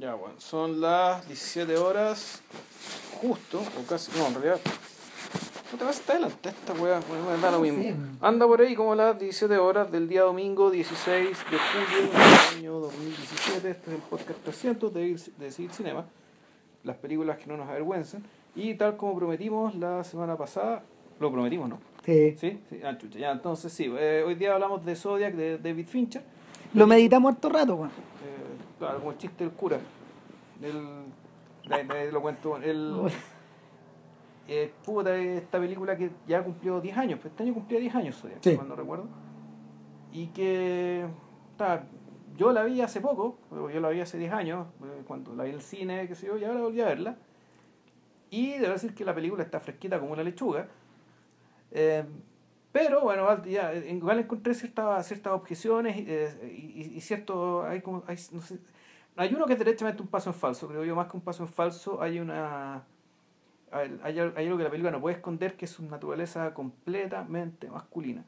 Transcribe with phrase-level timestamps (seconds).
[0.00, 2.40] Ya, bueno, son las 17 horas,
[3.20, 4.60] justo, o casi, no, en realidad.
[5.70, 7.00] No te vas hasta adelante esta weá,
[7.42, 7.82] da lo mismo.
[7.82, 7.94] Sí.
[8.22, 12.80] Anda por ahí como las 17 horas del día domingo 16 de julio del año
[12.80, 13.70] 2017.
[13.70, 16.06] Este es el podcast 300 de, de Seguir Cinema.
[16.82, 18.24] Las películas que no nos avergüenzan.
[18.56, 20.82] Y tal como prometimos la semana pasada,
[21.20, 21.78] lo prometimos, ¿no?
[22.06, 22.34] Sí.
[22.40, 23.92] Sí, sí, ah, chucha, ya, entonces sí.
[23.98, 26.22] eh, hoy día hablamos de Zodiac de David Fincher.
[26.72, 27.90] Lo meditamos harto rato, weón.
[27.90, 28.39] Eh,
[28.80, 29.78] claro, como el chiste del cura.
[30.60, 32.56] El, lo cuento.
[32.56, 32.94] El,
[34.48, 37.20] eh, puta, esta película que ya cumplió 10 años.
[37.20, 38.56] pues Este año cumplía 10 años, Sí.
[38.56, 39.04] cuando recuerdo.
[40.12, 41.06] Y que.
[41.56, 41.84] ta,
[42.36, 45.50] yo la vi hace poco, yo la vi hace 10 años, eh, cuando la vi
[45.50, 47.16] en el cine, qué sé yo, y ahora volví a verla.
[48.30, 50.68] Y debo decir que la película está fresquita como una lechuga.
[51.72, 52.04] Eh,
[52.72, 57.64] pero bueno, ya, eh, igual encontré ciertas, ciertas objeciones eh, y, y, y cierto.
[57.64, 58.40] Hay, como, hay, no
[59.22, 61.42] hay uno que es derechamente un paso en falso, creo yo, más que un paso
[61.42, 62.84] en falso, hay una.
[63.72, 68.24] Hay, hay algo que la película no puede esconder que es su naturaleza completamente masculina.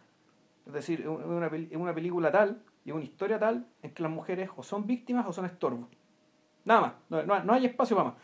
[0.66, 4.50] Es decir, es una, una película tal y una historia tal en que las mujeres
[4.56, 5.88] o son víctimas o son estorbos.
[6.64, 8.18] Nada más, no, no, no hay espacio para más.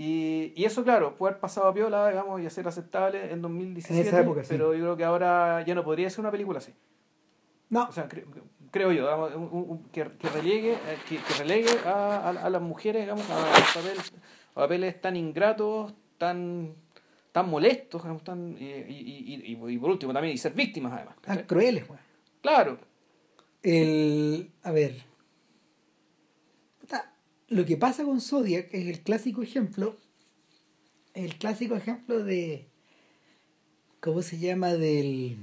[0.00, 4.00] Y, y eso, claro, puede haber pasado a piola, digamos, y ser aceptable en 2017,
[4.00, 4.48] En esa época, sí.
[4.50, 6.72] pero yo creo que ahora ya no podría ser una película así.
[7.70, 8.24] No, O sea, cre-
[8.70, 12.28] creo yo, digamos, un- un- un- que, que relegue, eh, que, que relegue a, a,
[12.30, 14.12] a las mujeres, digamos, a, a papeles,
[14.52, 16.74] a papeles tan ingratos, tan
[17.32, 21.16] tan molestos, digamos, tan, y, y, y, por último también, y ser víctimas además.
[21.20, 22.00] tan crueles, weón.
[22.40, 22.78] Claro,
[23.62, 24.50] El.
[24.62, 24.94] A ver.
[27.48, 29.96] Lo que pasa con Zodiac es el clásico ejemplo.
[31.14, 32.68] El clásico ejemplo de.
[34.00, 34.74] ¿Cómo se llama?
[34.74, 35.38] Del.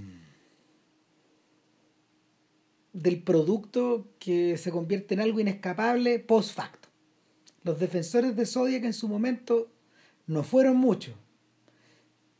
[2.93, 6.89] Del producto que se convierte en algo inescapable post facto.
[7.63, 9.71] Los defensores de Zodiac en su momento
[10.27, 11.15] no fueron muchos.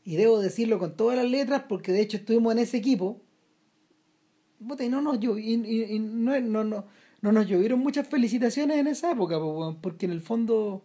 [0.04, 3.20] Y debo decirlo con todas las letras porque de hecho estuvimos en ese equipo
[4.60, 6.86] y no y no, no, no,
[7.22, 9.38] no nos llovieron muchas felicitaciones en esa época,
[9.80, 10.84] porque en el fondo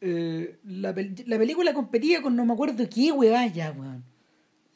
[0.00, 4.04] eh, la, pel- la película competía con no me acuerdo qué weá ya, weón.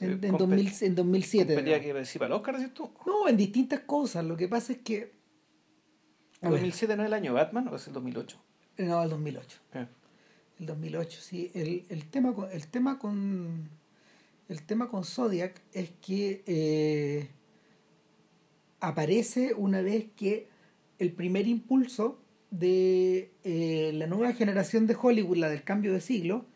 [0.00, 1.54] En, en, compet- 2000 en 2007.
[1.54, 2.90] competía que participa el Oscar, decís tú.
[3.06, 4.24] No, en distintas cosas.
[4.24, 5.12] Lo que pasa es que...
[6.40, 8.38] ¿El ver, 2007 no es el año Batman o es el 2008?
[8.78, 9.58] no, el 2008.
[9.74, 9.86] Eh,
[10.60, 11.50] El 2008, sí.
[11.52, 13.68] El, el tema con, el tema con
[14.48, 17.28] el tema con Zodiac es que eh,
[18.80, 20.47] aparece una vez que
[20.98, 22.18] el primer impulso
[22.50, 26.46] de eh, la nueva generación de Hollywood, la del cambio de siglo,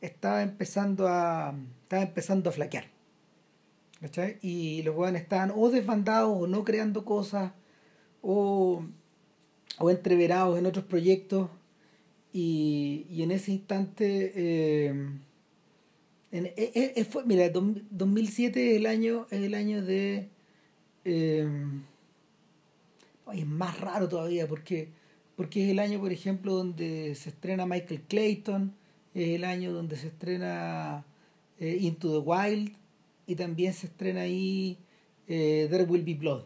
[0.00, 2.86] estaba empezando a estaba empezando a flaquear.
[4.00, 4.38] ¿Cachai?
[4.42, 7.52] Y los jóvenes estaban o desbandados o no creando cosas
[8.22, 8.84] o,
[9.78, 11.48] o entreverados en otros proyectos
[12.32, 14.88] y, y en ese instante eh,
[16.32, 20.28] en- eh, eh, fue, mira dos- 2007 es el año es el año de
[23.32, 24.90] es más raro todavía porque
[25.36, 28.74] porque es el año por ejemplo donde se estrena Michael Clayton
[29.14, 31.04] es el año donde se estrena
[31.58, 32.76] eh, Into the Wild
[33.26, 34.78] y también se estrena ahí
[35.26, 36.44] eh, There Will Be Blood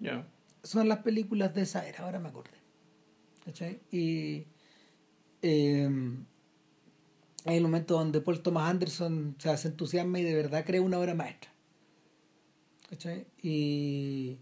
[0.00, 0.26] ya.
[0.62, 2.58] son las películas de esa era, ahora me acordé.
[3.44, 3.80] ¿Cachai?
[3.90, 4.44] Y
[5.42, 5.88] eh,
[7.44, 10.82] hay el momento donde Paul Thomas Anderson o sea, se entusiasma y de verdad crea
[10.82, 11.50] una obra maestra.
[12.88, 13.26] ¿Cachai?
[13.42, 14.38] Y,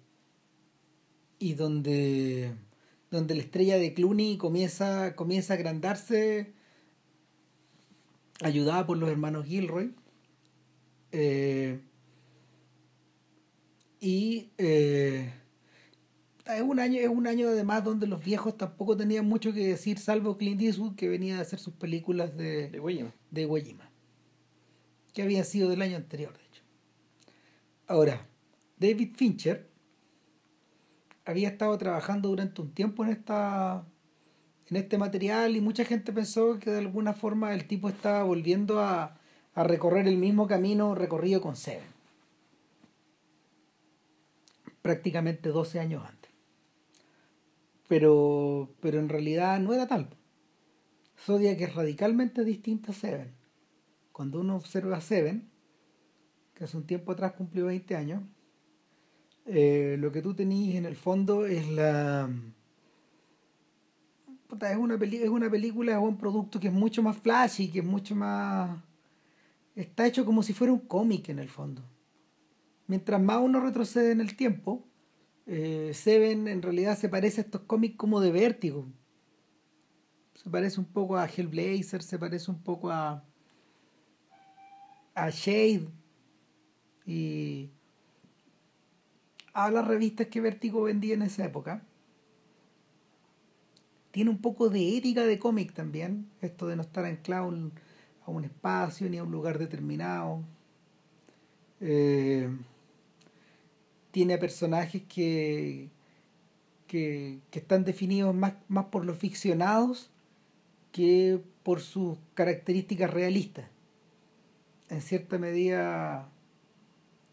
[1.38, 2.52] y donde,
[3.10, 6.52] donde la estrella de Clooney comienza, comienza a agrandarse,
[8.42, 9.94] ayudada por los hermanos Gilroy.
[11.12, 11.80] Eh,
[14.00, 15.32] y eh,
[16.46, 19.98] es un año es un año además donde los viejos tampoco tenían mucho que decir
[19.98, 22.68] salvo Clint Eastwood que venía a hacer sus películas de,
[23.30, 23.90] De Jima
[25.12, 26.62] que habían sido del año anterior de hecho
[27.86, 28.28] ahora
[28.78, 29.70] David Fincher
[31.26, 33.84] había estado trabajando durante un tiempo en esta
[34.68, 38.80] en este material y mucha gente pensó que de alguna forma el tipo estaba volviendo
[38.80, 39.18] a,
[39.54, 41.86] a recorrer el mismo camino recorrido con Seven.
[44.82, 46.30] Prácticamente 12 años antes.
[47.88, 50.08] Pero pero en realidad no era tal
[51.18, 53.34] Zodiac es radicalmente distinta a Seven.
[54.12, 55.50] Cuando uno observa Seven
[56.54, 58.22] que hace un tiempo atrás cumplió 20 años
[59.46, 62.28] eh, lo que tú tenías en el fondo es la
[64.60, 67.80] es una peli- es una película o un producto que es mucho más flashy que
[67.80, 68.78] es mucho más
[69.74, 71.82] está hecho como si fuera un cómic en el fondo
[72.86, 74.84] mientras más uno retrocede en el tiempo
[75.46, 78.86] eh, Seven en realidad se parece a estos cómics como de vértigo.
[80.34, 83.24] Se parece un poco a Hellblazer, se parece un poco a,
[85.14, 85.88] a Shade
[87.06, 87.70] y
[89.56, 91.82] a las revistas que Vértigo vendía en esa época.
[94.10, 97.50] Tiene un poco de ética de cómic también, esto de no estar anclado
[98.26, 100.42] a un espacio ni a un lugar determinado.
[101.80, 102.50] Eh,
[104.10, 105.88] tiene personajes que,
[106.86, 110.10] que, están definidos más, más por los ficcionados
[110.92, 113.64] que por sus características realistas.
[114.90, 116.28] En cierta medida,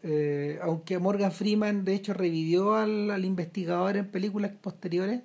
[0.06, 5.22] eh, aunque Morgan Freeman de hecho revivió al, investigador en películas posteriores,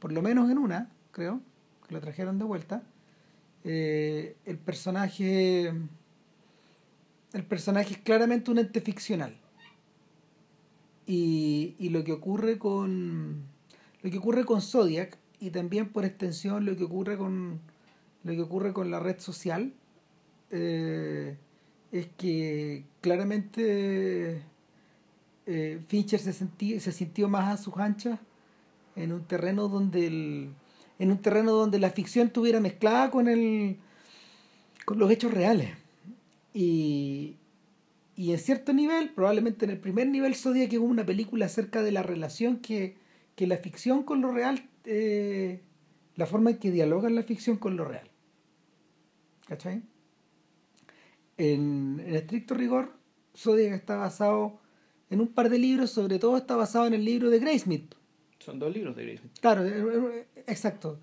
[0.00, 1.40] por lo menos en una, creo,
[1.86, 2.82] que lo trajeron de vuelta,
[3.62, 5.72] eh, el personaje
[7.32, 9.36] el personaje es claramente un ente ficcional.
[11.06, 13.44] Y, y lo que ocurre con
[14.02, 17.60] lo que ocurre con Zodiac y también por extensión lo que ocurre con
[18.24, 19.72] lo que ocurre con la red social
[20.50, 21.36] eh,
[21.92, 24.42] es que claramente
[25.46, 28.18] eh, Fincher se, se sintió más a sus anchas
[28.96, 30.50] en un terreno donde el,
[30.98, 33.78] en un terreno donde la ficción estuviera mezclada con el
[34.84, 35.70] con los hechos reales
[36.52, 37.36] y,
[38.16, 41.92] y en cierto nivel, probablemente en el primer nivel Zodiac es una película acerca de
[41.92, 42.96] la relación que,
[43.34, 45.62] que la ficción con lo real, eh,
[46.16, 48.10] la forma en que dialoga la ficción con lo real.
[49.46, 49.82] ¿Cachai?
[51.40, 52.92] En, en estricto rigor,
[53.36, 54.60] Zodiac está basado
[55.08, 57.94] en un par de libros, sobre todo está basado en el libro de Graysmith.
[58.38, 59.38] Son dos libros de Graysmith.
[59.40, 61.00] Claro, eh, eh, exacto.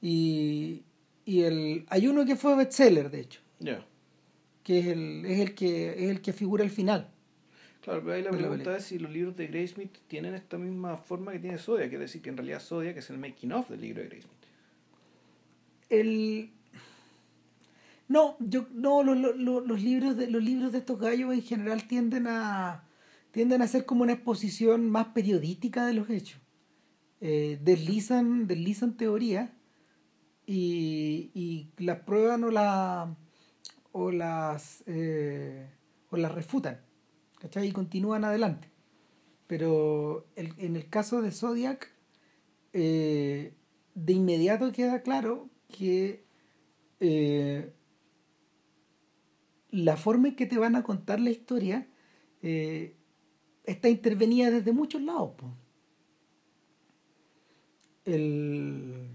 [0.00, 0.82] Y,
[1.24, 3.40] y el, hay uno que fue bestseller, de hecho.
[3.60, 3.86] Ya
[4.66, 7.08] que es el, es el que es el que figura al final.
[7.82, 11.30] Claro, pero ahí la pregunta es si los libros de Graysmith tienen esta misma forma
[11.30, 14.02] que tiene Zodiac, es decir, que en realidad Zodiac es el making of del libro
[14.02, 14.32] de Graysmith.
[15.88, 16.50] El
[18.08, 22.84] no, yo no los, libros de los libros de estos gallos en general tienden a
[23.30, 26.40] tienden a ser como una exposición más periodística de los hechos.
[27.20, 29.52] Eh, deslizan deslizan teoría
[30.46, 33.16] y, y las pruebas no la
[33.98, 35.70] o las, eh,
[36.10, 36.82] o las refutan,
[37.40, 37.68] ¿cachai?
[37.68, 38.68] Y continúan adelante.
[39.46, 41.90] Pero el, en el caso de Zodiac,
[42.74, 43.54] eh,
[43.94, 46.26] de inmediato queda claro que
[49.76, 51.86] la forma en que te van a contar la historia
[52.42, 55.32] está intervenida desde muchos lados.
[58.04, 59.08] El,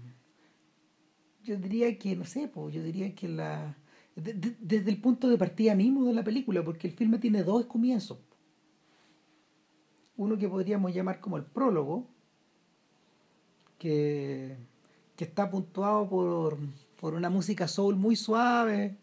[1.42, 3.76] yo diría que, no sé, yo diría que la,
[4.14, 8.18] desde el punto de partida mismo de la película, porque el filme tiene dos comienzos.
[10.16, 12.06] Uno que podríamos llamar como el prólogo,
[13.78, 14.56] que,
[15.16, 16.58] que está puntuado por,
[17.00, 18.98] por una música soul muy suave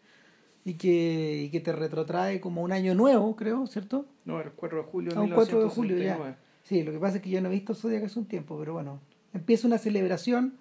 [0.65, 4.05] y que, y que te retrotrae como un año nuevo, creo, ¿cierto?
[4.25, 5.11] No, el 4 de julio.
[5.15, 6.37] Ah, 4 de julio ya.
[6.63, 8.73] Sí, lo que pasa es que yo no he visto Zodiac hace un tiempo, pero
[8.73, 8.99] bueno,
[9.33, 10.53] empieza una celebración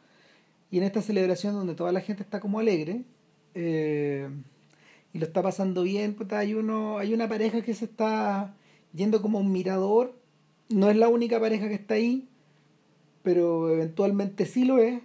[0.70, 3.02] y en esta celebración donde toda la gente está como alegre,
[3.54, 4.28] eh,
[5.12, 8.54] y lo está pasando bien, hay, uno, hay una pareja que se está
[8.94, 10.14] yendo como un mirador,
[10.68, 12.28] no es la única pareja que está ahí,
[13.22, 15.00] pero eventualmente sí lo es,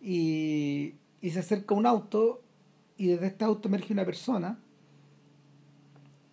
[0.00, 2.43] y, y se acerca un auto
[2.96, 4.58] y desde este auto emerge una persona,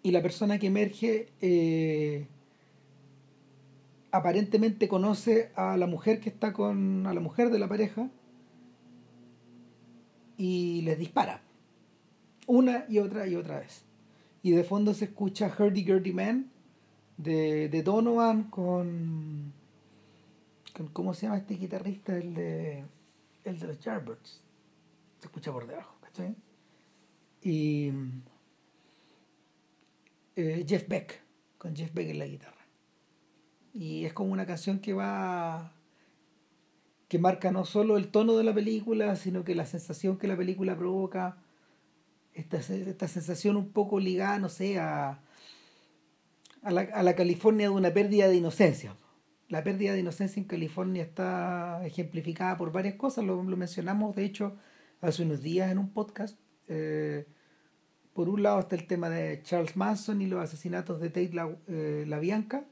[0.04, 2.28] y la persona que emerge eh,
[4.12, 8.10] aparentemente conoce a la mujer que está con, a la mujer de la pareja,
[10.38, 11.42] y les dispara.
[12.48, 13.84] Una y otra y otra vez.
[14.42, 16.52] Y de fondo se escucha Hurdy Gurdy Man
[17.18, 19.54] de, de Donovan con,
[20.76, 22.18] con, ¿Cómo se llama este guitarrista?
[22.18, 22.84] El de,
[23.44, 24.42] el de los Yardbirds.
[25.20, 26.36] Se escucha por debajo, ¿cachai?
[27.42, 27.92] Y
[30.36, 31.22] eh, Jeff Beck,
[31.58, 32.66] con Jeff Beck en la guitarra.
[33.74, 35.74] Y es como una canción que va
[37.12, 40.38] que marca no solo el tono de la película, sino que la sensación que la
[40.38, 41.36] película provoca,
[42.34, 45.20] esta, esta sensación un poco ligada, no sé, a,
[46.62, 48.96] a, la, a la California de una pérdida de inocencia.
[49.50, 54.24] La pérdida de inocencia en California está ejemplificada por varias cosas, lo, lo mencionamos de
[54.24, 54.56] hecho
[55.02, 56.40] hace unos días en un podcast.
[56.68, 57.26] Eh,
[58.14, 61.56] por un lado está el tema de Charles Manson y los asesinatos de Tate la,
[61.68, 62.66] eh, la Bianca,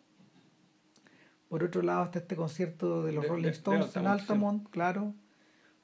[1.50, 5.16] por otro lado está este concierto de los Rolling Stones en Altamont, claro.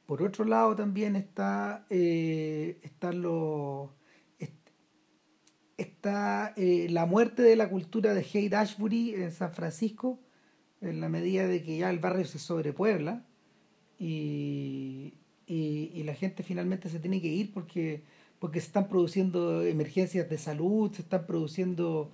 [0.06, 2.80] Por otro lado también está, eh,
[3.14, 3.96] lo,
[5.78, 10.20] está eh, la muerte de la cultura de Haight Ashbury en San Francisco,
[10.82, 13.26] en la medida de que ya el barrio se sobrepuebla
[13.98, 15.16] y,
[15.48, 18.02] y, la gente finalmente se tiene que ir porque,
[18.40, 22.12] porque se están produciendo emergencias de salud, se están produciendo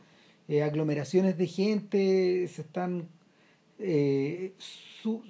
[0.47, 3.07] eh, aglomeraciones de gente, se están
[3.83, 4.53] eh,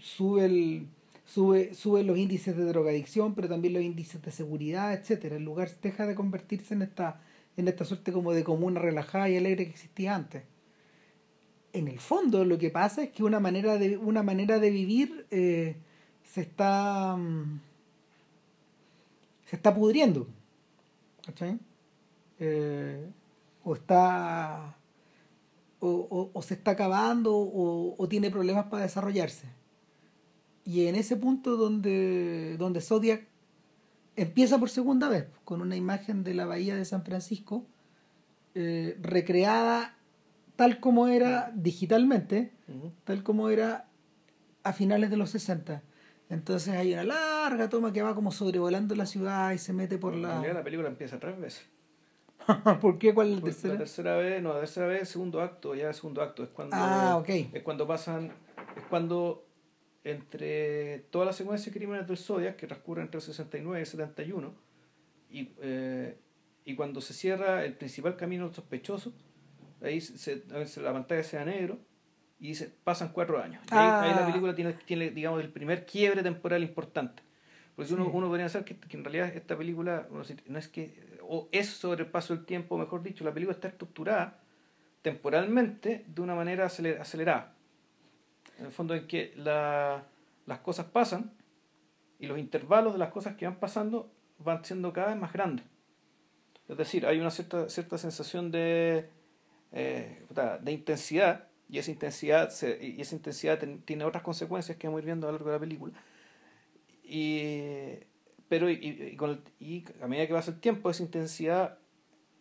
[0.01, 0.87] sube, el,
[1.25, 5.37] sube, sube los índices de drogadicción, pero también los índices de seguridad, etcétera.
[5.37, 7.21] El lugar deja de convertirse en esta,
[7.55, 10.43] en esta suerte como de comuna relajada y alegre que existía antes.
[11.73, 15.25] En el fondo lo que pasa es que una manera de, una manera de vivir
[15.31, 15.77] eh,
[16.23, 17.61] se está mm,
[19.51, 20.29] se está pudriendo.
[22.39, 23.05] Eh,
[23.65, 24.77] o está
[25.81, 29.47] o, se está acabando o, tiene problemas para desarrollarse.
[30.63, 33.27] Y en ese punto donde, donde Zodiac
[34.15, 37.65] empieza por segunda vez, con una imagen de la bahía de San Francisco,
[38.55, 39.97] eh, recreada
[40.55, 42.53] tal como era digitalmente,
[43.03, 43.89] tal como era
[44.63, 45.83] a finales de los 60.
[46.31, 50.15] Entonces hay una larga toma que va como sobrevolando la ciudad y se mete por
[50.15, 50.41] la...
[50.41, 51.67] la película empieza tres veces.
[52.81, 53.13] ¿Por qué?
[53.13, 53.73] ¿Cuál es la tercera?
[53.73, 56.43] La tercera vez, no, la tercera vez segundo acto, ya el segundo acto.
[56.43, 58.31] Es cuando, ah, es cuando pasan,
[58.77, 59.45] es cuando
[60.05, 63.85] entre toda la secuencia de crímenes del Zodiac, que transcurre entre el 69 y el
[63.85, 64.53] 71,
[65.31, 66.17] y, eh,
[66.63, 69.11] y cuando se cierra el principal camino sospechoso,
[69.81, 70.43] ahí se,
[70.81, 71.77] la pantalla sea negro
[72.41, 73.61] y se pasan cuatro años.
[73.69, 74.25] ahí, la ah.
[74.25, 77.21] película tiene, tiene, digamos, el primer quiebre temporal importante.
[77.75, 81.47] Porque uno, uno podría pensar que, que, en realidad esta película no es que o
[81.51, 84.39] es sobre el paso del tiempo, mejor dicho, la película está estructurada
[85.03, 87.53] temporalmente de una manera acelerada.
[88.57, 91.31] En el fondo en que las cosas pasan
[92.19, 95.65] y los intervalos de las cosas que van pasando van siendo cada vez más grandes.
[96.67, 99.09] Es decir, hay una cierta, cierta sensación de,
[99.71, 100.25] eh,
[100.61, 102.51] de intensidad y esa intensidad,
[102.81, 105.59] y esa intensidad tiene otras consecuencias que vamos a viendo a lo largo de la
[105.59, 105.93] película.
[107.03, 107.97] Y
[108.49, 111.77] pero y, con y a medida que pasa el tiempo, esa intensidad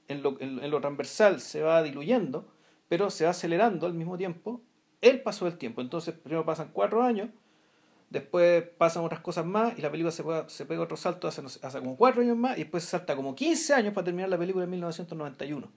[0.08, 2.52] en lo, en, lo, transversal se va diluyendo,
[2.88, 4.60] pero se va acelerando al mismo tiempo
[5.00, 5.80] el paso del tiempo.
[5.80, 7.28] Entonces, primero pasan cuatro años,
[8.10, 11.42] después pasan otras cosas más y la película se, pega, se pega otro salto hace,
[11.44, 14.38] hace como cuatro años más y después se salta como 15 años para terminar la
[14.38, 15.70] película en 1991.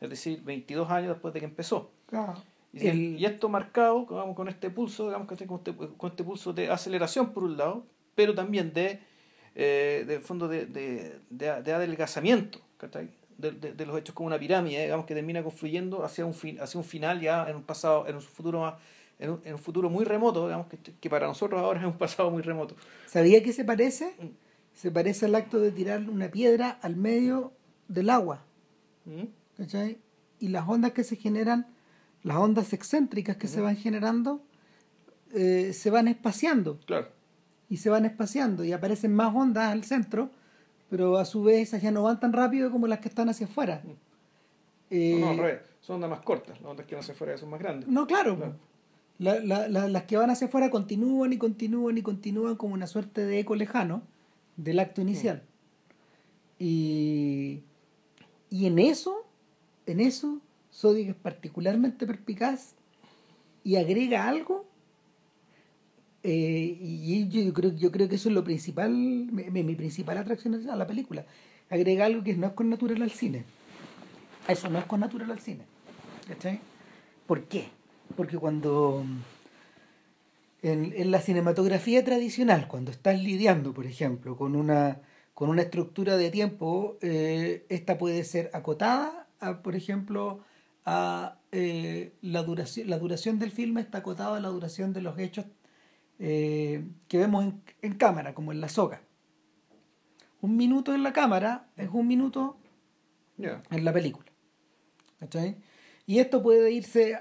[0.00, 1.92] Es decir, 22 años después de que empezó.
[2.72, 6.70] Y, y, esto marcado digamos, con este pulso, digamos, con este, con este pulso de
[6.70, 9.00] aceleración por un lado, pero también de
[9.54, 12.60] eh, fondo de, de, de, adelgazamiento
[13.36, 16.78] de, de, los hechos como una pirámide, digamos, que termina confluyendo hacia un, fin, hacia
[16.78, 18.76] un final ya en un pasado, en un futuro
[19.18, 21.98] en un, en un futuro muy remoto, digamos, que, que, para nosotros ahora es un
[21.98, 22.74] pasado muy remoto.
[23.06, 24.14] ¿Sabía que se parece?
[24.74, 27.52] Se parece al acto de tirar una piedra al medio
[27.88, 28.44] del agua.
[29.04, 29.26] ¿Mm?
[30.40, 31.71] Y las ondas que se generan,
[32.22, 34.42] las ondas excéntricas que se van generando,
[35.32, 36.78] eh, se van espaciando.
[36.86, 37.08] Claro
[37.72, 40.28] y se van espaciando y aparecen más ondas al centro,
[40.90, 43.46] pero a su vez esas ya no van tan rápido como las que están hacia
[43.46, 43.80] afuera.
[43.82, 47.60] no, no, eh, son ondas más cortas, las ondas que van hacia afuera son más
[47.60, 47.88] grandes.
[47.88, 48.56] No, claro.
[49.18, 53.54] las que van hacia afuera continúan y continúan y continúan como una suerte de eco
[53.54, 54.02] lejano
[54.58, 55.42] del acto inicial.
[56.58, 57.62] Y,
[58.50, 59.24] y en eso,
[59.86, 62.74] en eso, Zodiac es particularmente perspicaz
[63.62, 64.72] y agrega algo
[66.22, 70.76] eh, y yo, creo, yo creo que eso es lo principal, mi, principal atracción a
[70.76, 71.24] la película.
[71.68, 73.44] Agrega algo que no es con natural al cine.
[74.46, 75.64] Eso no es con natural al cine.
[76.28, 76.60] ¿Cachai?
[77.26, 77.68] ¿Por qué?
[78.16, 79.04] Porque cuando
[80.62, 85.00] en, la cinematografía tradicional, cuando estás lidiando, por ejemplo, con una,
[85.34, 89.26] con una estructura de tiempo, eh, esta puede ser acotada,
[89.64, 90.44] por ejemplo,
[90.84, 95.18] a eh, la, duración, la duración del filme está acotada a la duración de los
[95.18, 95.46] hechos
[96.18, 99.02] eh, que vemos en, cámara, como en la soga.
[100.40, 102.58] Un minuto en la cámara es un minuto
[103.38, 104.30] en la película.
[106.06, 107.18] Y esto puede irse,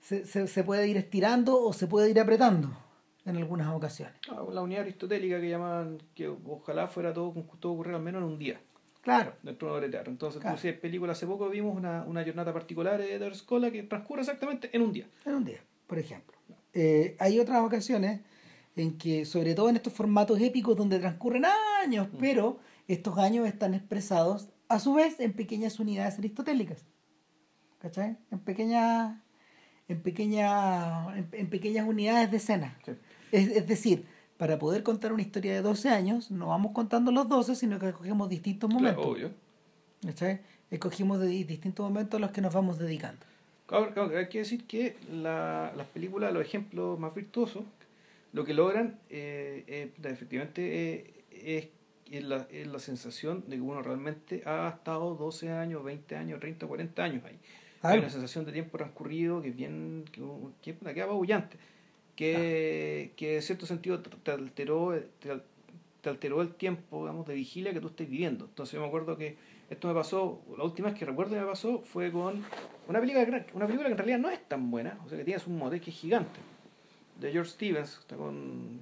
[0.00, 2.76] se, se, puede ir estirando o se puede ir apretando
[3.24, 4.14] en algunas ocasiones.
[4.28, 8.28] Ah, la unidad aristotélica que llaman, que ojalá fuera todo, todo ocurrir al menos en
[8.28, 8.60] un día.
[9.06, 9.34] Claro.
[9.40, 9.52] De
[9.88, 10.10] teatro.
[10.10, 10.58] Entonces, claro.
[10.58, 14.68] si película hace poco vimos una, una jornada particular de la escuela que transcurre exactamente
[14.72, 15.06] en un día.
[15.24, 16.36] En un día, por ejemplo.
[16.72, 18.22] Eh, hay otras ocasiones
[18.74, 21.44] en que, sobre todo en estos formatos épicos donde transcurren
[21.84, 22.16] años, mm.
[22.18, 22.58] pero
[22.88, 26.84] estos años están expresados a su vez en pequeñas unidades aristotélicas.
[27.78, 28.16] ¿Cachai?
[28.32, 29.20] En pequeñas,
[29.86, 32.76] en pequeñas, en, pequeñas unidades de escena.
[33.30, 34.04] Es, decir,
[34.36, 37.88] para poder contar una historia de 12 años, no vamos contando los 12, sino que
[37.88, 39.04] escogemos distintos momentos.
[39.04, 39.30] Claro, obvio.
[40.02, 40.40] ¿Cachai?
[40.70, 43.24] Escogimos de distintos momentos a los que nos vamos dedicando.
[43.66, 47.64] Claro, claro, hay que decir que la, las películas, los ejemplos más virtuosos,
[48.32, 51.68] lo que logran eh, eh, efectivamente eh, es,
[52.12, 56.40] es, la, es la sensación de que uno realmente ha estado 12 años, 20 años,
[56.40, 57.38] 30, 40 años ahí.
[57.82, 57.90] Ah.
[57.90, 60.20] Hay una sensación de tiempo transcurrido que es bien, que,
[60.62, 61.56] que, que, que apabullante,
[62.16, 65.42] que, que en cierto sentido te te alteró, te, al-
[66.00, 68.46] te alteró el tiempo digamos, de vigilia que tú estés viviendo.
[68.46, 69.36] Entonces yo me acuerdo que
[69.70, 72.44] esto me pasó, la última vez que recuerdo que me pasó fue con
[72.88, 75.42] una película, una película que en realidad no es tan buena, o sea que tiene
[75.46, 76.38] un mote que es gigante,
[77.20, 78.80] de George Stevens, está con,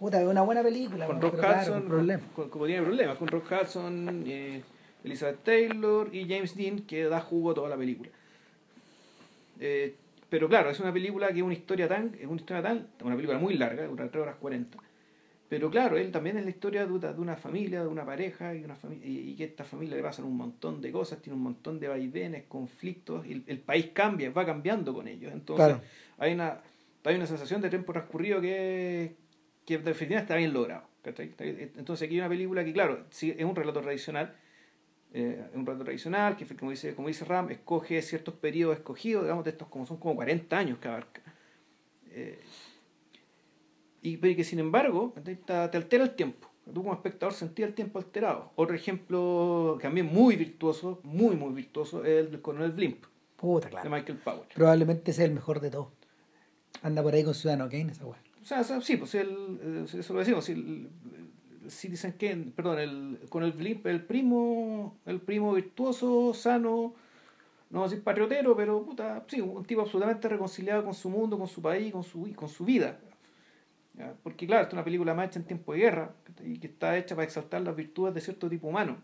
[0.00, 2.22] Puta, es una buena película, con Rock claro, Hudson, problema.
[2.34, 4.62] con- como tiene problemas, con Rock Hudson, eh,
[5.04, 8.08] Elizabeth Taylor y James Dean, que da jugo a toda la película.
[9.60, 9.94] Eh,
[10.34, 13.14] pero claro, es una película que es una historia tan, es una historia tan, una
[13.14, 14.78] película muy larga, dura 3 horas 40.
[15.48, 18.74] Pero claro, él también es la historia de una, familia, de una pareja, y, una
[18.74, 21.78] fami- y, que a esta familia le pasan un montón de cosas, tiene un montón
[21.78, 25.32] de vaivenes, conflictos, y el, el país cambia, va cambiando con ellos.
[25.32, 25.80] Entonces, Claro.
[26.18, 26.58] hay una
[27.04, 29.14] hay una sensación de tiempo transcurrido que,
[29.64, 30.82] que definitivamente está bien logrado.
[31.38, 34.34] bien- Entonces aquí hay una película que, claro, sí, es un relato tradicional,
[35.16, 39.44] eh, un relato tradicional que, como dice, como dice Ram, escoge ciertos periodos escogidos, digamos,
[39.44, 41.22] de estos como son como 40 años que abarca.
[42.10, 42.42] Eh,
[44.02, 46.50] y pero que sin embargo te, te altera el tiempo.
[46.64, 48.50] Tú como espectador sentías el tiempo alterado.
[48.56, 53.04] Otro ejemplo también muy virtuoso, muy, muy virtuoso, es el del coronel Blimp,
[53.36, 53.90] Puta, de claro.
[53.90, 54.48] Michael Powell.
[54.52, 55.88] Probablemente sea el mejor de todos.
[56.82, 58.18] Anda por ahí con Ciudadano Kane, esa weá.
[58.42, 59.28] O sea, sí, pues el,
[59.62, 60.88] eh, eso lo decimos, el
[61.68, 66.94] Citizen Kane, perdón, el, con el Blimp, el primo, el primo virtuoso, sano,
[67.70, 71.38] no voy a decir patriotero, pero puta, sí, un tipo absolutamente reconciliado con su mundo,
[71.38, 73.00] con su país, con su, con su vida.
[73.94, 74.12] ¿Ya?
[74.22, 76.10] Porque claro, esta es una película más hecha en tiempo de guerra
[76.44, 78.98] y que está hecha para exaltar las virtudes de cierto tipo humano,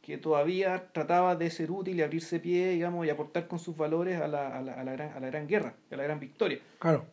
[0.00, 4.20] que todavía trataba de ser útil y abrirse pie, digamos, y aportar con sus valores
[4.20, 6.58] a la, a la, a la, gran, a la gran guerra, a la gran victoria
[6.80, 7.04] Claro.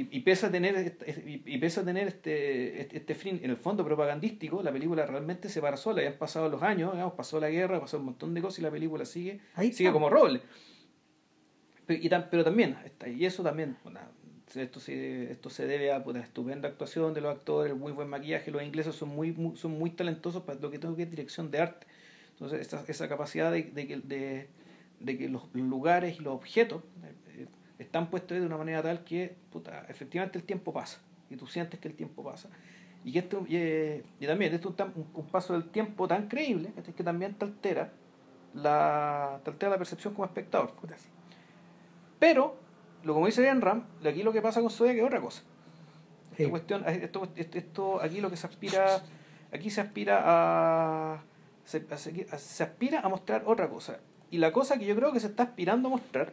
[0.00, 3.50] Y, y pese a tener este- y, pese a tener este, este, este fin en
[3.50, 7.14] el fondo propagandístico, la película realmente se para sola, ya han pasado los años, digamos,
[7.14, 9.40] pasó la guerra, pasó un montón de cosas y la película sigue,
[9.72, 10.40] sigue como roble.
[11.86, 12.76] Pero, y tam- pero también,
[13.06, 14.00] y eso también, bueno,
[14.54, 18.08] esto se, esto se debe a pues, la estupenda actuación de los actores, muy buen
[18.08, 21.10] maquillaje, los ingleses son muy, muy- son muy talentosos para lo que tengo que es
[21.10, 21.86] dirección de arte.
[22.30, 24.48] Entonces, esa, esa capacidad de, de, que- de,
[25.00, 26.82] de que los lugares y los objetos
[27.36, 27.46] eh,
[27.78, 31.80] están puestos de una manera tal que puta, efectivamente el tiempo pasa y tú sientes
[31.80, 32.48] que el tiempo pasa.
[33.04, 34.84] Y, que esto, y, eh, y también esto es
[35.14, 37.92] un, paso del tiempo tan creíble que también te altera
[38.54, 40.72] la, te altera la percepción como espectador.
[40.72, 40.96] puta.
[42.18, 42.56] Pero,
[43.02, 45.42] lo como dice bien Ram, aquí lo que pasa con Zodiac es otra cosa.
[46.32, 46.50] Esta Sí.
[46.50, 49.02] cuestión, esto, esto, esto- aquí lo que se aspira,
[49.52, 51.20] aquí se aspira
[51.64, 53.98] se, a- se aspira a mostrar otra cosa.
[54.30, 56.32] Y la cosa que yo creo que se está aspirando a mostrar,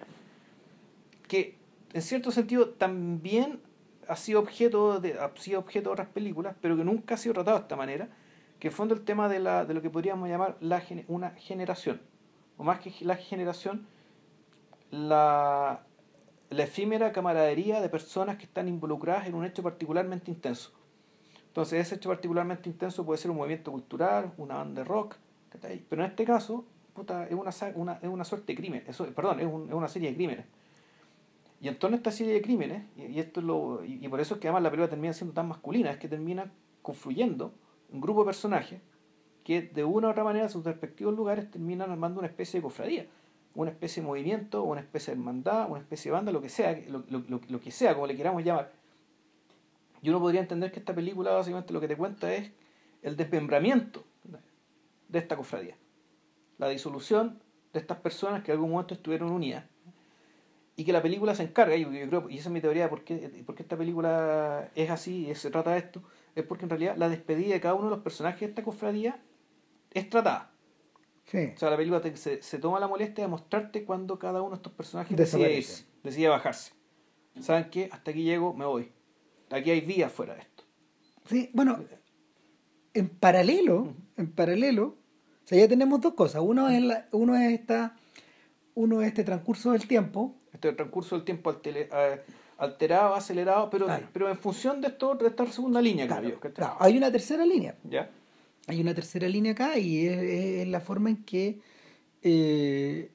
[1.32, 1.56] que
[1.94, 3.62] en cierto sentido también
[4.10, 7.36] ha sido objeto de, ha sido objeto de otras películas, pero que nunca ha sido
[7.36, 8.10] tratado de esta manera,
[8.60, 10.58] que en fondo el tema de, la, de lo que podríamos llamar
[11.08, 12.02] una generación,
[12.58, 13.88] o más que la generación,
[14.90, 15.86] la,
[16.50, 20.74] la efímera camaradería de personas que están involucradas en un hecho particularmente intenso.
[21.48, 25.16] Entonces, ese hecho particularmente intenso puede ser un movimiento cultural, una banda de rock,
[25.90, 29.40] pero en este caso, puta, es, una, una, es una suerte de crimen, eso, perdón,
[29.40, 30.46] es una serie de crímenes.
[31.62, 34.34] Y en torno a esta serie de crímenes, y, esto es lo, y por eso
[34.34, 37.54] es que además la película termina siendo tan masculina, es que termina confluyendo
[37.92, 38.82] un grupo de personajes
[39.44, 42.64] que de una u otra manera, en sus respectivos lugares, terminan armando una especie de
[42.64, 43.06] cofradía,
[43.54, 46.80] una especie de movimiento, una especie de hermandad, una especie de banda, lo que sea,
[46.90, 48.72] lo, lo, lo, lo que sea, como le queramos llamar.
[50.02, 52.52] Y uno podría entender que esta película básicamente lo que te cuenta es
[53.04, 54.04] el desmembramiento
[55.10, 55.76] de esta cofradía,
[56.58, 57.40] la disolución
[57.72, 59.66] de estas personas que en algún momento estuvieron unidas
[60.76, 62.90] y que la película se encarga, y yo creo, y esa es mi teoría de
[62.90, 66.02] por qué, por qué esta película es así y se trata de esto,
[66.36, 69.22] es porque en realidad la despedida de cada uno de los personajes de esta cofradía
[69.92, 70.52] es tratada.
[71.26, 71.52] Sí.
[71.56, 74.52] O sea, la película te- se, se toma la molestia de mostrarte cuando cada uno
[74.52, 76.74] de estos personajes decide irse, decide bajarse.
[77.42, 77.90] ¿Saben qué?
[77.92, 78.92] Hasta aquí llego, me voy.
[79.50, 80.64] Aquí hay vías fuera de esto.
[81.26, 81.80] Sí, bueno,
[82.94, 84.98] en paralelo, en paralelo,
[85.44, 86.42] o sea, ya tenemos dos cosas.
[86.44, 87.96] Uno es la, uno es esta,
[88.74, 92.22] uno es este transcurso del tiempo, transcurso del tiempo eh,
[92.58, 94.08] alterado, acelerado, pero, Claro.
[94.14, 96.08] pero en función de, esto, de esta segunda línea,
[96.80, 97.76] hay una tercera línea.
[97.84, 98.10] ¿Ya?
[98.68, 101.60] Hay una tercera línea acá y es, es la forma en que
[102.22, 103.12] eh,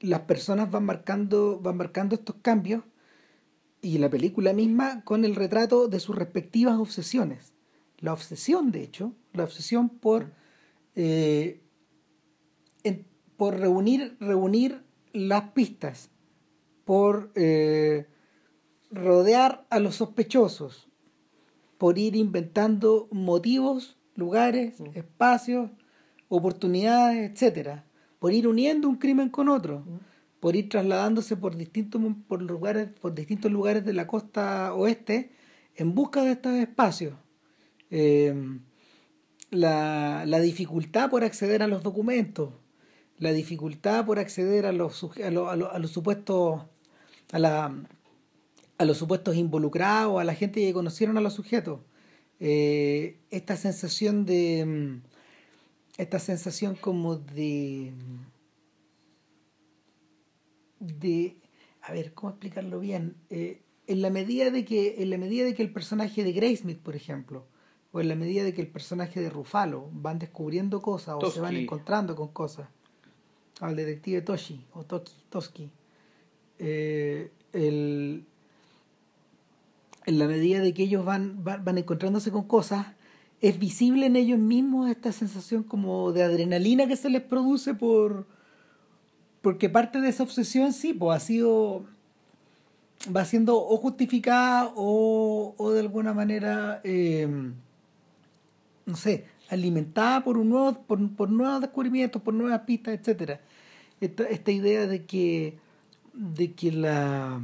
[0.00, 2.82] las personas van marcando, van marcando estos cambios
[3.80, 7.54] y la película misma con el retrato de sus respectivas obsesiones.
[7.98, 10.32] La obsesión, de hecho, la obsesión por,
[10.96, 11.60] eh,
[12.82, 13.06] en-
[13.36, 14.82] por reunir, reunir
[15.12, 16.10] las pistas
[16.88, 18.06] por eh,
[18.90, 20.88] rodear a los sospechosos,
[21.76, 25.70] por ir inventando motivos, lugares, espacios,
[26.30, 27.84] oportunidades, etcétera,
[28.18, 29.84] por ir uniendo un crimen con otro,
[30.40, 35.32] por ir trasladándose por distintos por lugares, por distintos lugares de la costa oeste
[35.76, 37.12] en busca de estos espacios.
[37.90, 38.34] Eh,
[39.50, 42.54] la, la, dificultad por acceder a los documentos,
[43.18, 46.62] la dificultad por acceder a los, a, a los supuestos
[47.32, 47.74] a, la,
[48.78, 51.80] a los supuestos involucrados, a la gente que conocieron a los sujetos.
[52.40, 55.02] Eh, esta sensación de mm,
[55.98, 57.92] esta sensación como de
[60.78, 61.36] de
[61.82, 65.54] a ver cómo explicarlo bien eh, en la medida de que en la medida de
[65.54, 67.44] que el personaje de Graysmith por ejemplo
[67.90, 71.40] o en la medida de que el personaje de Rufalo van descubriendo cosas o se
[71.40, 72.68] van encontrando con cosas
[73.60, 75.70] al detective Toshi o Toki Toski
[76.58, 77.30] eh,
[80.08, 82.86] en la medida de que ellos van, van, encontrándose con cosas,
[83.40, 88.26] es visible en ellos mismos esta sensación como de adrenalina que se les produce por
[89.42, 91.84] porque parte de esa obsesión sí pues ha sido
[93.14, 97.28] va siendo o justificada o, o de alguna manera eh,
[98.86, 103.40] no sé alimentada por un nuevo por, por nuevos descubrimientos por nuevas pistas etcétera.
[104.00, 105.58] Esta, esta idea de que
[106.18, 107.40] de que la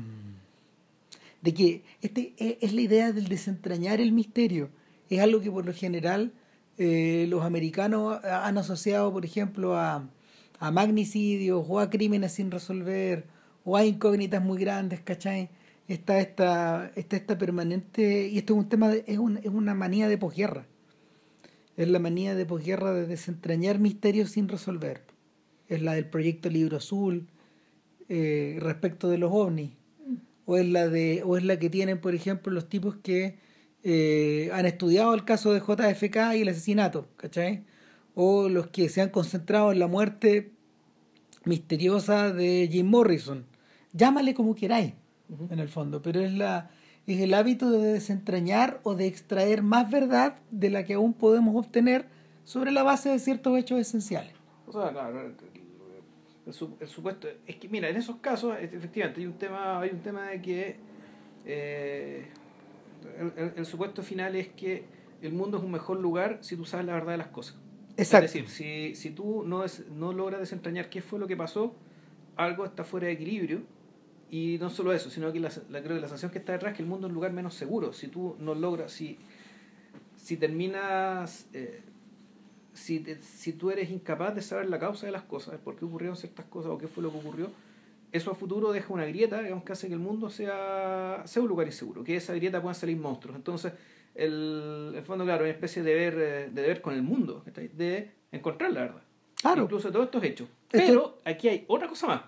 [1.42, 4.70] de que este e, es la idea del desentrañar el misterio.
[5.10, 6.32] Es algo que por lo general
[6.78, 10.08] eh, los americanos han asociado por ejemplo a,
[10.58, 13.26] a magnicidios o a crímenes sin resolver
[13.64, 15.50] o a incógnitas muy grandes ¿cachai?
[15.86, 20.08] está esta, está esta permanente y esto es un tema de, es, es una manía
[20.08, 20.66] de posguerra.
[21.76, 25.02] Es la manía de posguerra de desentrañar misterios sin resolver.
[25.68, 27.28] Es la del proyecto Libro Azul
[28.08, 29.70] eh, respecto de los ovnis
[30.46, 33.38] o es la de o es la que tienen por ejemplo los tipos que
[33.82, 37.64] eh, han estudiado el caso de JFK y el asesinato ¿cachai?
[38.14, 40.52] o los que se han concentrado en la muerte
[41.44, 43.44] misteriosa de Jim Morrison.
[43.92, 44.94] Llámale como queráis
[45.50, 46.70] en el fondo pero es la
[47.06, 51.54] es el hábito de desentrañar o de extraer más verdad de la que aún podemos
[51.56, 52.06] obtener
[52.44, 54.32] sobre la base de ciertos hechos esenciales.
[54.66, 55.32] O sea, claro,
[56.46, 60.28] el, supuesto es que mira en esos casos efectivamente hay un tema hay un tema
[60.28, 60.76] de que
[61.46, 62.26] eh,
[63.56, 64.84] el, supuesto final es que
[65.22, 67.56] el mundo es un mejor lugar si tú sabes la verdad de las cosas
[67.96, 68.26] Exacto.
[68.26, 71.74] es decir si, si tú no es, no logras desentrañar qué fue lo que pasó
[72.36, 73.62] algo está fuera de equilibrio
[74.30, 76.72] y no solo eso sino que la, la creo que la sensación que está detrás
[76.72, 79.18] es que el mundo es un lugar menos seguro si tú no logras si
[80.16, 81.82] si terminas eh,
[82.74, 86.16] si, si tú eres incapaz de saber la causa de las cosas, por qué ocurrieron
[86.16, 87.50] ciertas cosas o qué fue lo que ocurrió,
[88.12, 91.48] eso a futuro deja una grieta digamos, que hace que el mundo sea, sea un
[91.48, 93.36] lugar inseguro, que esa grieta puedan salir monstruos.
[93.36, 93.72] Entonces,
[94.14, 98.10] el, el fondo, claro, es una especie de deber, de deber con el mundo, de
[98.30, 99.02] encontrar la verdad.
[99.40, 99.62] Claro.
[99.64, 100.48] Incluso todos estos hechos.
[100.70, 102.22] Pero aquí hay otra cosa más.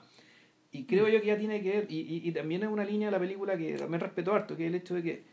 [0.72, 3.08] Y creo yo que ya tiene que ver, y, y, y, también es una línea
[3.08, 5.24] de la película que también respeto harto, que es el hecho de que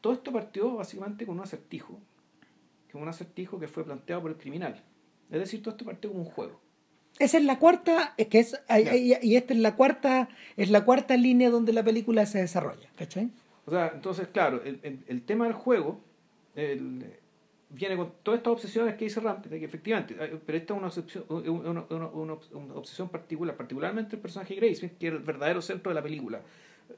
[0.00, 2.00] todo esto partió básicamente con un acertijo
[2.90, 4.82] que es un acertijo que fue planteado por el criminal.
[5.30, 6.60] Es decir, todo esto parte como un juego.
[7.18, 8.58] Esa es la cuarta, es que es,
[9.22, 13.30] y esta es la cuarta, es la cuarta línea donde la película se desarrolla, ¿cachai?
[13.66, 16.00] O sea, entonces, claro, el, el, tema del juego
[16.54, 20.14] viene con todas estas obsesiones que dice Ramp, que efectivamente,
[20.46, 25.08] pero esta es una obsesión, una, una, una, obsesión particular, particularmente el personaje Grace, que
[25.08, 26.40] es el verdadero centro de la película.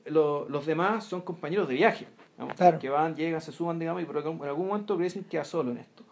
[0.06, 2.06] Los demás son compañeros de viaje
[2.80, 5.78] que van, llegan, se suban, digamos, y por en algún momento Grace queda solo en
[5.78, 6.04] esto.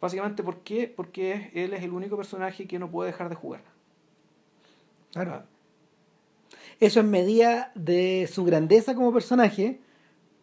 [0.00, 0.92] Básicamente, ¿por qué?
[0.94, 3.62] Porque él es el único personaje que no puede dejar de jugar.
[5.12, 5.32] Claro.
[5.34, 5.44] Ah.
[6.80, 9.80] Eso en medida de su grandeza como personaje,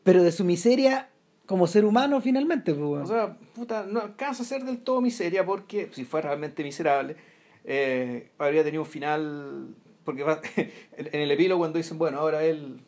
[0.04, 1.10] pero de su miseria
[1.46, 2.74] como ser humano finalmente.
[2.74, 6.64] Pues, o sea, puta, no alcanza a ser del todo miseria porque si fuera realmente
[6.64, 7.16] miserable,
[7.64, 9.76] eh, habría tenido un final.
[10.06, 10.24] Porque
[10.98, 12.80] en el epílogo cuando dicen, bueno, ahora él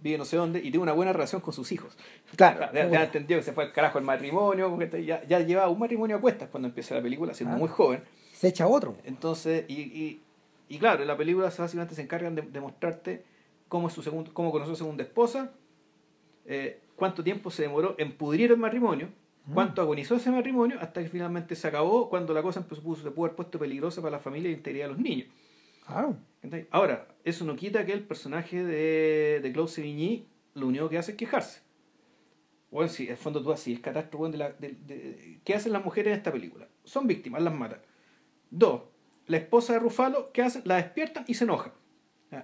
[0.00, 1.96] vive no sé dónde y tiene una buena relación con sus hijos.
[2.36, 2.72] Claro.
[2.72, 6.16] Ya, entendió que se fue al carajo el matrimonio, porque ya, ya llevaba un matrimonio
[6.16, 7.58] a cuestas cuando empieza la película, siendo ah.
[7.58, 8.02] muy joven.
[8.32, 8.96] Se echa otro.
[9.04, 10.22] Entonces, y, y,
[10.68, 13.24] y claro, en la película básicamente se encargan de, mostrarte
[13.68, 15.52] cómo, es su segundo, cómo conoció a su segunda esposa,
[16.44, 19.08] eh, cuánto tiempo se demoró en pudrir el matrimonio,
[19.46, 19.54] mm.
[19.54, 23.26] cuánto agonizó ese matrimonio, hasta que finalmente se acabó cuando la cosa se puso, pudo
[23.26, 25.28] haber puesto peligrosa para la familia y la integridad de los niños.
[26.70, 31.12] Ahora, eso no quita que el personaje de, de Claude Sevigny lo único que hace
[31.12, 31.60] es quejarse.
[32.70, 35.84] Bueno, si, en el fondo tú así, es catástrofe de la, de, ¿Qué hacen las
[35.84, 36.68] mujeres en esta película?
[36.84, 37.80] Son víctimas, las matan.
[38.50, 38.82] Dos,
[39.26, 40.62] la esposa de Rufalo, ¿qué hacen?
[40.64, 41.72] La despiertan y se enoja.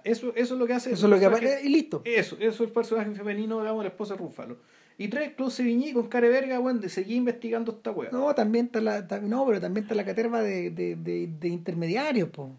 [0.02, 0.92] Eso, eso es lo que hace.
[0.92, 2.00] Eso es lo que el aparece y listo.
[2.06, 4.58] Eso, eso es el personaje femenino, digamos, la esposa de Rúfalo.
[4.96, 8.10] Y tres, Claude Sevigny con cara de verga, weón, de seguir investigando esta weá.
[8.10, 12.30] No, también está la, no, pero también está la caterva de, de, de, de intermediarios,
[12.30, 12.50] po.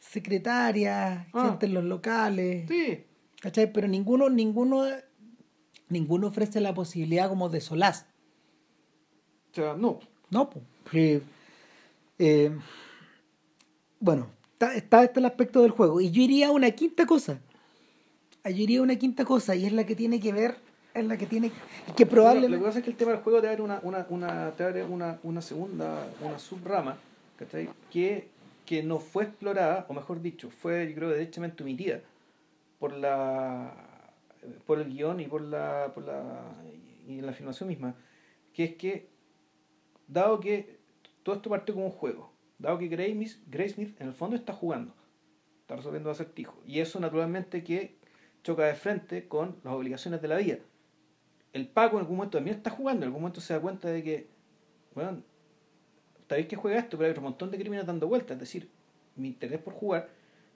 [0.00, 1.48] Secretaria, Ah.
[1.50, 2.68] gente en los locales.
[2.68, 3.04] Sí,
[3.40, 3.72] ¿Cachai?
[3.72, 4.84] Pero ninguno, ninguno,
[5.88, 8.06] ninguno ofrece la posibilidad como de solaz.
[9.52, 10.00] o sea, no.
[10.30, 10.64] No, pues.
[10.90, 11.22] Sí.
[12.18, 12.50] Eh,
[13.98, 16.00] bueno, está, está este el aspecto del juego.
[16.00, 17.40] Y yo iría a una quinta cosa.
[18.44, 20.56] Yo iría a una quinta cosa y es la que tiene que ver,
[20.94, 21.56] es la que tiene que
[21.88, 22.64] Lo que probablemente...
[22.64, 25.18] pasa es que el tema del juego te abre una, una, una, te abre una,
[25.22, 26.96] una segunda, una subrama,
[27.38, 27.68] ¿cachai?
[27.90, 28.28] Que,
[28.70, 32.02] que no fue explorada, o mejor dicho, fue, yo creo, derechamente omitida
[32.78, 33.74] por la
[34.64, 36.54] por el guion y por la, por la
[37.04, 37.96] y la filmación misma,
[38.54, 39.08] que es que
[40.06, 40.78] dado que
[41.24, 44.94] todo esto partió como un juego, dado que Graysmith en el fondo está jugando,
[45.62, 47.96] está resolviendo acertijos, y eso naturalmente que
[48.44, 50.58] choca de frente con las obligaciones de la vida.
[51.52, 54.04] El Paco en algún momento también está jugando, en algún momento se da cuenta de
[54.04, 54.28] que,
[54.94, 55.24] bueno,
[56.30, 58.70] está bien que juega esto, pero hay otro montón de crímenes dando vueltas, es decir,
[59.16, 60.08] mi interés por jugar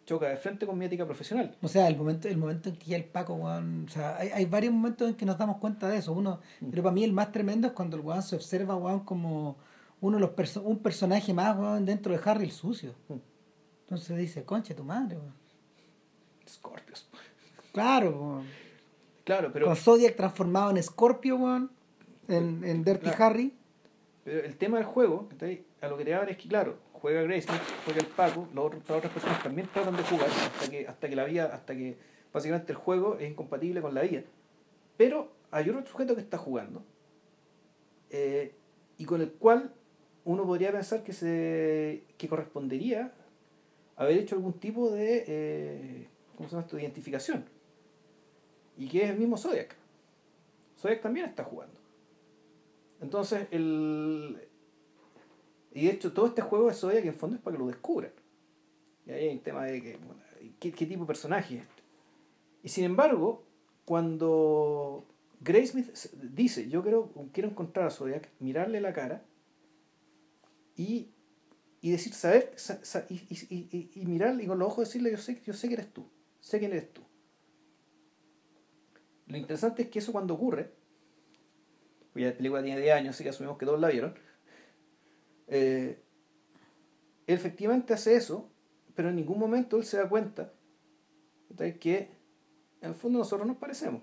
[0.07, 1.57] choca de frente con mi ética profesional.
[1.63, 4.29] O sea, el momento, el momento en que ya el Paco, weón, o sea, hay,
[4.29, 6.13] hay varios momentos en que nos damos cuenta de eso.
[6.13, 6.69] Uno, Mm.
[6.71, 9.57] pero para mí el más tremendo es cuando el weón se observa, weón, como
[10.01, 12.95] uno de los perso- un personaje más, weón, dentro de Harry el sucio.
[13.09, 13.15] Mm.
[13.81, 15.35] Entonces dice, conche tu madre, weón.
[16.49, 17.09] Scorpios.
[17.73, 18.47] Claro, weón.
[19.25, 21.71] Claro, pero, Con Zodiac transformado en Scorpio, weón,
[22.29, 23.25] en, en Dirty Claro.
[23.25, 23.55] Harry.
[24.25, 25.29] Pero el tema del juego,
[25.81, 28.91] a lo que te abre es que, claro, juega Graysmith, juega el Paco, los las
[28.91, 31.99] otras personas también tratan de jugar hasta que, hasta que la vida, hasta que
[32.33, 34.23] básicamente el juego es incompatible con la vida.
[34.97, 36.83] Pero hay otro sujeto que está jugando
[38.11, 38.55] eh,
[38.97, 39.73] y con el cual
[40.25, 43.13] uno podría pensar que se que correspondería
[43.97, 46.77] haber hecho algún tipo de eh, ¿cómo se llama esto?
[46.77, 47.45] de identificación
[48.77, 49.77] y que es el mismo Zodiac
[50.79, 51.79] Zodiac también está jugando
[53.05, 54.49] entonces el
[55.73, 58.12] y de hecho todo este juego de Zodiac en fondo es para que lo descubran
[59.07, 59.99] y ahí hay un tema de que,
[60.61, 61.83] ¿qué, qué tipo de personaje es este
[62.62, 63.45] y sin embargo
[63.85, 65.05] cuando
[65.40, 65.93] Graysmith
[66.33, 69.25] dice yo quiero, quiero encontrar a Zodiac mirarle la cara
[70.77, 71.11] y,
[71.81, 75.11] y decir, saber, sa- sa- y, y, y, y mirarle y con los ojos decirle,
[75.12, 76.09] yo sé, yo sé que eres tú,
[76.40, 77.03] sé quién eres tú.
[79.27, 80.73] Lo interesante es que eso cuando ocurre,
[82.22, 84.14] ya la película tiene 10 años, así que asumimos que todos la vieron,
[85.48, 86.00] eh,
[87.27, 88.48] él efectivamente hace eso,
[88.94, 90.53] pero en ningún momento él se da cuenta
[91.48, 91.79] ¿cachai?
[91.79, 92.11] que
[92.81, 94.03] en el fondo nosotros nos parecemos.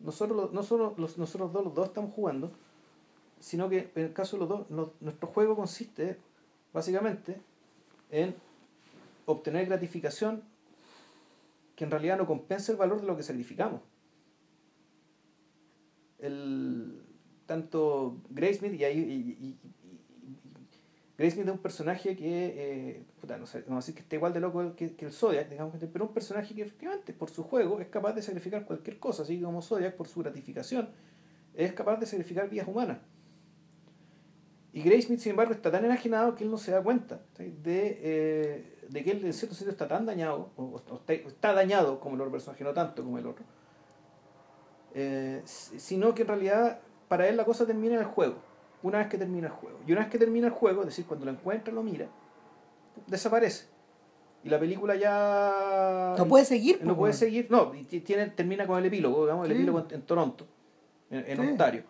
[0.00, 2.52] Nosotros, los- no solo los, nosotros dos, los dos estamos jugando,
[3.40, 6.18] sino que en el caso de los dos, nuestro juego consiste
[6.72, 7.40] básicamente
[8.10, 8.34] en
[9.26, 10.42] obtener gratificación
[11.74, 13.80] que en realidad no compensa el valor de lo que sacrificamos.
[16.18, 16.73] El,
[17.46, 19.58] tanto Graysmith y ahí y, y-
[21.16, 24.32] Graysmith es un personaje que eh, puta, no sé, voy a decir que esté igual
[24.32, 27.78] de loco que, que el Zodiac, digamos, pero un personaje que efectivamente por su juego
[27.80, 30.88] es capaz de sacrificar cualquier cosa, así como Zodiac por su gratificación
[31.54, 32.98] es capaz de sacrificar vidas humanas.
[34.72, 37.54] Y Graysmith, sin embargo, está tan enajenado que él no se da cuenta de,
[38.02, 42.16] eh, de que él en cierto sentido está tan dañado, o, está, está dañado como
[42.16, 43.44] el otro personaje, no tanto como el otro,
[44.94, 48.36] eh, sino que en realidad para él la cosa termina en el juego,
[48.82, 49.78] una vez que termina el juego.
[49.86, 52.06] Y una vez que termina el juego, es decir, cuando lo encuentra, lo mira,
[53.06, 53.66] desaparece.
[54.42, 56.14] Y la película ya...
[56.18, 59.56] No puede seguir, No puede seguir, no, tiene, termina con el epílogo, digamos, el Sí.
[59.58, 60.46] epílogo en, en Toronto,
[61.10, 61.46] en, en Sí.
[61.48, 61.84] Ontario,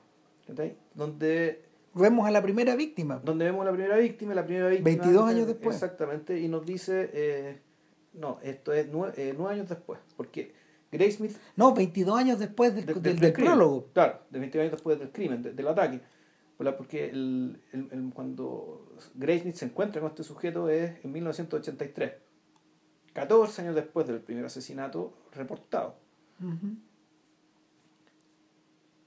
[0.94, 1.62] donde
[1.96, 3.20] Vemos a la primera víctima.
[3.24, 4.84] donde vemos la primera víctima, la primera víctima...
[4.86, 5.76] 22 años después.
[5.76, 7.60] Exactamente, y nos dice, eh,
[8.14, 10.52] no, esto es nueve, eh, nueve años después, porque
[10.94, 11.36] Graysmith...
[11.56, 13.88] No, 22 años después del, de- del, del prólogo.
[13.92, 16.00] Claro, de 22 años después del crimen, de- del ataque.
[16.56, 22.12] Porque el, el- el- cuando Graysmith se encuentra con este sujeto es en 1983,
[23.12, 25.96] 14 años después del primer asesinato reportado.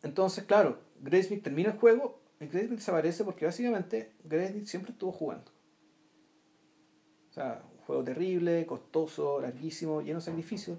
[0.04, 5.52] Entonces, claro, Graysmith termina el juego y Graysmith desaparece porque básicamente Graysmith siempre estuvo jugando.
[7.30, 10.78] O sea, un juego terrible, costoso, larguísimo, lleno de sacrificios.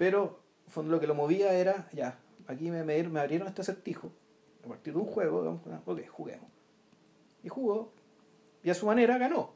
[0.00, 4.10] Pero, fondo, lo que lo movía era, ya, aquí me, me, me abrieron este acertijo.
[4.64, 6.48] A partir de un juego, digamos, ok, juguemos.
[7.44, 7.92] Y jugó,
[8.62, 9.52] y a su manera ganó.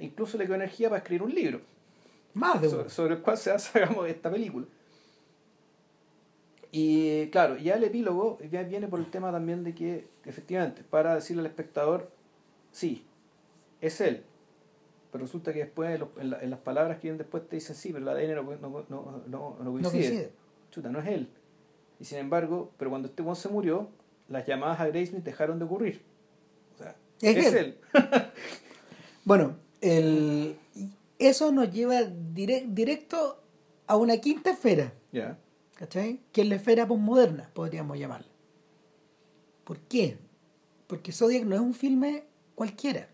[0.00, 1.60] Incluso le quedó energía para escribir un libro
[2.34, 2.90] Más de sobre, uno.
[2.90, 4.66] sobre el cual se digamos, esta película.
[6.72, 11.14] Y claro, ya el epílogo ya viene por el tema también de que, efectivamente, para
[11.14, 12.10] decirle al espectador,
[12.72, 13.06] sí,
[13.80, 14.24] es él,
[15.16, 18.10] pero resulta que después en, en, las palabras que vienen después te dicen sí, pero
[18.10, 19.90] el ADN no, no, no, no, no coincide.
[19.90, 20.32] coincide.
[20.70, 21.30] Chuta, no es él.
[21.98, 23.88] Y sin embargo, pero cuando este Juan se murió,
[24.28, 26.02] las llamadas a Grace dejaron de ocurrir.
[26.74, 27.78] O sea, es, él.
[29.24, 30.58] bueno, el,
[31.18, 33.42] eso nos lleva directo
[33.86, 34.92] a una quinta esfera.
[35.12, 35.38] Ya.
[35.76, 36.20] ¿Cachai?
[36.30, 38.28] Que es la esfera postmoderna, podríamos llamarla.
[39.64, 40.18] ¿Por qué?
[40.86, 42.24] Porque Zodiac no es un filme
[42.54, 43.08] cualquiera.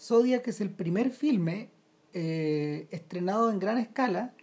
[0.00, 1.70] Zodiac es el primer filme
[2.14, 4.34] eh, estrenado en gran escala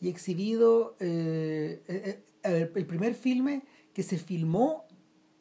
[0.00, 3.62] y exhibido, eh, eh, el primer filme
[3.94, 4.86] que se filmó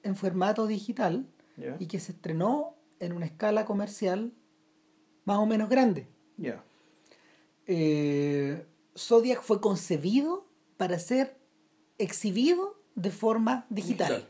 [0.04, 1.28] en formato digital
[1.80, 4.34] y que se estrenó en una escala comercial
[5.26, 6.08] más o menos grande.
[8.96, 11.38] Zodiac fue concebido para ser
[11.98, 14.30] exhibido de forma digital.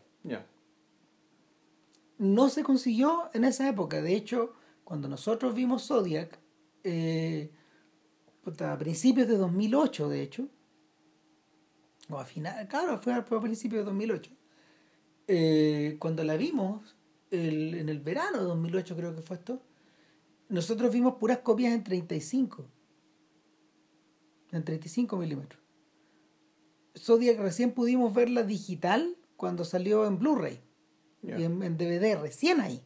[2.17, 4.01] No se consiguió en esa época.
[4.01, 6.39] De hecho, cuando nosotros vimos Zodiac,
[6.83, 7.51] eh,
[8.59, 10.47] a principios de 2008, de hecho,
[12.09, 14.31] o a final, claro, fue a principios de 2008,
[15.27, 16.95] eh, cuando la vimos
[17.31, 19.61] en el verano de 2008 creo que fue esto,
[20.49, 22.65] nosotros vimos puras copias en 35,
[24.51, 25.63] en 35 milímetros.
[26.97, 30.61] Zodiac recién pudimos verla digital cuando salió en Blu-ray
[31.23, 32.83] y en, DVD, recién ahí.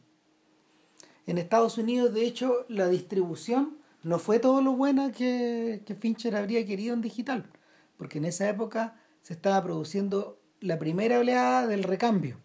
[1.28, 6.34] En Estados Unidos, de hecho, la distribución no fue todo lo buena que, que Fincher
[6.34, 7.50] habría querido en digital,
[7.98, 12.38] porque en esa época se estaba produciendo la primera oleada del recambio.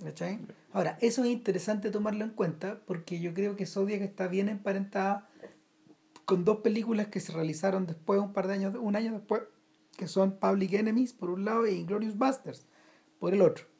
[0.00, 0.46] ¿Cachai?
[0.70, 5.28] Ahora, eso es interesante tomarlo en cuenta porque yo creo que Zodiac está bien emparentada
[6.24, 9.42] con dos películas que se realizaron después, un par de años, un año después,
[9.96, 12.68] que son Public Enemies por un lado y Inglorious Busters
[13.18, 13.71] por el otro.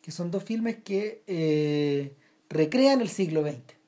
[0.00, 2.16] Que son dos filmes que eh,
[2.48, 3.80] recrean el siglo XX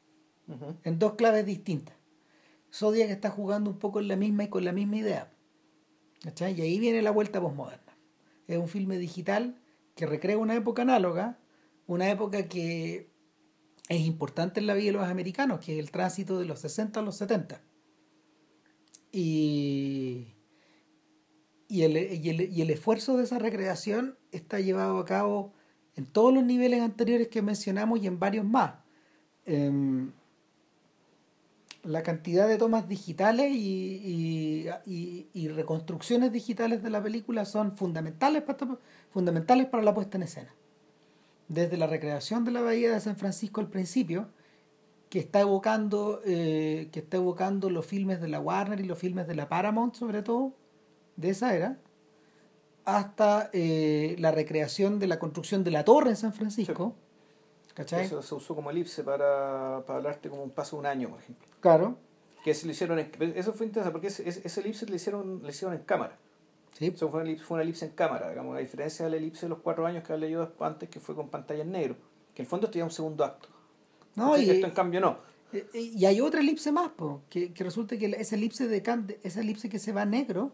[0.85, 1.97] en dos claves distintas.
[2.73, 5.33] Zodiac está jugando un poco en la misma y con la misma idea.
[6.23, 6.59] ¿cachai?
[6.59, 7.97] Y ahí viene la vuelta postmoderna.
[8.47, 9.61] Es un filme digital
[9.95, 11.39] que recrea una época análoga,
[11.87, 13.11] una época que
[13.89, 17.01] es importante en la vida de los americanos, que es el tránsito de los 60
[17.01, 17.63] a los 70.
[19.11, 20.35] Y,
[21.69, 25.53] y, el, y, el, esfuerzo de esa recreación está llevado a cabo
[25.97, 28.75] en todos los niveles anteriores que mencionamos y en varios más.
[29.45, 30.13] Em,
[31.83, 34.69] la cantidad de tomas digitales y,
[35.49, 38.79] reconstrucciones digitales de la película son fundamentales para,
[39.11, 40.55] fundamentales para la puesta en escena
[41.53, 44.29] desde la recreación de la bahía de San Francisco al principio,
[45.11, 49.27] que está evocando, eh, que está evocando los filmes de la Warner y los filmes
[49.27, 50.55] de la Paramount, sobre todo,
[51.17, 51.79] de esa era,
[52.85, 56.95] hasta eh, la recreación de la construcción de la torre en San Francisco.
[57.75, 58.05] ¿Cachai?
[58.05, 61.21] Eso se usó como elipse para, para hablarte como un paso de un año, por
[61.21, 61.49] ejemplo.
[61.61, 61.97] Claro.
[62.45, 65.75] Que se lo hicieron eso fue interesante porque ese, ese elipse le hicieron, le hicieron
[65.75, 66.19] en cámara.
[66.81, 69.87] Eso fue una, elipse, en cámara, digamos, a diferencia de la elipse de los cuatro
[69.87, 71.97] años que había leído antes, que fue con pantalla en negro,
[72.35, 73.49] que en el fondo esto ya un segundo acto.
[74.17, 75.19] No, y, esto en cambio no.
[75.75, 76.91] Y hay otra elipse más,
[77.29, 78.83] que, que resulta que esa elipse, de,
[79.23, 80.53] esa elipse que se va a negro,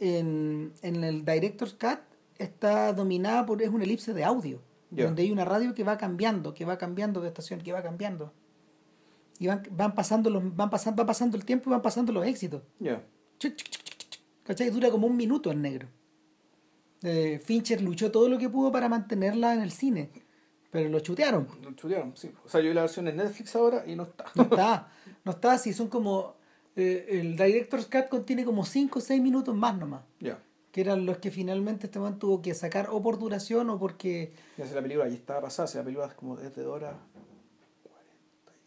[0.00, 2.00] en, en el Director's Cut,
[2.38, 6.54] está dominada por, es una elipse de audio, donde hay una radio que va cambiando,
[6.54, 8.32] que va cambiando de estación, que va cambiando.
[9.38, 12.26] Y van, van pasando los, van pasando, va pasando el tiempo y van pasando los
[12.26, 12.62] éxitos.
[12.78, 13.02] Ya.
[14.44, 14.70] ¿Cachai?
[14.70, 15.88] Dura como un minuto en negro.
[17.02, 20.10] Eh, Fincher luchó todo lo que pudo para mantenerla en el cine,
[20.70, 21.46] pero lo chutearon.
[21.62, 22.32] Lo chutearon, sí.
[22.44, 24.24] O sea, yo vi la versión en Netflix ahora y no está.
[24.34, 24.88] No está,
[25.24, 26.36] no está, sí, son como...
[26.76, 30.02] Eh, el Director's Cut contiene como 5 o 6 minutos más nomás.
[30.20, 30.38] Ya.
[30.70, 34.32] Que eran los que finalmente este man tuvo que sacar o por duración o porque...
[34.58, 36.94] Ya la película ya estaba pasada, si la película es como desde 2 horas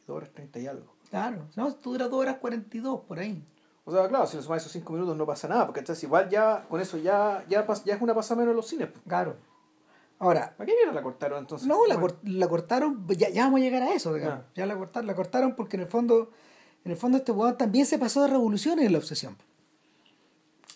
[0.07, 0.93] 40 horas 30 y algo.
[1.09, 3.43] Claro, no, dura 2 horas 42 por ahí.
[3.85, 6.29] O sea, claro, si le sumas esos cinco minutos no pasa nada, porque entonces igual
[6.29, 8.89] ya con eso ya, ya, ya es una pasada menos en los cines.
[9.07, 9.37] Claro.
[10.19, 10.53] Ahora.
[10.55, 11.67] ¿Para qué mierda la cortaron entonces?
[11.67, 14.43] No, la, la cortaron, ya, ya, vamos a llegar a eso, digamos.
[14.53, 16.29] Ya la cortaron, la cortaron porque en el fondo,
[16.85, 19.35] en el fondo este weón también se pasó de revoluciones en la obsesión.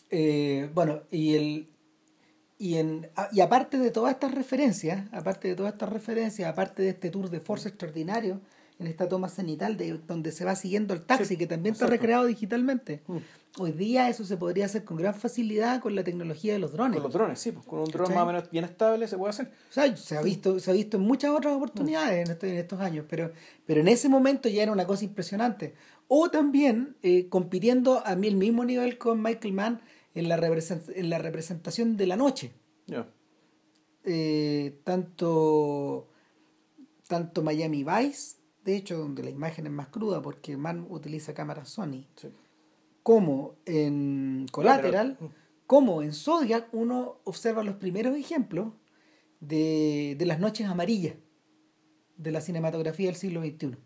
[0.09, 1.67] Eh, bueno, y el.
[2.59, 6.89] Y, en, y aparte de todas estas referencias, aparte de todas estas referencias, aparte de
[6.89, 8.39] este tour de force extraordinario,
[8.79, 12.25] en esta toma cenital de donde se va siguiendo el taxi, que también está recreado
[12.25, 13.01] digitalmente.
[13.07, 13.17] Mm.
[13.59, 16.95] Hoy día eso se podría hacer con gran facilidad con la tecnología de los drones.
[16.95, 19.29] Con los drones, sí, pues con un dron más o menos bien estable se puede
[19.29, 19.51] hacer.
[19.69, 22.79] O sea, se ha visto, se ha visto en muchas otras oportunidades en, en, estos
[22.79, 23.31] años, pero,
[23.65, 25.75] pero en ese momento ya era una cosa impresionante.
[26.07, 29.81] O también eh, compitiendo a mí el mismo nivel con Michael Mann
[30.13, 32.51] en la, en la representación de la noche.
[34.05, 36.09] Eh, tanto,
[37.07, 41.69] tanto Miami Vice de hecho donde la imagen es más cruda porque Mann utiliza cámaras
[41.69, 42.29] Sony, Sí.
[43.01, 45.31] como en Collateral, pero-
[45.67, 48.73] como en Zodiac, uno observa los primeros ejemplos
[49.41, 51.15] de, de las noches amarillas
[52.17, 53.77] de la cinematografía del siglo XXI.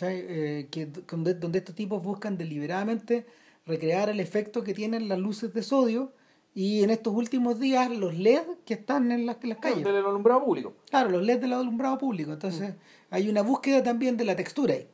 [0.00, 3.26] Eh, que, donde, donde estos tipos buscan deliberadamente
[3.66, 6.12] recrear el efecto que tienen las luces de sodio
[6.54, 9.84] y en estos últimos días los LED que están en las, en las calles.
[9.84, 10.74] Del alumbrado público.
[10.90, 12.32] Claro, los LEDs del alumbrado público.
[12.32, 12.74] Entonces,
[13.10, 14.88] hay una búsqueda también de la textura ahí.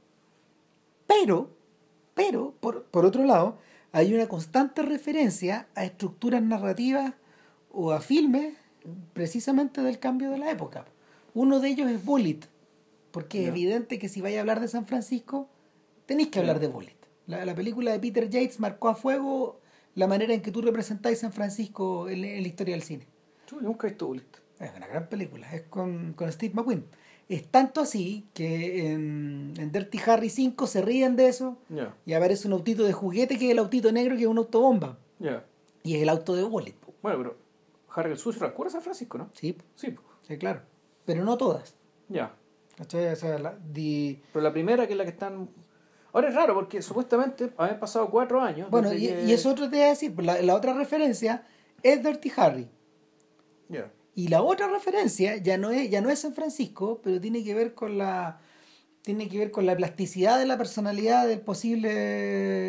[1.07, 1.51] Pero,
[2.15, 3.59] pero, por, por otro lado,
[3.93, 7.15] hay una constante referencia a estructuras narrativas
[7.73, 8.55] o a filmes
[9.13, 10.85] precisamente del cambio de la época.
[11.33, 12.41] Uno de ellos es Bullet,
[13.15, 15.49] porque es evidente que si vais a hablar de San Francisco,
[16.07, 16.97] tenéis que hablar de Bullet.
[17.27, 19.61] La, la película de Peter Yates marcó a fuego
[19.95, 23.07] la manera en que tú representáis San Francisco en, en la historia del cine.
[23.51, 24.27] Yo nunca he visto Bullet.
[24.61, 26.85] Es una gran película, es con, con Steve McQueen.
[27.29, 31.95] Es tanto así que en, en Dirty Harry 5 se ríen de eso Ya.
[32.05, 34.99] y aparece un autito de juguete que es el autito negro que es una autobomba.
[35.21, 35.45] Ya.
[35.83, 36.75] Y es el auto de Bullet.
[37.03, 37.37] Bueno, pero
[37.95, 39.31] Harry el Sucio transcurre a San Francisco, ¿no?
[39.33, 39.95] Sí, Sí.
[40.27, 40.61] sí, claro.
[41.07, 41.75] Pero no todas.
[42.09, 42.35] Ya.
[42.77, 43.07] ¿Cachai?
[43.07, 45.49] O sea, la- di- Pero la primera que es la que están...
[46.13, 48.71] Ahora es raro porque supuestamente habían pasado cuatro años.
[48.71, 51.45] Bueno, y, que- y eso otro te voy a decir, pues la, la otra referencia
[51.83, 52.69] es Dirty Harry.
[53.69, 53.91] Ya.
[54.15, 57.55] Y la otra referencia ya no es, ya no es San Francisco, pero tiene que
[57.55, 58.39] ver con la
[59.03, 61.91] tiene que ver con la plasticidad de la personalidad del posible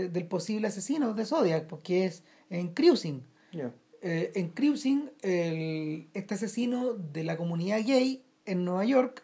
[0.10, 3.24] del posible asesino de Zodiac, porque es en Cruising.
[3.54, 3.72] Ya.
[4.02, 9.24] Eh, en Cruising, el, este asesino de la comunidad gay en Nueva York,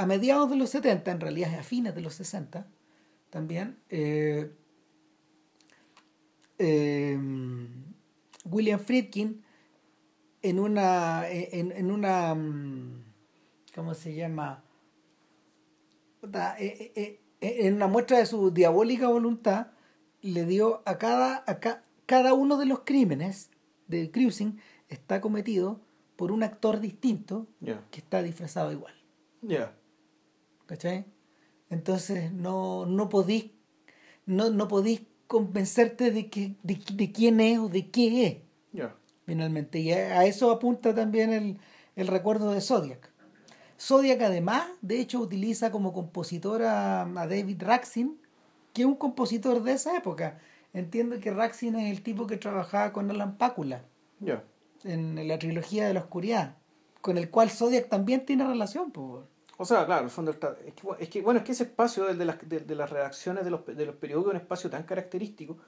[0.00, 2.66] a mediados de los 70, en realidad a fines de los 60,
[3.30, 4.50] también, eh,
[6.58, 7.18] eh,
[8.44, 9.42] William Friedkin,
[10.42, 13.04] en una, en, en una, mm,
[13.74, 14.64] ¿cómo se llama?
[16.58, 19.68] Eh, en una muestra de su diabólica voluntad,
[20.22, 23.50] le dio a cada, a ca- cada uno de los crímenes
[23.86, 25.80] del cruising está cometido
[26.16, 27.46] por un actor distinto
[27.90, 28.94] que está disfrazado igual.
[29.42, 29.74] Ya.
[30.70, 31.04] ¿Cachai?
[31.68, 33.50] Entonces no, no podís
[34.24, 38.36] no, no podís convencerte de, que, de, de quién es o de qué es
[39.26, 39.80] finalmente.
[39.80, 41.58] Y a, eso apunta también el,
[41.96, 43.10] el recuerdo de Zodiac.
[43.80, 48.16] Zodiac además, de hecho, utiliza como compositor a, a David Raksin,
[48.72, 50.38] que es un compositor de esa época.
[50.72, 53.82] Entiendo que Raksin es el tipo que trabajaba con Alan Pácula
[54.84, 56.58] en la trilogía de la oscuridad,
[57.00, 58.92] con el cual Zodiac también tiene relación.
[58.92, 59.24] Pues.
[59.60, 60.48] O sea, claro, el fondo es, que,
[61.00, 63.66] es que, bueno, es que ese espacio de, las, de, de las redacciones de los,
[63.66, 65.58] de los periódicos es un espacio tan característico.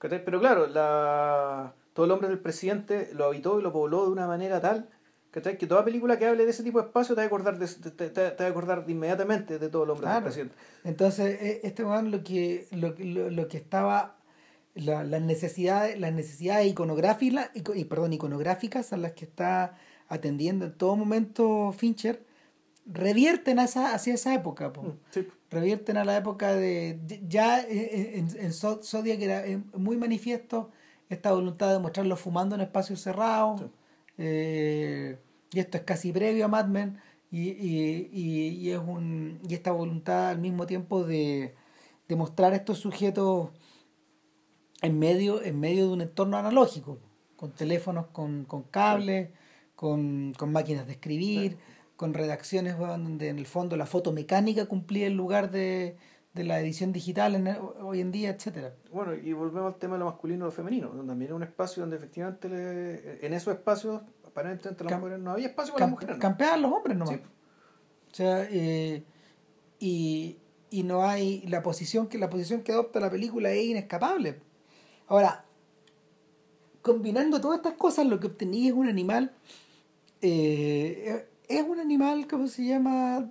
[0.00, 4.26] Pero claro, la, todo el hombre del presidente lo habitó y lo pobló de una
[4.26, 4.88] manera tal
[5.30, 7.66] que toda película que hable de ese tipo de espacio te va a acordar, de,
[7.66, 10.14] te, te- te va a acordar de inmediatamente de todo el hombre Claro.
[10.16, 10.54] del presidente.
[10.84, 14.16] Entonces, e- este man lo que, lo, lo, lo que estaba,
[14.74, 19.78] la- las necesidades, las necesidades iconográficas, y, perdón, iconográficas a las que está
[20.08, 22.22] atendiendo en todo momento Fincher,
[22.86, 24.72] revierten a esa, hacia esa época.
[24.72, 24.82] po.
[24.82, 25.26] Mm, Sí.
[25.50, 26.98] Revierten a la época de.
[27.28, 30.70] Ya en, en, en Zo- Zodiac era eh, muy manifiesto
[31.10, 33.60] esta voluntad de mostrarlo fumando en espacios cerrados.
[33.60, 33.66] Sí.
[34.18, 35.18] eh,
[35.52, 36.98] y esto es casi previo a Mad Men.
[37.30, 41.54] Y, y, y, y es un, y esta voluntad al mismo tiempo de,
[42.08, 43.50] de mostrar a estos sujetos
[44.82, 46.98] en medio, en medio de un entorno analógico,
[47.36, 49.30] con teléfonos con, con cables,
[49.76, 51.56] con, con máquinas de escribir,
[52.02, 55.96] con redacciones weón, donde en el fondo la foto mecánica cumplía el lugar de,
[56.34, 58.74] de la edición digital en- hoy en día, etcétera.
[58.90, 61.44] Bueno, y volvemos al tema de lo masculino y lo femenino, donde también era un
[61.44, 65.84] espacio donde efectivamente le- en esos espacios, aparentemente las Cam- mujeres no había espacio para
[65.86, 66.16] las mujeres.
[66.16, 66.20] ¿no?
[66.20, 67.14] campeaban los hombres nomás.
[67.14, 67.20] Sí.
[68.10, 69.04] O sea, eh,
[69.78, 70.38] y,
[70.70, 74.40] y no hay la posición que la posición que adopta la película es inescapable.
[75.06, 75.44] Ahora,
[76.82, 79.30] combinando todas estas cosas, lo que obtení es un animal,
[80.20, 81.28] eh,
[81.58, 83.30] es un animal, ¿cómo se llama?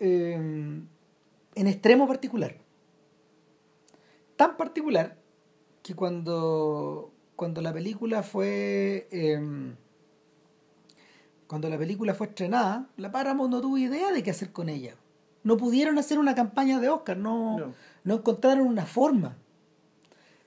[0.00, 2.56] Eh, en extremo particular.
[4.36, 5.16] Tan particular
[5.82, 9.06] que cuando, cuando la película fue...
[9.10, 9.76] em,
[11.46, 14.94] cuando la película fue estrenada, la Paramount no tuvo idea de qué hacer con ella.
[15.44, 17.74] No pudieron hacer una campaña de Oscar, no, No.
[18.02, 19.36] no encontraron una forma.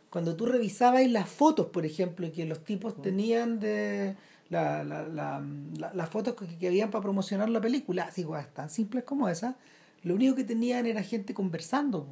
[0.10, 4.16] Cuando tú revisabas las fotos, por ejemplo, que los tipos tenían de
[4.50, 5.44] la, la- la-
[5.78, 9.30] la- las fotos que, que habían para promocionar la película, así cosas tan simples como
[9.30, 9.56] esas,
[10.04, 12.08] lo único que tenían era gente conversando.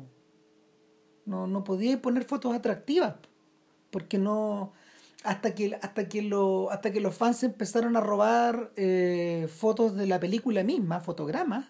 [1.25, 3.15] No, no podía poner fotos atractivas,
[3.89, 4.73] porque no
[5.23, 10.05] hasta que hasta que lo hasta que los fans empezaron a robar eh, fotos de
[10.05, 11.65] la película misma fotogramas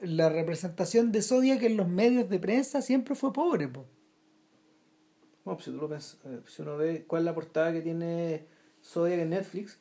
[0.00, 3.66] la representación de Zodiac en los medios de prensa siempre fue pobre.
[3.66, 3.86] Po.
[5.44, 8.46] Bueno, pues si, tú lo eh, si uno ve cuál es la portada que tiene
[8.86, 9.78] Zodiac en Netflix,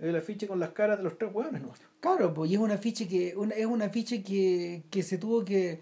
[0.00, 1.72] el afiche con las caras de los tres hueones, ¿no?
[2.00, 5.44] Claro, pues y es un afiche que una, es un afiche que, que se tuvo
[5.44, 5.80] que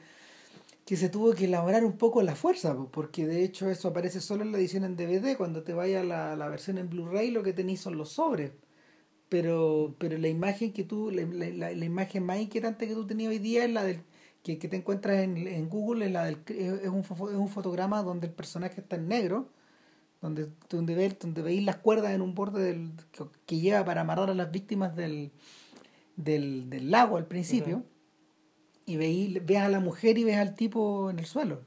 [0.84, 4.20] que se tuvo que elaborar un poco la fuerza, pues, porque de hecho eso aparece
[4.20, 7.42] solo en la edición en DVD, cuando te vaya la, la versión en Blu-ray lo
[7.42, 8.53] que tenéis son los sobres.
[9.28, 13.30] Pero, pero la imagen que tú, la, la, la- imagen más inquietante que tú tenías
[13.30, 14.01] hoy día es la del
[14.42, 18.03] que, que te encuentras en, en Google, es la del es un, es un fotograma
[18.03, 19.49] donde el personaje está en negro,
[20.25, 24.01] donde, donde, ve, donde veis las cuerdas en un borde del, que, que lleva para
[24.01, 25.33] amarrar a las víctimas del,
[26.16, 27.85] del, del lago al principio,
[28.87, 31.61] y veí, ves a la mujer y ves al tipo en el suelo.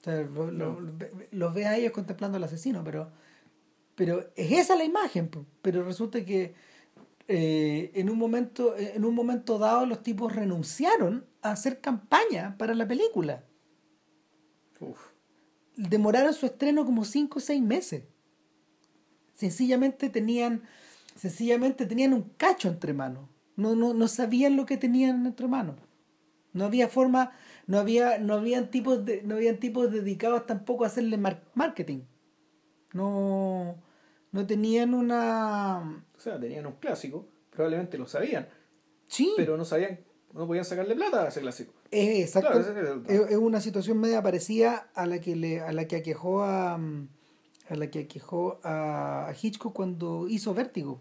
[0.00, 0.78] O sea, lo- No.
[1.30, 3.10] los ves a ellos contemplando al asesino, pero,
[3.94, 5.30] pero es esa la imagen,
[5.62, 6.54] pero resulta que
[7.28, 12.74] eh, en un momento en un momento dado los tipos renunciaron a hacer campaña para
[12.74, 13.44] la película
[14.80, 15.11] Uf.
[15.76, 18.04] Demoraron su estreno como 5 o 6 meses.
[19.34, 20.62] Sencillamente tenían,
[21.16, 23.28] sencillamente tenían un cacho entre manos.
[23.56, 25.76] No, no, no sabían lo que tenían entre manos.
[26.52, 27.32] No había forma,
[27.66, 32.00] no había, no habían tipos de, no habían tipos dedicados tampoco a hacerle mar- marketing.
[32.92, 33.76] No,
[34.32, 38.48] no tenían una O sea, tenían un clásico, probablemente lo sabían,
[39.06, 40.00] sí, pero no sabían,
[40.32, 41.72] no podían sacarle plata a ese clásico.
[41.90, 42.50] es exacto.
[42.50, 46.42] Claro, ese es una situación media parecida a la que le, a la que aquejó
[46.42, 47.08] a, mm,
[47.68, 51.00] a la que aquejó a, Hitchcock cuando hizo Vértigo.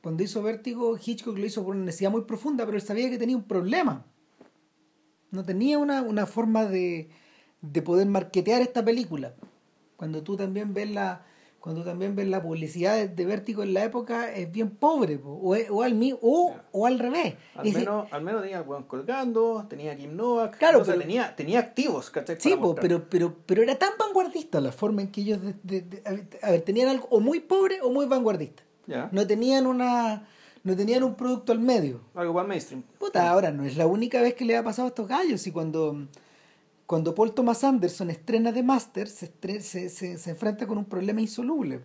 [0.00, 3.18] Cuando hizo Vértigo, Hitchcock lo hizo por una necesidad muy profunda, pero él sabía que
[3.18, 4.04] tenía un problema.
[5.30, 7.08] No tenía una, una forma de,
[7.60, 9.34] de poder marketear esta película.
[9.96, 11.24] Cuando tú también ves la,
[11.62, 15.30] cuando también ves la publicidad de, de Vértigo en la época, es bien pobre, po.
[15.30, 17.34] o, o al, o, o al revés.
[17.54, 21.36] Al menos, al menos tenía al weón colgando, tenía a Kim Novak, Claro, sea, tenía,
[21.36, 22.36] tenía activos, ¿cachai?
[22.40, 25.80] Sí, po, pero, pero, pero era tan vanguardista la forma en que ellos de- de-
[25.82, 26.02] de-
[26.42, 28.64] a ver, tenían algo o muy pobre o muy vanguardista.
[28.88, 29.08] Ya.
[29.12, 30.26] No tenían una
[30.64, 32.00] no tenían un producto al medio.
[32.14, 32.82] Algo para mainstream.
[32.98, 35.52] Puta, ahora no es la única vez que le ha pasado a estos gallos y
[35.52, 36.06] cuando
[36.92, 40.84] cuando Paul Thomas Anderson estrena The Master se, estre- se, se, se enfrenta con un
[40.84, 41.80] problema insoluble.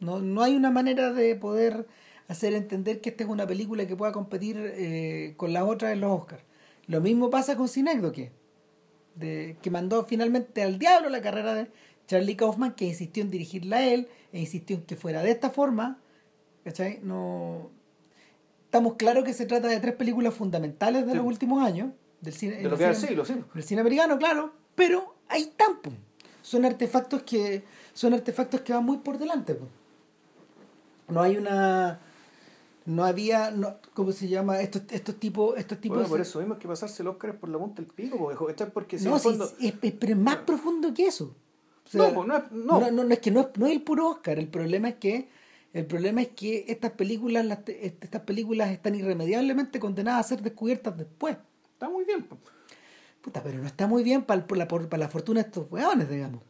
[0.00, 1.86] No, no hay una manera de poder
[2.26, 6.00] hacer entender que esta es una película que pueda competir eh, con las otras en
[6.00, 6.42] los Oscars.
[6.88, 8.32] Lo mismo pasa con Cinécdoque,
[9.14, 11.70] de que mandó finalmente al diablo la carrera de
[12.08, 15.50] Charlie Kaufman, que insistió en dirigirla a él, e insistió en que fuera de esta
[15.50, 16.00] forma.
[16.64, 16.98] ¿Cachai?
[17.04, 17.70] No...
[18.64, 21.18] Estamos claros que se trata de tres películas fundamentales de Sí.
[21.18, 21.92] los últimos años.
[22.20, 23.34] Del cine, De del lo que cine- siglo, sí.
[23.54, 25.90] el cine americano, claro, pero ahí están, po.
[26.42, 27.62] Son artefactos que
[27.94, 29.66] son artefactos que van muy por delante, po.
[31.08, 32.00] No hay una
[32.86, 34.60] no había no, ¿cómo se llama?
[34.60, 37.48] Estos estos tipos estos tipos Bueno, por eso mismo hay que pasarse el Oscar por
[37.50, 40.36] la punta del pico, porque, porque si no, sí, fondo- es, es- pero es más
[40.38, 41.34] profundo que eso.
[41.86, 42.80] O sea, No, no es- no.
[42.90, 45.28] no, no es que no es, no es el puro Oscar, el problema es que
[45.72, 50.96] el problema es que estas películas las estas películas están irremediablemente condenadas a ser descubiertas
[50.96, 51.36] después.
[51.80, 52.26] Está muy bien.
[53.22, 56.42] Puta, pero no está muy bien para la, para la fortuna de estos weones, digamos.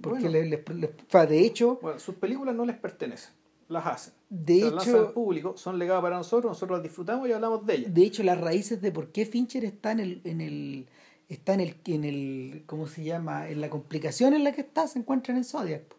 [0.00, 0.30] Porque Bueno.
[0.30, 3.32] le- le- le- fa, de hecho, Bueno, sus películas no les pertenecen,
[3.68, 4.14] las hacen.
[4.30, 7.32] De Se las lanzan hecho- al público, son legadas para nosotros, nosotros las disfrutamos y
[7.32, 7.94] hablamos de ellas.
[7.94, 10.86] de hecho, las raíces de por qué Fincher está en el, en el,
[11.28, 13.48] está en el, en el, ¿cómo se llama?
[13.48, 15.82] En la complicación en la que está, se encuentran en Zodiac.
[15.84, 15.96] po.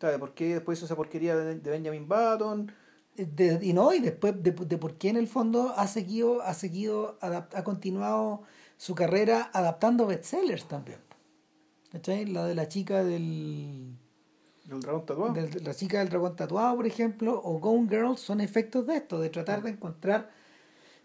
[0.00, 2.72] ¿Sabes por qué después hizo esa porquería de, de Benjamin Button?
[3.16, 6.54] De- y no, y después de, de por qué en el fondo ha seguido, ha
[6.54, 8.42] seguido, adap- ha continuado
[8.78, 10.98] su carrera adaptando bestsellers también.
[11.90, 12.24] ¿Cachai?
[12.24, 13.94] La de la chica del,
[14.70, 15.34] El dragón tatuado.
[15.34, 19.20] de la chica del dragón tatuado, por ejemplo, o Gone Girl son efectos de esto,
[19.20, 20.30] de tratar de encontrar,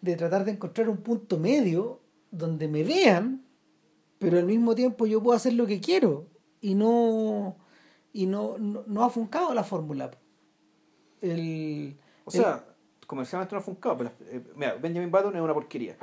[0.01, 1.99] de tratar de encontrar un punto medio
[2.31, 3.43] donde me vean,
[4.17, 6.27] pero al mismo tiempo yo puedo hacer lo que quiero
[6.61, 7.57] y no
[8.13, 10.09] y no, no, no ha funcado la fórmula.
[11.21, 12.63] El, O sea,
[13.05, 13.97] comercialmente no ha funcado.
[13.97, 15.95] Pero, eh, mira, Benjamin Button es una porquería.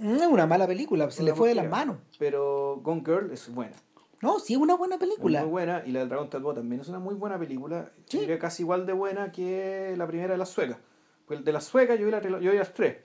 [0.00, 1.96] es una mala película, se Una le fue de las manos.
[2.18, 3.72] Pero Gone Girl es buena.
[4.22, 5.40] No, sí es una buena Es película.
[5.42, 5.82] muy buena.
[5.86, 7.90] Y la del dragón tatuado también es una muy buena película.
[8.06, 8.18] Sí.
[8.20, 10.76] Diría casi igual de buena que la primera de las suecas.
[11.24, 12.98] Porque el de las suecas yo vi, la, yo vi las tres.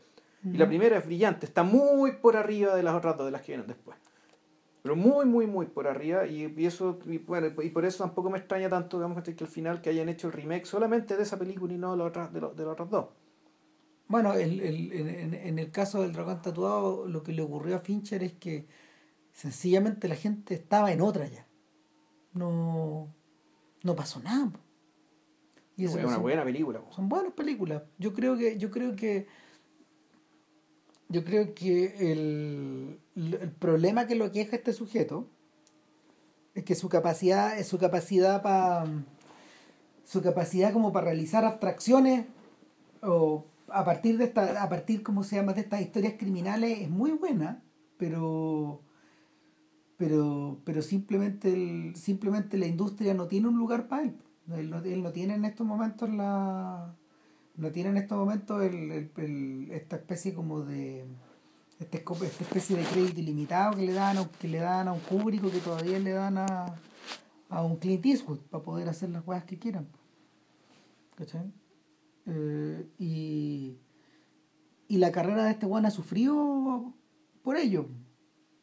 [0.43, 1.45] Y la primera es brillante.
[1.47, 3.97] Está muy por arriba de las otras dos, de las que vienen después.
[4.85, 6.27] Pero muy, muy, muy por arriba.
[6.27, 9.47] Y, y eso y, bueno, y por eso tampoco me extraña tanto digamos, que al
[9.49, 12.31] final que hayan hecho el remake solamente de esa película y no de, las otras-
[12.31, 13.05] de, lo- de las otras dos.
[14.07, 17.77] Bueno, el, el- en, en- en el caso del dragón tatuado, lo que le ocurrió
[17.77, 18.67] a Fincher es que
[19.31, 21.47] sencillamente la gente estaba en otra ya.
[22.33, 23.11] No,
[23.81, 24.51] no pasó nada.
[25.77, 26.79] Y es una buena película.
[26.79, 26.91] po.
[26.93, 27.81] son buenas películas.
[27.97, 29.25] Yo creo que, yo creo que
[31.09, 35.29] yo creo que el, el problema que lo queja este sujeto
[36.55, 38.85] es que su capacidad, su capacidad para
[40.05, 42.25] su capacidad como para realizar abstracciones
[43.01, 46.89] o a partir de esta, a partir, ¿cómo se llama?, de estas historias criminales es
[46.89, 47.63] muy buena,
[47.97, 48.81] pero
[49.97, 54.17] pero pero simplemente el, simplemente la industria no tiene un lugar para él.
[54.55, 56.95] Él no, él no tiene en estos momentos la
[57.57, 61.05] no tiene en estos momentos el, el, esta especie como de
[61.79, 64.99] esta, esta especie de crédito ilimitado que le dan a, que le dan a un
[65.01, 66.75] público que todavía le dan a,
[67.49, 69.87] a un Clint Eastwood para poder hacer las cosas que quieran.
[71.15, 71.51] ¿cachai?
[72.25, 73.77] Eh, y,
[74.87, 76.93] y la carrera de este Juan ha sufrido
[77.43, 77.87] por ello.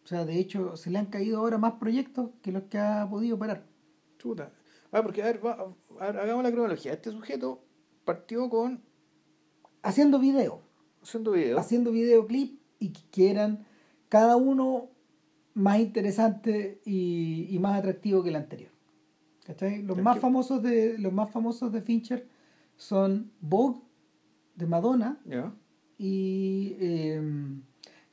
[0.04, 3.08] O sea de hecho se le han caído ahora más proyectos que los que ha
[3.08, 3.66] podido parar.
[4.18, 4.52] Chuta.
[4.90, 6.92] Ah, porque a ver, va, a ver hagamos la cronología.
[6.92, 7.64] Este sujeto
[8.04, 8.82] partió con
[9.82, 10.62] haciendo video
[11.02, 13.66] haciendo video haciendo videoclip y que eran
[14.08, 14.90] cada uno
[15.54, 18.70] más interesante y, y más atractivo que el anterior.
[19.44, 19.82] ¿Cachai?
[19.82, 22.28] Los más famosos de los más famosos de Fincher
[22.76, 23.80] son Vogue
[24.54, 25.52] de Madonna yeah.
[25.98, 27.20] y eh,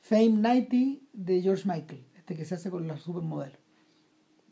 [0.00, 3.58] Fame 90 de George Michael, este que se hace con los supermodelos.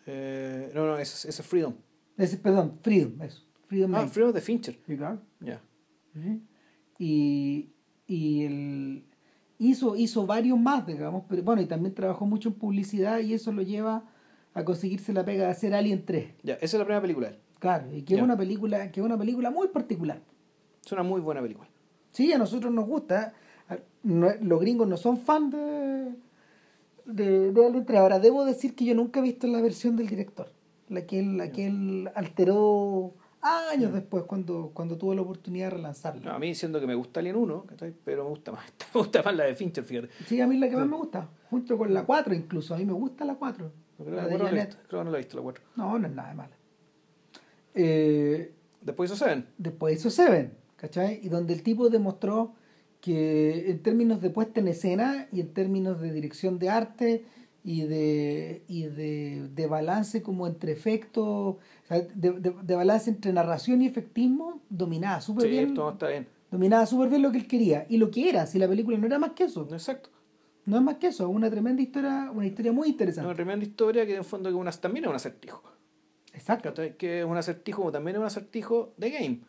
[0.06, 1.74] Eh, no, no, ese, ese es Freedom.
[2.16, 3.47] Ese, perdón, Freedom, eso.
[3.68, 4.12] Freedom ah, 90.
[4.14, 4.78] Freedom de Fincher.
[5.40, 5.60] Ya.
[6.14, 6.40] Sí.
[6.98, 7.68] Y,
[8.06, 9.04] y el,
[9.58, 13.52] hizo, hizo varios más, digamos, pero bueno, y también trabajó mucho en publicidad y eso
[13.52, 14.04] lo lleva
[14.54, 16.34] a conseguirse la pega de hacer Alien 3.
[16.42, 17.32] Ya, esa es la primera película.
[17.60, 20.20] Claro, y que es una película, que es una película muy particular.
[20.84, 21.68] Es una muy buena película.
[22.12, 23.34] Sí, a nosotros nos gusta.
[24.02, 26.14] No- los gringos no son fan de,
[27.04, 27.98] de, de Alien 3.
[27.98, 30.50] Ahora, debo decir que yo nunca he visto la versión del director.
[30.88, 35.76] La que él, la que él alteró años después cuando, cuando tuvo la oportunidad de
[35.76, 36.22] relanzarla.
[36.24, 37.94] No, a mí siendo que me gusta Alien 1, ¿cachai?
[38.04, 38.64] pero me gusta más,
[38.94, 40.08] me gusta más la de Fincher, fíjate.
[40.26, 42.74] Sí, a mí la que más me gusta, junto con la 4 incluso.
[42.74, 43.72] A mí me gusta la 4.
[43.98, 44.66] Creo, La que de no la he Janet.
[44.68, 45.64] visto, creo que no la he visto la 4.
[45.76, 46.56] No, no es nada de mala.
[47.74, 49.46] Eh, Después hizo Seven.
[49.58, 51.20] después hizo Seven, ¿cachai?
[51.22, 52.54] Y donde el tipo demostró
[53.00, 57.24] que en términos de puesta en escena y en términos de dirección de arte
[57.70, 63.10] y de, y de, de balance como entre efectos, o sea, de, de- de balance
[63.10, 65.74] entre narración y efectismo, dominaba súper Sí, bien.
[65.74, 66.26] todo está bien.
[66.50, 67.84] Dominaba súper bien lo que él quería.
[67.90, 69.66] Y lo que era, si la película no era más que eso.
[69.68, 70.08] No, exacto.
[70.64, 73.26] No es más que eso, es una tremenda historia, una historia muy Es interesante.
[73.26, 75.62] una tremenda historia que en fondo que una, también es un acertijo.
[76.32, 76.72] Exacto.
[76.96, 79.40] Que es un acertijo, como también es un acertijo de Game.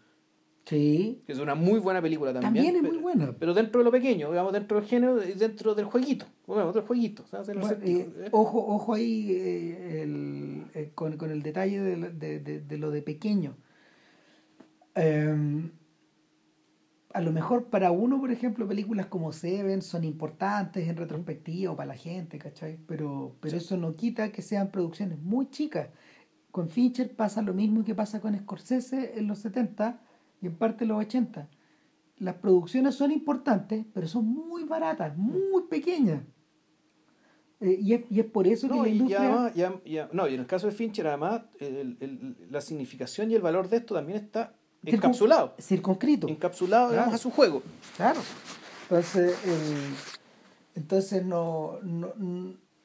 [0.70, 1.24] Sí.
[1.26, 2.54] Que es una muy buena película también.
[2.54, 3.34] También es pero, muy buena.
[3.40, 6.28] Pero dentro de lo pequeño, digamos, dentro del género y dentro del jueguito.
[6.46, 7.26] Bueno, del jueguito.
[7.82, 8.30] eh, ¿eh?
[8.32, 12.78] ojo, ojo ahí eh, el- eh, con, con el detalle de, lo- de- de- de
[12.78, 13.56] lo de pequeño.
[14.96, 15.70] Eh,
[17.14, 21.88] a lo mejor para uno, por ejemplo, películas como Seven son importantes en retrospectiva para
[21.88, 22.78] la gente, ¿cachai?
[22.86, 25.90] Pero, pero eso no quita que sean producciones muy chicas.
[26.52, 30.02] Con Fincher pasa lo mismo que pasa con Scorsese en los 70
[30.42, 31.48] y en parte los 80.
[32.18, 36.22] Las producciones son importantes, pero son muy baratas, muy pequeñas.
[37.62, 39.20] Eh, y, es, y es por eso que No, la y, y industria...
[39.22, 43.32] además, ya- ya- no, y en el caso de Fincher, además, el- el- la significación
[43.32, 45.56] y el valor de esto también está encapsulado.
[45.60, 46.28] Circunscrito.
[46.30, 47.16] Encapsulado, digamos, Claro.
[47.16, 47.62] a su juego.
[47.98, 48.20] Claro.
[48.84, 49.94] Entonces, el-
[50.76, 52.14] entonces no, no,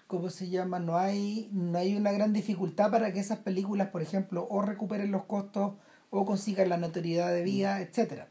[0.08, 0.80] ¿cómo se llama?
[0.80, 5.12] No hay, no hay una gran dificultad para que esas películas, por ejemplo, o recuperen
[5.12, 5.74] los costos
[6.16, 8.28] o consigan la notoriedad de vida, etcétera.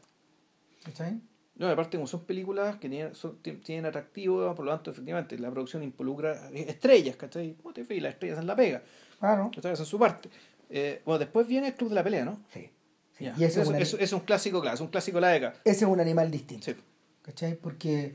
[0.84, 1.20] ¿Cachai?
[1.56, 5.38] No, aparte, como son películas que tienen, son- ti- tienen atractivo, por lo tanto, efectivamente,
[5.38, 7.54] la producción involucra estrellas, ¿cachai?
[7.54, 8.82] Como te fijas, las estrellas en la pega,
[9.20, 9.50] Claro.
[9.56, 10.28] Esa es su parte.
[10.68, 12.40] Eh, bueno, después viene el Club de la Pelea, ¿no?
[12.52, 12.68] Sí.
[13.16, 13.24] sí.
[13.24, 15.28] Y ese es, eso, un, eso- es un clásico, claro, es un clásico de la
[15.28, 15.54] década.
[15.64, 16.64] ese es un animal distinto.
[16.66, 16.74] Sí.
[17.22, 17.54] ¿Cachai?
[17.54, 18.14] Porque,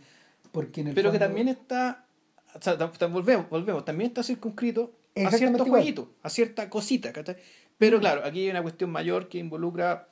[0.52, 2.06] porque en el Pero que también está,
[2.54, 2.76] o sea,
[3.08, 7.38] volvemos, volvemos, también está circunscrito a cierto jueguito, a cierta cosita, ¿cachai?
[7.80, 10.08] Pero claro, aquí hay una cuestión mayor que involucra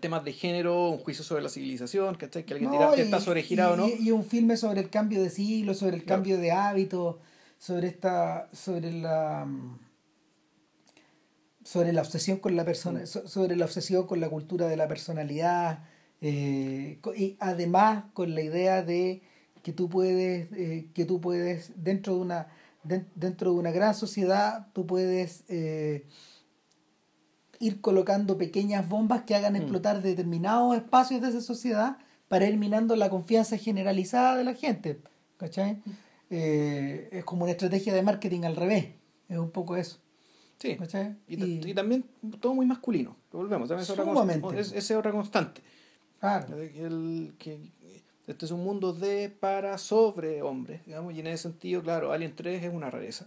[0.00, 2.44] temas de género, un juicio sobre la civilización, ¿cachai?
[2.46, 3.88] Que alguien No, dirá que y- está sobregirado, y, ¿no?
[3.88, 6.20] Y, y un filme sobre el cambio de siglo, sobre el Claro.
[6.22, 7.16] cambio de hábitos,
[7.58, 9.46] sobre esta, sobre la
[11.64, 12.66] sobre la obsesión con la Mm.
[12.66, 15.84] persona, so- sobre la obsesión con la cultura de la personalidad,
[16.20, 19.22] eh, y además con la idea de
[19.62, 22.48] que tú puedes, eh, que tú puedes, dentro de una,
[22.82, 26.04] den- dentro de una gran sociedad, tú puedes eh,
[27.62, 29.56] ir colocando pequeñas bombas que hagan Mm.
[29.56, 31.96] explotar determinados espacios de esa sociedad
[32.28, 35.00] para ir minando la confianza generalizada de la gente.
[35.36, 35.82] ¿Cachai?
[36.30, 38.86] Eh, es como una estrategia de marketing al revés.
[39.28, 39.98] Es un poco eso.
[40.58, 40.76] Sí.
[40.76, 41.16] ¿Cachai?
[41.26, 42.04] Y, ta- y también
[42.40, 43.16] todo muy masculino.
[43.32, 44.60] Volvemos, también es otra, const- Sumamente.
[44.60, 45.60] es, esa es otra constante.
[46.20, 46.56] claro.
[46.60, 47.70] El- que-
[48.28, 52.34] Este es un mundo de, para, sobre hombres, digamos, y en ese sentido, claro, Alien
[52.36, 53.26] 3 es una rareza.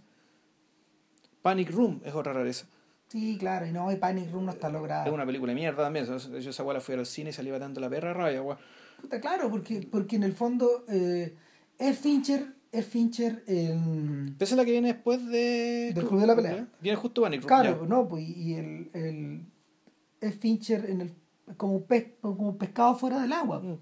[1.42, 2.66] Panic Room es otra rareza.
[3.08, 5.06] Sí, claro, y no, y Panic Room no está logrado.
[5.06, 6.06] Es una película de mierda también.
[6.06, 8.58] Yo esa la fui al cine y salí dando la perra rabia, weá.
[9.02, 11.36] Puta, claro, porque, porque en el fondo eh,
[11.78, 14.36] es Fincher, es Fincher en...
[14.40, 15.92] Esa es la que viene después de...
[15.94, 16.68] Del Club de la Pelea.
[16.82, 17.48] Viene justo Panic Room.
[17.48, 17.88] Claro, ya.
[17.88, 19.46] no, pues y el, el...
[20.20, 21.14] Es Fincher en el
[21.58, 23.60] como un, pez, como pescado fuera del agua.
[23.60, 23.78] Mm.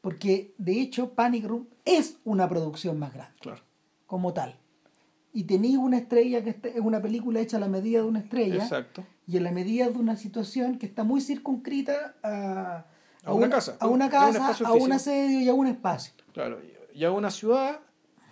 [0.00, 3.38] Porque de hecho Panic Room es una producción más grande.
[3.40, 3.62] Claro.
[4.06, 4.58] Como tal.
[5.38, 8.56] Y tenéis una estrella que es una película hecha a la medida de una estrella.
[8.56, 9.06] Exacto.
[9.28, 12.86] Y a la medida de una situación que está muy circunscrita a,
[13.22, 13.76] a, una, casa.
[13.78, 16.12] A una casa, a un, asedio y a un espacio.
[16.32, 16.58] Claro.
[16.92, 17.78] Y a una ciudad.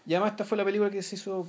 [0.04, 1.46] Y además esta fue la película que se hizo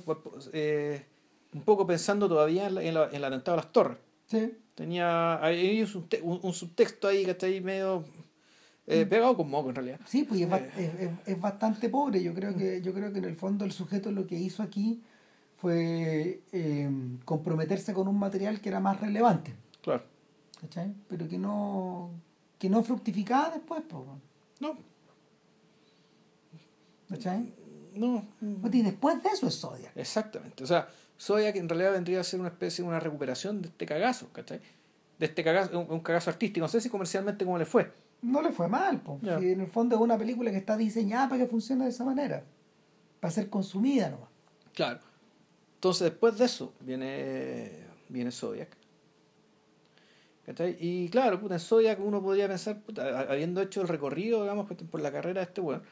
[0.52, 1.04] eh,
[1.52, 3.98] un poco pensando todavía en, la, en, el atentado a las torres.
[4.28, 4.56] Sí.
[4.76, 5.82] Tenía hay
[6.22, 8.04] un, un, subtexto ahí que está ahí medio
[8.86, 9.08] eh, mm.
[9.08, 9.98] pegado con moco en realidad.
[10.06, 12.22] Sí, pues es, es, es, bastante pobre.
[12.22, 15.02] Yo creo que yo creo que en el fondo el sujeto lo que hizo aquí
[15.58, 16.90] fue eh,
[17.24, 19.54] comprometerse con un material que era más relevante.
[19.82, 20.04] Claro.
[20.60, 20.94] ¿Cachai?
[21.08, 22.10] Pero que no
[22.58, 24.02] que no fructificaba después, pues.
[24.60, 24.76] No.
[27.08, 27.54] ¿Cachai?
[27.94, 28.24] No.
[28.40, 29.96] Y después de eso es Zodiac.
[29.96, 30.62] Exactamente.
[30.62, 30.88] O sea,
[31.20, 34.60] Zodiac en realidad vendría a ser una especie de una recuperación de este cagazo, ¿cachai?
[35.18, 36.64] De este cagazo, un, cagazo artístico.
[36.64, 37.92] No sé si comercialmente cómo le fue.
[38.22, 39.22] No le fue mal, pues.
[39.22, 42.44] en el fondo es una película que está diseñada para que funcione de esa manera.
[43.20, 44.28] Para ser consumida nomás.
[44.74, 45.00] Claro.
[45.78, 47.70] Entonces después de eso viene,
[48.08, 48.76] viene Zodiac.
[50.44, 50.76] ¿Cachai?
[50.80, 55.00] Y claro, puta, en Zodiac uno podría pensar, puta, habiendo hecho el recorrido, digamos, por
[55.00, 55.82] la carrera de este weón,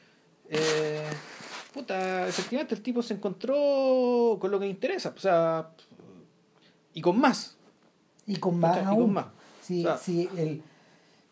[0.49, 1.05] eh,
[1.73, 5.71] puta, efectivamente el tipo se encontró con lo que le interesa, o sea,
[6.93, 7.57] y con más.
[8.27, 8.97] Y con más aún.
[8.97, 9.27] Y con más.
[9.63, 10.63] Sí, sí, el,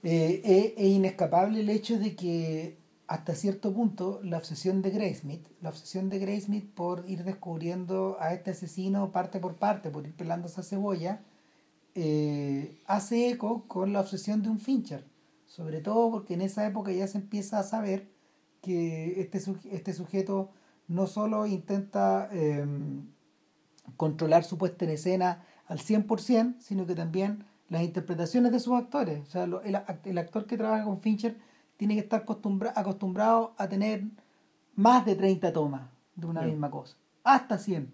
[0.05, 2.76] eh, es, inescapable el hecho de que
[3.07, 8.32] hasta cierto punto la obsesión de Graysmith, la obsesión de Graysmith por ir descubriendo a
[8.32, 11.22] este asesino parte por parte, por ir pelando esa cebolla,
[11.94, 15.05] eh, hace eco con la obsesión de un Fincher,
[15.46, 18.09] sobre todo porque en esa época ya se empieza a saber
[18.61, 19.38] que este,
[19.70, 20.50] este sujeto
[20.88, 23.07] no solo intenta em,
[23.96, 29.20] controlar su puesta en escena al 100%, sino que también las interpretaciones de sus actores.
[29.22, 31.36] O sea, el, actor que trabaja con Fincher
[31.76, 32.24] tiene que estar
[32.74, 34.04] acostumbrado a tener
[34.74, 35.82] más de 30 tomas
[36.16, 37.92] de una misma cosa, hasta 100.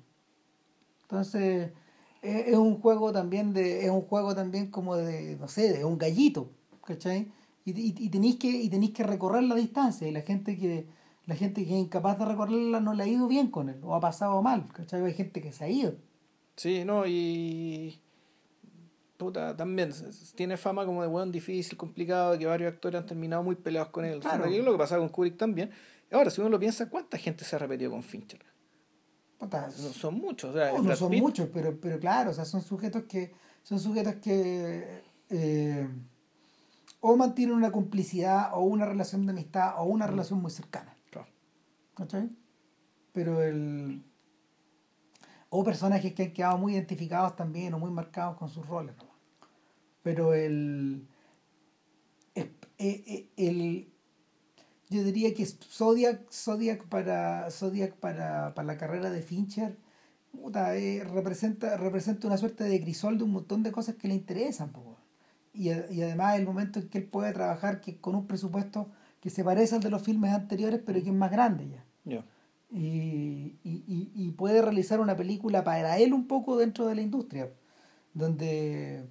[1.02, 1.72] Entonces,
[2.22, 5.98] es, un juego también de es un juego también como de no sé, de un
[5.98, 6.50] gallito,
[6.84, 7.32] ¿cachai?
[7.64, 10.86] Y, y, tenéis que y tenéis que recorrer la distancia y la gente que
[11.26, 13.94] la gente que es incapaz de recorrerla no le ha ido bien con él, o
[13.94, 15.04] ha pasado mal, ¿cachai?
[15.04, 15.94] Hay gente que se ha ido.
[16.56, 18.00] Sí, no, y.
[19.20, 19.92] Puta, también
[20.34, 24.06] tiene fama como de buen difícil, complicado, que varios actores han terminado muy peleados con
[24.06, 24.18] él.
[24.18, 24.46] Claro.
[24.46, 25.70] es lo que pasaba con Kubrick también.
[26.10, 28.40] Ahora, si uno lo piensa, ¿cuánta gente se ha repetido con Fincher?
[29.38, 32.62] Puta, no son muchos, o sea, no, son muchos, pero, pero claro, o sea, son
[32.62, 33.34] sujetos que.
[33.62, 35.02] Son sujetos que.
[35.28, 35.86] Eh,
[37.00, 40.10] o mantienen una complicidad, o una relación de amistad, o una mm.
[40.10, 40.96] relación muy cercana.
[41.94, 42.30] ¿Cachai?
[43.12, 44.02] Pero el.
[45.50, 48.94] O personajes que han quedado muy identificados también o muy marcados con sus roles.
[50.02, 51.06] Pero el.
[52.78, 53.88] El,
[54.88, 59.76] yo diría que Zodiac, Zodiac para Zodiac para, para la carrera de Fincher
[60.74, 64.72] eh, representa, representa una suerte de crisol de un montón de cosas que le interesan.
[65.52, 68.88] Y, y además el momento en que él puede trabajar que con un presupuesto
[69.20, 72.24] que se parece al de los filmes anteriores, pero que es más grande ya.
[72.72, 77.50] Y, y, y, puede realizar una película para él un poco dentro de la industria,
[78.14, 79.04] donde,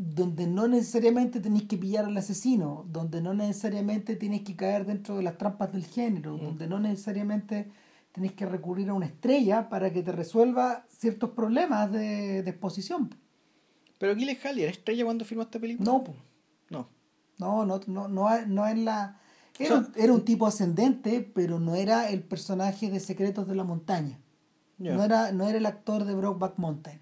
[0.00, 5.16] donde no necesariamente tenéis que pillar al asesino, donde no necesariamente tienes que caer dentro
[5.16, 6.40] de las trampas del género, mm.
[6.40, 7.68] donde no necesariamente
[8.12, 13.12] tenéis que recurrir a una estrella para que te resuelva ciertos problemas de, de exposición.
[13.98, 15.90] Pero Gilles Halley era estrella cuando filmó esta película.
[15.90, 16.04] No,
[16.70, 16.88] no.
[17.38, 19.18] No, no, no, no, no es la
[19.58, 24.20] era, un tipo ascendente, pero no era el personaje de Secretos de la Montaña.
[24.78, 27.00] No, era, no era el actor de Brokeback Mountain.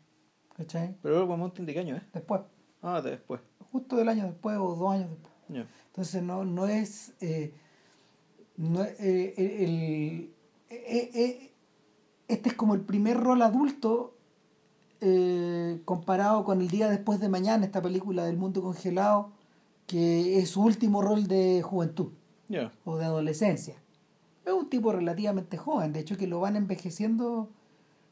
[0.57, 0.97] ¿Cachai?
[1.03, 2.03] ¿Pero Brokeback Mountain de qué año, eh?
[2.15, 2.41] Después.
[2.87, 3.41] Ah, de después.
[3.73, 5.67] Justo del año después o dos años después.
[5.89, 7.15] Entonces no, no es...
[7.21, 7.53] Eh,
[8.57, 10.33] no, eh, el,
[10.71, 11.53] eh,
[12.29, 14.13] este es como el primer rol adulto
[15.85, 19.31] comparado con el día después de mañana, esta película del mundo congelado,
[19.87, 22.13] que es su último rol de juventud
[22.85, 23.77] o de adolescencia.
[24.45, 27.51] Es un tipo relativamente joven, de hecho que lo van envejeciendo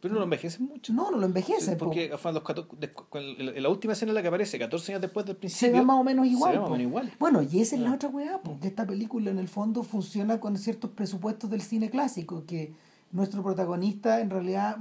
[0.05, 0.93] Pero no lo envejece mucho.
[0.93, 1.71] No, no lo envejece.
[1.71, 4.29] Sí, porque a los 14 de- con el- en la última escena en la que
[4.29, 5.79] aparece, 14 años después del se principio.
[5.79, 6.53] ve más o menos igual.
[6.53, 6.77] Se ve más o po.
[6.77, 7.13] menos igual.
[7.19, 10.59] Bueno, y esa es la otra weá, porque esta película en el fondo funciona con
[10.59, 12.75] ciertos presupuestos del cine clásico, que
[13.13, 14.77] nuestro protagonista en realidad,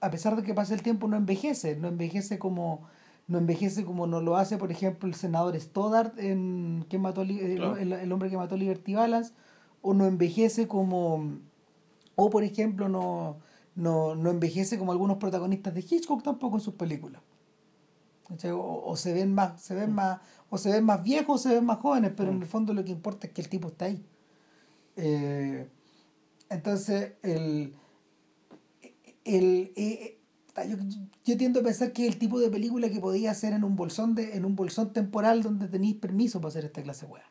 [0.00, 2.82] a pesar de que pasa el tiempo, no envejece, no envejece como
[3.26, 7.76] no envejece como nos lo hace, por ejemplo, el senador Stoddard en que mató Claro.
[7.76, 9.32] el- el hombre que mató a Liberty Balance,
[9.82, 11.32] o no envejece como
[12.14, 13.36] o por ejemplo no,
[13.78, 17.22] no, no envejece como algunos protagonistas de Hitchcock tampoco en sus películas.
[18.52, 20.20] O, o se ven más, se ven más,
[20.50, 22.84] o se ven más viejos o se ven más jóvenes, pero en el fondo lo
[22.84, 24.04] que importa es que el tipo está ahí.
[24.96, 25.68] Eh,
[26.50, 27.72] entonces, el,
[29.24, 30.18] el, eh,
[30.68, 30.76] yo,
[31.24, 33.76] yo tiendo a pensar que es el tipo de película que podía hacer en un
[33.76, 37.24] bolsón de, en un bolsón temporal donde tenéis permiso para hacer esta clase de weá.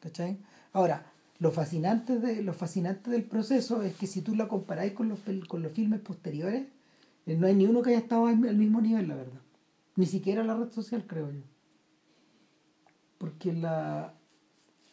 [0.00, 0.40] ¿Cachai?
[0.72, 1.11] Ahora,
[1.42, 5.18] lo fascinante, de, lo fascinante del proceso es que si tú la comparáis con los,
[5.48, 6.66] con los filmes posteriores,
[7.26, 9.40] eh, no hay ni uno que haya estado al mismo nivel, la verdad.
[9.96, 11.40] Ni siquiera la red social, creo yo.
[13.18, 14.14] Porque la...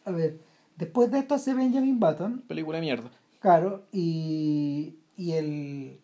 [0.06, 0.39] A ver,
[0.78, 3.12] después de esto hace Benjamin Button, Película de mierda.
[3.39, 6.00] claro, y, y el...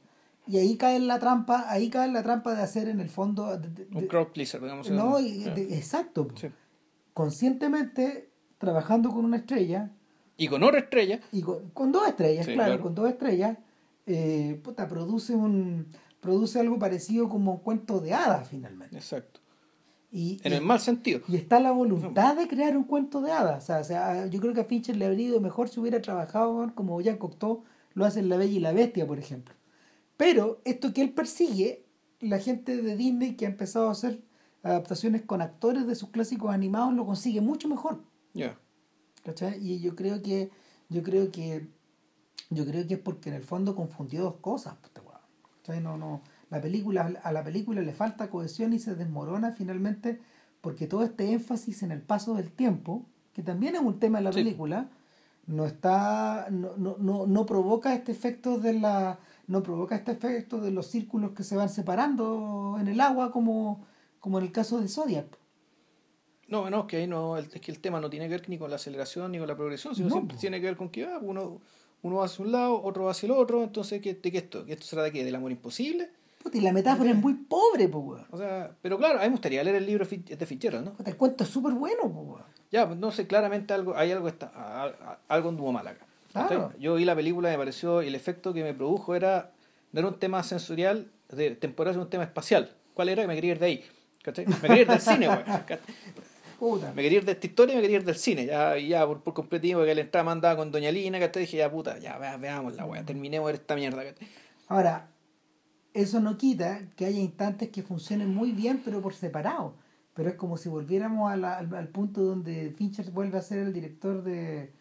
[0.48, 3.10] Y ahí cae en la trampa, ahí cae en la trampa de hacer en el
[3.10, 3.58] fondo...
[3.58, 4.90] de- de- Un crowd pleaser, digamos.
[4.92, 6.28] no, y- de- exacto.
[6.36, 6.50] Sí.
[7.16, 8.30] Conscientemente,
[8.60, 9.92] trabajando con una estrella,
[10.38, 12.84] Y con otra estrella, y con, con dos estrellas, Sí, claro, claro.
[12.84, 13.58] con dos estrellas,
[14.06, 15.88] eh, puta, produce un
[16.20, 18.96] produce algo parecido como un cuento de hadas finalmente.
[18.98, 19.40] exacto.
[20.12, 21.22] Y, En y- el mal sentido.
[21.28, 23.64] y está la voluntad de crear un cuento de hadas.
[23.64, 26.02] O sea, o sea, yo creo que a Fincher le habría ido mejor si hubiera
[26.02, 27.64] trabajado como Jean Cocteau
[27.94, 29.54] lo hace en La Bella y la Bestia, por ejemplo.
[30.18, 31.86] Pero esto que él persigue,
[32.22, 34.22] la gente de Disney que ha empezado a hacer
[34.64, 38.02] adaptaciones con actores de sus clásicos animados lo consigue mucho mejor.
[38.34, 38.58] Ya.
[39.26, 39.58] ¿Cachai?
[39.68, 40.52] Y yo creo que,
[40.90, 41.68] yo creo que,
[42.52, 44.76] yo creo que es porque en el fondo confundió dos cosas.
[45.58, 45.82] ¿cachai?
[45.82, 50.22] No, no, la película, a la película le falta cohesión y se desmorona finalmente
[50.62, 53.04] porque todo este énfasis en el paso del tiempo,
[53.34, 54.40] que también es un tema de la Sí.
[54.44, 54.90] película,
[55.48, 60.60] no está, no, no, no, no provoca este efecto de la, no provoca este efecto
[60.60, 63.86] de los círculos que se van separando en el agua como,
[64.20, 65.38] como en el caso de Zodiac.
[66.48, 68.50] No, no, es que ahí no, el- es que el tema no tiene que ver
[68.50, 70.42] ni con la aceleración ni con la progresión, sino No, siempre po.
[70.42, 71.60] tiene que ver con que ah, uno,
[72.04, 74.66] uno va hacia un lado, otro va hacia el otro, entonces, ¿qué, ¿de qué esto?
[74.66, 75.24] ¿Que esto será de qué?
[75.26, 76.10] ¿Del amor imposible?
[76.44, 78.26] Puta, y la metáfora es muy pobre, pues, weón.
[78.30, 80.94] O sea, pero claro, a mí me gustaría leer el libro de Fitzgerald, ¿no?
[80.94, 82.44] Puta, El cuento es súper bueno, pues, weón.
[82.72, 86.06] Ya, pues no sé, claramente algo, hay algo, está, algo anduvo mal acá.
[86.32, 86.74] Claro.
[86.78, 89.54] Yo vi la película y me pareció, y el efecto que me produjo era,
[89.94, 92.76] no era un tema sensorial, de temporal, sino un tema espacial.
[92.94, 93.24] ¿Cuál era?
[93.24, 93.84] Que me quería ir de ahí.
[94.22, 94.46] ¿Cachai?
[94.46, 95.40] Me quería ir del cine, güey.
[96.94, 98.46] Me quería ir de esta historia y me quería ir del cine.
[98.46, 101.44] Ya, ya por, por completismo, porque la entrada me andaba con Doña Lina, ¿cachai?
[101.44, 104.04] Dije, ya puta, ya vea- veamos la weá, terminemos esta mierda.
[104.68, 105.10] Ahora,
[105.94, 109.76] eso no quita que haya instantes que funcionen muy bien, pero por separado.
[110.14, 113.60] Pero es como si volviéramos a la- al, al punto donde Fincher vuelve a ser
[113.60, 114.72] el director de,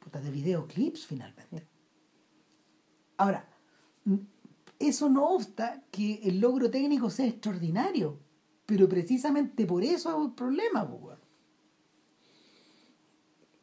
[0.00, 1.66] puta, de videoclips finalmente.
[3.16, 3.48] Ahora,
[4.04, 4.16] mm,
[4.80, 8.18] eso no obsta que el logro técnico sea extraordinario,
[8.66, 10.88] pero precisamente por eso es un problema.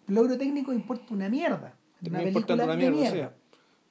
[0.08, 1.78] El logro técnico importa una mierda.
[2.06, 3.36] Una importando película una de mierda, mierda.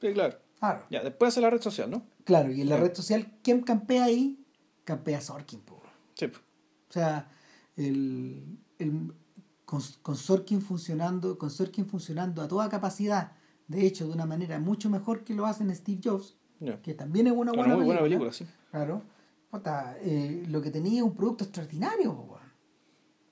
[0.01, 0.13] sí.
[0.13, 0.39] Claro.
[0.59, 0.85] Claro.
[0.91, 2.03] Ya, después hace la red social, ¿no?
[2.25, 4.45] Claro, y en la red social, ¿quién campea ahí?
[4.85, 5.81] Campea Sorkin, po.
[6.15, 6.27] Sí.
[6.29, 6.43] pues.
[6.91, 7.31] O sea,
[7.77, 9.15] el, el-
[9.65, 13.33] con, con Sorkin funcionando, con Sorkin funcionando a toda capacidad,
[13.69, 16.37] de hecho, de una manera mucho mejor que lo hacen Steve Jobs,
[16.83, 18.31] que también es una Una buena muy buena película.
[18.31, 18.47] película, sí.
[18.73, 19.03] Claro.
[19.51, 22.41] Puta, eh, lo que tenía es un producto extraordinario, weón.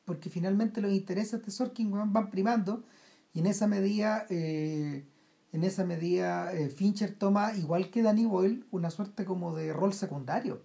[0.04, 2.84] porque finalmente los intereses de Sorkin weón, van primando
[3.32, 5.06] y en esa medida, eh,
[5.52, 9.92] en esa medida eh, Fincher toma, igual que Danny Boyle, una suerte como de rol
[9.92, 10.62] secundario,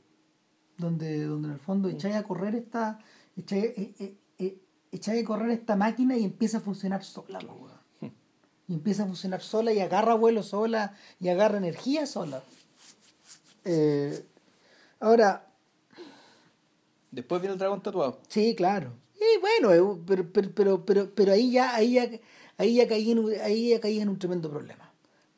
[0.78, 2.99] donde, donde en el fondo echáis a correr esta,
[3.36, 4.18] echáis, eh,
[4.91, 7.84] echáis a correr esta máquina y empieza a funcionar sola, weón.
[8.66, 12.41] Y empieza a funcionar sola y agarra vuelo sola y agarra energía sola.
[13.66, 14.26] Eh,
[15.04, 15.47] ahora,
[17.12, 18.22] Después viene el dragón tatuado.
[18.28, 18.91] sí, claro.
[19.16, 22.10] Y bueno, eh, pero, pero, pero, pero, pero ahí ya, ahí ya,
[22.58, 24.91] ahí ya caí en, un- ahí ya caí en un tremendo problema.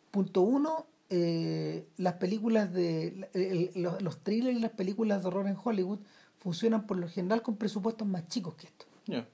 [0.09, 5.47] Punto uno, eh, las películas de el- los, los thrillers y las películas de horror
[5.47, 5.99] en Hollywood
[6.39, 8.85] funcionan por lo general con presupuestos más chicos que esto.
[9.07, 9.27] Ya.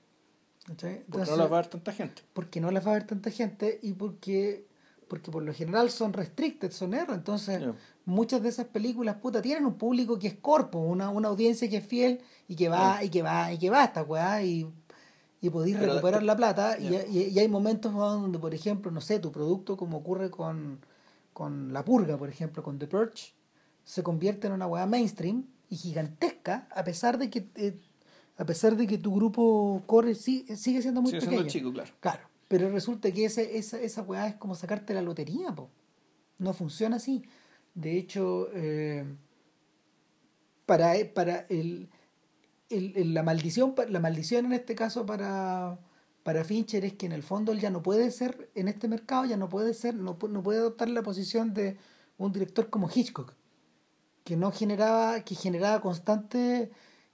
[0.65, 0.95] ¿cachai?
[0.95, 2.23] Porque Entonces, no la va a ver tanta gente.
[2.33, 4.65] porque no las va a ver tanta gente y porque
[5.11, 7.61] porque por lo general son restricted, son R, entonces
[8.05, 11.77] muchas de esas películas puta tienen un público que es corpo, una, una audiencia que
[11.77, 14.71] es fiel y que va y que va y que va esta weá y,
[15.41, 17.05] y podéis recuperar la plata y, Ya.
[17.07, 20.79] y- y hay momentos donde por ejemplo no sé tu producto como ocurre con
[21.33, 23.33] con La Purga por ejemplo con The Purge
[23.83, 27.77] se convierte en una weá mainstream y gigantesca, a pesar de que eh,
[28.37, 31.49] a pesar de que tu grupo corre sigue siendo muy Sigue pequeño.
[31.49, 31.91] siendo chico, claro.
[31.99, 35.69] Claro, pero resulta que ese, esa, esa weá es como sacarte la lotería, po.
[36.37, 37.23] No funciona así.
[37.75, 39.05] De hecho, eh,
[40.65, 41.89] para, para el,
[42.69, 45.79] el- el- la maldición, la maldición en este caso para,
[46.23, 49.25] para Fincher es que en el fondo él ya no puede ser, en este mercado
[49.25, 51.77] ya no puede ser, no, no puede adoptar la posición de
[52.17, 53.33] un director como Hitchcock,
[54.23, 55.81] que no generaba, que generaba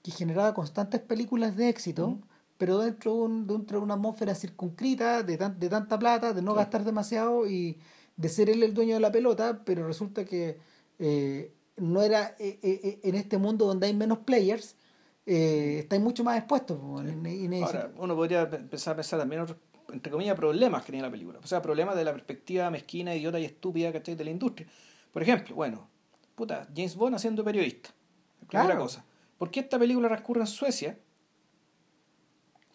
[0.03, 2.19] que generaba constantes películas de éxito,
[2.57, 6.41] pero dentro de, un- dentro de una atmósfera circunscrita, de, tan- de tanta plata, de
[6.41, 7.77] no gastar demasiado y
[8.15, 10.57] de ser él el dueño de la pelota, pero resulta que
[10.99, 14.75] eh, no era eh, eh, en este mundo donde hay menos players,
[15.25, 16.79] estáis mucho más expuestos.
[17.03, 19.57] necesita- Ahora, uno podría pe- empezar a pensar también, otros,
[19.91, 21.39] entre comillas, problemas que tenía la película.
[21.43, 24.15] O sea, problemas de la perspectiva mezquina, idiota y estúpida ¿cachai?
[24.15, 24.67] de la industria.
[25.11, 25.87] Por ejemplo, bueno,
[26.35, 27.89] puta, James Bond haciendo periodista.
[28.47, 28.81] Primera Claro.
[28.81, 29.03] cosa.
[29.37, 30.97] ¿Por qué esta película transcurre en Suecia?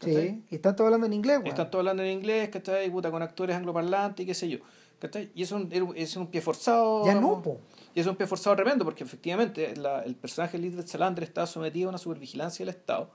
[0.05, 1.37] Sí, y están todos hablando en inglés.
[1.39, 1.47] weón.
[1.49, 2.91] Están todos hablando en inglés, ¿cachai?
[2.91, 4.59] Puta, con actores angloparlantes y qué sé yo.
[4.99, 5.31] ¿cachai?
[5.35, 7.05] Y es un, es un pie forzado.
[7.05, 7.59] Ya no, po.
[7.95, 11.47] Y es un pie forzado tremendo, porque efectivamente la- el personaje de Lisbeth Salander está
[11.47, 13.11] sometido a una supervigilancia del Estado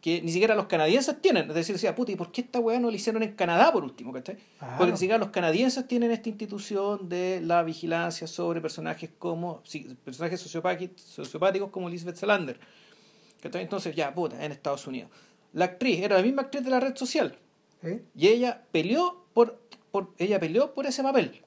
[0.00, 1.46] que ni siquiera los canadienses tienen.
[1.50, 3.84] Es decir, decía, puta, ¿y por qué esta weá no la hicieron en Canadá por
[3.84, 4.14] último?
[4.14, 4.38] ¿cachai?
[4.58, 4.74] Claro.
[4.78, 9.62] Porque ni siquiera los canadienses tienen esta institución de la vigilancia sobre personajes como
[10.02, 12.58] personajes sociopáticos como Lisbeth Salander.
[13.42, 13.60] ¿cachai?
[13.62, 15.10] Entonces, ya, puta, en Estados Unidos.
[15.52, 17.36] La actriz era la misma actriz de la red social.
[17.82, 18.02] ¿Sí?
[18.14, 19.58] Y ella peleó por,
[19.90, 21.42] por ella peleó por ese papel.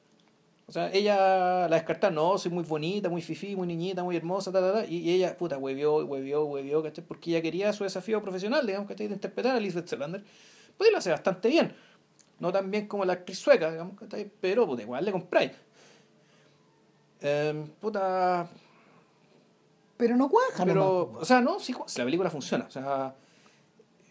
[0.66, 4.51] O sea, ella la descartaron, no, soy muy bonita, muy fifí, muy niñita, muy hermosa,
[4.51, 7.04] ta, ta, ta, y, y ella, puta, huevió, huevió, huevió, ¿cachai?
[7.06, 9.08] Porque ella quería su desafío profesional, digamos, ¿cachai?
[9.08, 10.24] De interpretar a Lisbeth Salander.
[10.78, 11.76] Pues lo hace bastante bien.
[12.39, 14.32] No tan bien como la actriz sueca, digamos, ¿cachai?
[14.39, 15.51] Pero, puta, igual le compráis.
[17.22, 18.47] Em, puta,
[19.97, 22.66] Pero no cuaja pero, o sea, no, sí, la película funciona.
[22.66, 23.16] O sea,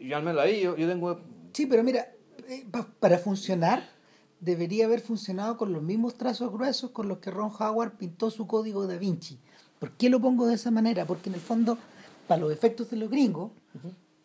[0.08, 1.20] yo al menos la vi, yo, yo tengo
[1.52, 2.08] Sí, pero mira,
[2.48, 3.88] eh, pa- para funcionar
[4.40, 8.46] debería haber funcionado con los mismos trazos gruesos con los que Ron Howard pintó su
[8.46, 9.38] código da Vinci.
[9.78, 11.04] ¿Por qué lo pongo de esa manera?
[11.06, 11.76] Porque en el fondo,
[12.26, 13.52] para los efectos de los gringos,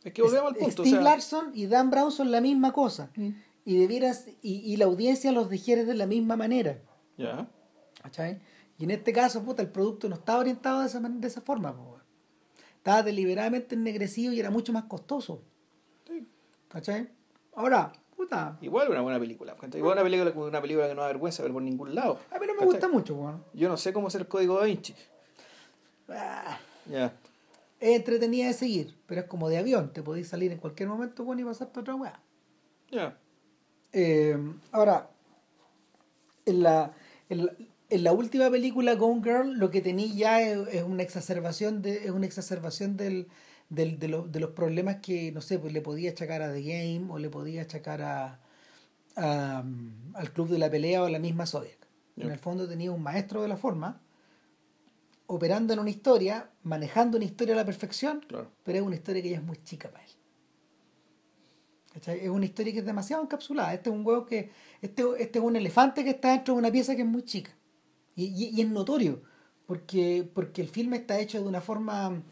[0.04, 0.68] Es que volvemos al punto.
[0.68, 3.12] o Steve sea, Larson y Dan Brown son la misma cosa.
[3.66, 6.80] Y debieras, y, y la audiencia los digiere de la misma manera.
[7.18, 7.48] Ya.
[8.02, 8.40] ¿cachai?
[8.80, 11.76] Y en este caso, puta, el producto no estaba orientado de esa, de esa forma.
[11.76, 11.98] po.
[12.78, 15.42] Estaba deliberadamente ennegrecido y era mucho más costoso.
[16.70, 17.10] ¿Cachai?
[17.56, 19.56] Ahora, puta, Igual una buena película.
[19.74, 22.20] Igual una película, una película que no da vergüenza ver por ningún lado.
[22.32, 22.66] a mí no me ¿cachai?
[22.72, 23.16] gusta mucho.
[23.16, 23.44] weón.
[23.54, 24.94] Yo no sé cómo hacer el código da Vinci.
[26.10, 26.58] Ah,
[26.90, 27.14] Ya.
[27.80, 29.92] es entretenida de seguir, pero es como de avión.
[29.94, 32.20] Te podéis salir en cualquier momento bueno, y pasarte otra weá.
[32.92, 33.18] Ya.
[33.94, 34.38] Eh,
[34.72, 35.10] ahora,
[36.46, 36.94] en la,
[37.30, 37.52] en, la,
[37.90, 42.06] en la última película Gone Girl, lo que tenía ya es, es una exacerbación de,
[42.06, 43.28] es una exacerbación del,
[43.70, 46.62] del- de, los, de los problemas que, no sé, pues le podía achacar a The
[46.62, 48.40] Game o le podía achacar a,
[49.16, 51.78] a, um, al Club de la Pelea o a la misma Zodiac.
[52.18, 54.02] En el fondo tenía un maestro de la forma
[55.28, 58.50] operando en una historia, manejando una historia a la perfección, Claro.
[58.64, 60.12] pero es una historia que ya es muy chica para él.
[61.94, 62.20] ¿Cachai?
[62.24, 63.74] Es una historia que es demasiado encapsulada.
[63.74, 64.52] Este es un huevo que.
[64.82, 67.52] Este, este es un elefante que está dentro de una pieza que es muy chica.
[68.16, 69.22] Y, y- y es notorio.
[69.66, 72.24] Porque, porque el filme está hecho de una forma.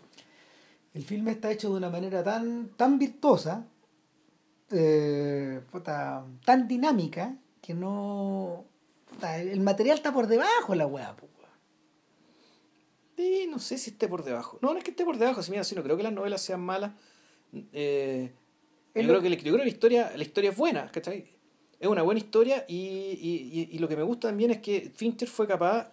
[0.96, 3.68] El filme está hecho de una manera tan, tan virtuosa,
[4.72, 8.66] eh, puta, tan dinámica, que no.
[9.10, 11.16] puta, el material está por debajo de la weón.
[13.18, 14.58] Sí, no sé si esté por debajo.
[14.62, 16.42] No, no es que esté por debajo, si mira, si no creo que las novelas
[16.42, 16.92] sean malas.
[17.72, 18.32] Eh,
[18.94, 21.26] yo, creo que, la- yo creo que la historia, la historia es buena, ¿cachai?
[21.80, 24.92] Es una buena historia y, y, y- y lo que me gusta también es que
[24.96, 25.92] Fincher fue capaz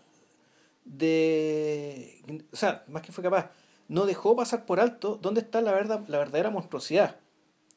[0.85, 2.23] de...
[2.53, 3.51] O sea, más que fue capaz,
[3.93, 7.17] no dejó pasar por alto dónde está la, verdad, la verdadera monstruosidad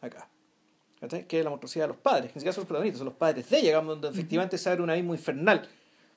[0.01, 0.29] acá.
[0.99, 1.27] ¿cachai?
[1.27, 3.15] Que es la monstruosidad de los padres, que ni siquiera son los protagonistas, son los
[3.15, 5.67] padres de ella, donde efectivamente se abre un abismo infernal.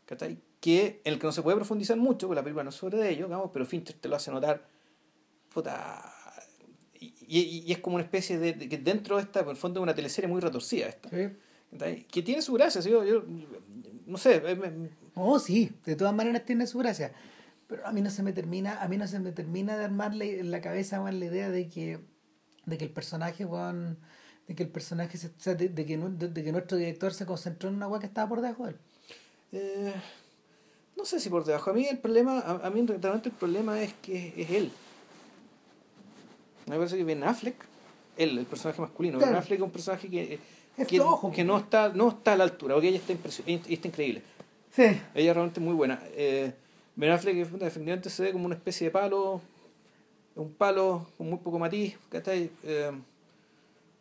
[0.07, 0.39] ¿cachai?
[0.61, 2.97] Que en el que no se puede profundizar mucho, porque la película no es sobre
[2.99, 4.67] de ello, digamos, pero Fincher te lo hace notar.
[5.53, 6.13] Puta.
[7.01, 9.57] Y, y- y es como una especie de, de que dentro de esta, en el
[9.57, 11.11] fondo, es una teleserie muy retorcida esta.
[11.73, 12.05] ¿cachai?
[12.05, 12.91] Que tiene su gracia, ¿sí?
[12.91, 13.23] yo, yo-
[14.07, 17.13] no sé, eh, me- Oh, sí, de todas maneras tiene su gracia.
[17.69, 20.41] Pero a mí no se me termina, a mí no se me termina de armarle
[20.41, 22.01] en la cabeza la idea de que,
[22.67, 23.99] de que el personaje, weón,
[24.49, 27.13] de que el personaje se- o sea, de, de que, de, de que nuestro director
[27.13, 28.77] se concentró en una weá que estaba por debajo de él.
[29.53, 29.95] eh,
[30.97, 31.71] no sé si por debajo.
[31.71, 34.73] A mí el problema, a, a mí realmente el problema es que es él.
[36.67, 37.55] Me parece que Ben Affleck,
[38.17, 39.35] él, el personaje masculino, Ben.
[39.35, 40.41] Affleck es un personaje que,
[40.77, 43.13] Es que, flojo, que no, está, no está a la altura, porque ella está,
[43.47, 44.23] ella está increíble.
[44.75, 44.83] Sí.
[45.15, 46.01] Ella es realmente muy buena.
[46.13, 46.53] Eh,
[46.99, 49.41] Ben Affleck efectivamente se ve como una especie de palo,
[50.35, 52.51] un palo con muy poco matiz, ¿cachai?
[52.65, 52.91] Eh,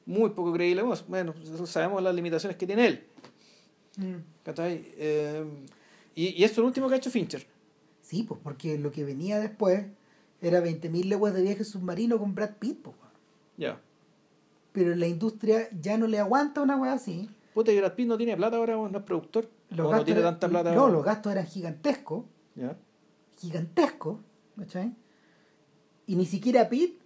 [0.08, 0.82] muy poco creíble.
[1.08, 1.36] Bueno,
[1.68, 3.04] sabemos las limitaciones que tiene él.
[3.98, 4.16] Mm.
[4.44, 4.84] ¿cachai?
[4.98, 5.46] Eh,
[6.16, 7.46] y, y esto es lo último que ha hecho Fincher.
[8.02, 9.86] Sí, pues porque lo que venía después
[10.42, 12.96] era 20.000 leguas de viaje submarino con Brad Pitt, pues.
[13.58, 13.80] Ya.
[14.72, 17.30] Pero la industria ya no le aguanta una wea así.
[17.54, 19.48] Puta, y Brad Pitt no tiene plata ahora, no es productor.
[19.70, 20.74] no tiene tanta plata.
[20.74, 22.26] No, los gastos eran gigantescos.
[22.56, 22.76] Ya
[23.40, 24.22] gigantesco,
[24.58, 24.94] ¿cachai?
[26.06, 26.98] Y ni siquiera Pete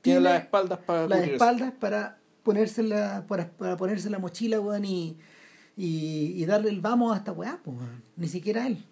[0.00, 5.16] tiene, las espaldas para las espaldas para ponerse la, para, ponerse la mochila, weón, y,
[5.76, 7.76] y, darle el vamos a esta weá, pues,
[8.16, 8.84] Ni siquiera él.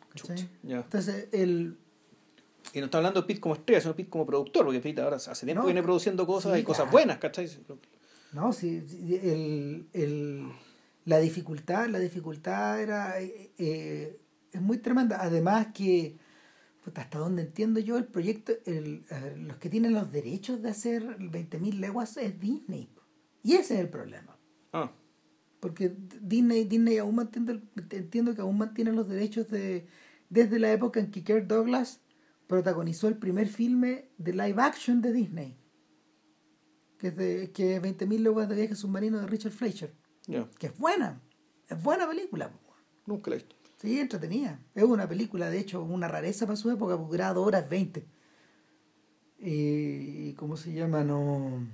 [0.63, 1.77] Entonces, el
[2.73, 5.17] y no está hablando de Pete como estrella, sino Pete como productor, porque Pete ahora
[5.17, 7.49] hace tiempo viene produciendo cosas y cosas buenas, ¿cachai?
[8.33, 8.85] No, sí,
[9.23, 10.49] el, el,
[11.05, 14.21] la dificultad, la dificultad era eh, eh,
[14.53, 15.19] es muy tremenda.
[15.21, 16.17] Además que
[16.95, 19.05] hasta donde entiendo yo, el proyecto, el,
[19.37, 22.91] los que tienen los derechos de hacer 20.000 leguas es Disney.
[23.43, 24.39] Y ese es el problema.
[24.73, 24.93] Ah.
[25.61, 29.87] Porque Disney, Disney aún mantiene, entiendo que aún mantiene los derechos de
[30.31, 32.01] desde la época en que Kirk Douglas
[32.47, 35.57] protagonizó el primer filme de live action de Disney.
[36.99, 39.93] Que es, de, que es 20.000 leguas de viaje submarino de Richard Fleischer.
[40.59, 41.21] Que es buena.
[41.69, 42.53] Es buena película.
[43.07, 43.57] Nunca la he visto.
[43.81, 44.61] Sí, entretenida.
[44.75, 48.07] Es una película, de hecho, una rareza para su época, porque duraba dos horas 20.
[49.39, 51.03] Y, ¿cómo se llama?
[51.03, 51.67] No.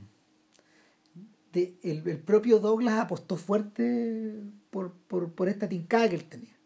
[1.53, 4.41] De, el, el, propio Douglas apostó fuerte
[4.71, 6.57] por, por, por esta tincada que él tenía.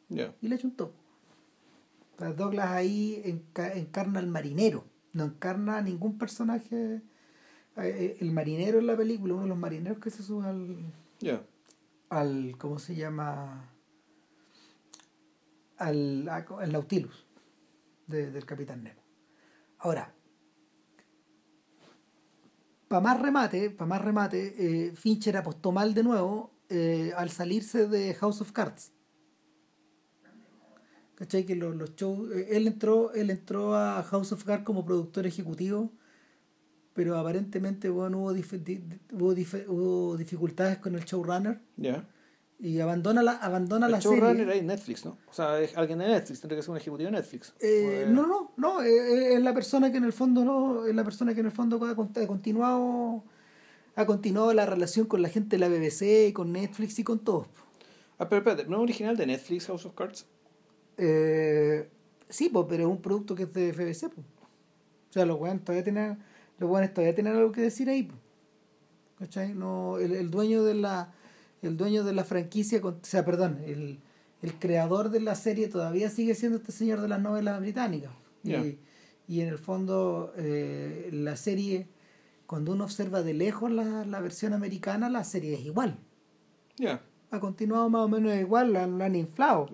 [0.43, 0.93] Y le chuntó.
[2.19, 4.85] un Douglas ahí encarna al marinero,
[5.15, 6.97] no encarna a ningún personaje.
[6.97, 7.03] Eh,
[7.77, 10.77] eh, el marinero en la película, uno de los marineros que se sube al.
[12.11, 13.70] al ¿Cómo se llama?
[15.81, 16.25] Al,
[16.71, 17.27] Nautilus
[18.07, 19.03] del Capitán Nemo.
[19.79, 20.15] Ahora,
[22.89, 27.87] para más remate, para más remate, eh, Fincher apostó mal de nuevo eh, al salirse
[27.87, 28.93] de House of Cards.
[31.15, 31.45] ¿Cachai?
[31.45, 32.33] Que los, los shows.
[32.33, 35.93] Eh, él entró, él entró a House of Cards como productor ejecutivo,
[36.95, 38.33] pero aparentemente bueno, hubo,
[39.69, 41.61] hubo, dificultades con el showrunner.
[41.77, 42.09] Ya
[42.63, 44.63] y abandona la, abandona el la showrunner serie.
[44.63, 45.17] Netflix, ¿no?
[45.29, 47.55] O sea, es alguien de Netflix, tendría que ser un ejecutivo de Netflix.
[47.59, 50.95] Eh, no, no, no, eh, eh, es la persona que en el fondo no, es
[50.95, 53.25] la persona que en el fondo ha, continuado
[53.97, 57.47] ha continuado la relación con la gente de la BBC, con Netflix y con todos.
[58.19, 60.27] Ah, pero espérate, ¿no es original de Netflix House of Cards?
[62.29, 64.27] sí, pues, pero es un producto que es de FBC, pues.
[65.09, 66.19] O sea, los buenos todavía tienen,
[66.59, 68.21] los todavía tienen algo que decir ahí, pues.
[69.19, 69.55] ¿Cachai?
[69.55, 71.13] No, el dueño de la
[71.63, 74.01] el dueño de la franquicia, o sea, perdón, el,
[74.43, 78.13] el creador de la serie todavía sigue siendo este señor de las novelas británicas.
[78.43, 78.79] Y,
[79.29, 81.89] y, en el fondo, eh, la serie,
[82.47, 85.99] cuando uno observa de lejos la, la versión americana, la serie es igual.
[86.77, 87.03] Ya.
[87.31, 89.69] Ha continuado más o menos igual, la, han inflado.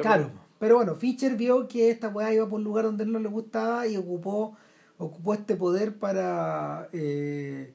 [0.00, 0.30] Claro.
[0.58, 3.28] Pero bueno, Fischer vio que esta weá iba por un lugar donde él no le
[3.28, 4.56] gustaba y ocupó,
[4.96, 7.74] ocupó este poder para eh,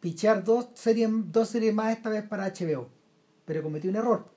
[0.00, 2.88] pichar dos series, dos series más esta vez para HBO.
[3.44, 4.28] Pero cometió un error.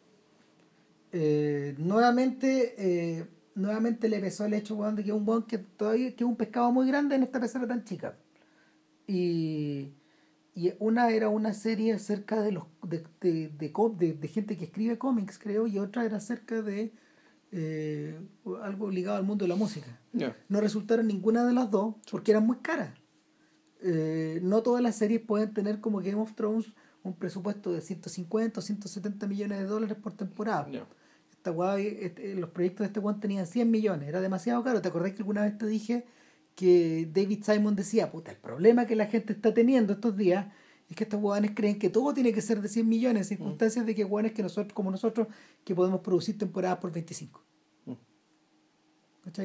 [1.12, 6.24] Eh, nuevamente, eh, nuevamente le pesó el hecho de que un buen que todavía que
[6.24, 8.18] un pescado muy grande en esta pecera tan chica.
[9.08, 9.94] Y,
[10.54, 14.98] y una era una serie acerca de los de, de, de, de gente que escribe
[14.98, 16.94] cómics, creo, y otra era acerca de
[17.52, 18.20] eh,
[18.62, 19.88] algo ligado al mundo de la música.
[20.48, 22.99] No resultaron ninguna de las dos porque eran muy caras.
[23.82, 26.74] Eh, no todas las series pueden tener como Game of Thrones
[27.04, 30.68] un presupuesto de 150 o 170 millones de dólares por temporada.
[31.32, 34.82] Esta este, los proyectos de este one tenían 100 millones, era demasiado caro.
[34.82, 36.06] ¿Te acordás que alguna vez te dije
[36.56, 40.48] que David Simon decía, puta, el problema que la gente está teniendo estos días
[40.90, 43.86] es que estos guanes creen que todo tiene que ser de 100 millones, en circunstancias
[43.86, 45.28] de que guanes que nosotros, como nosotros,
[45.64, 47.42] que podemos producir temporadas por 25.
[47.86, 47.94] Mm.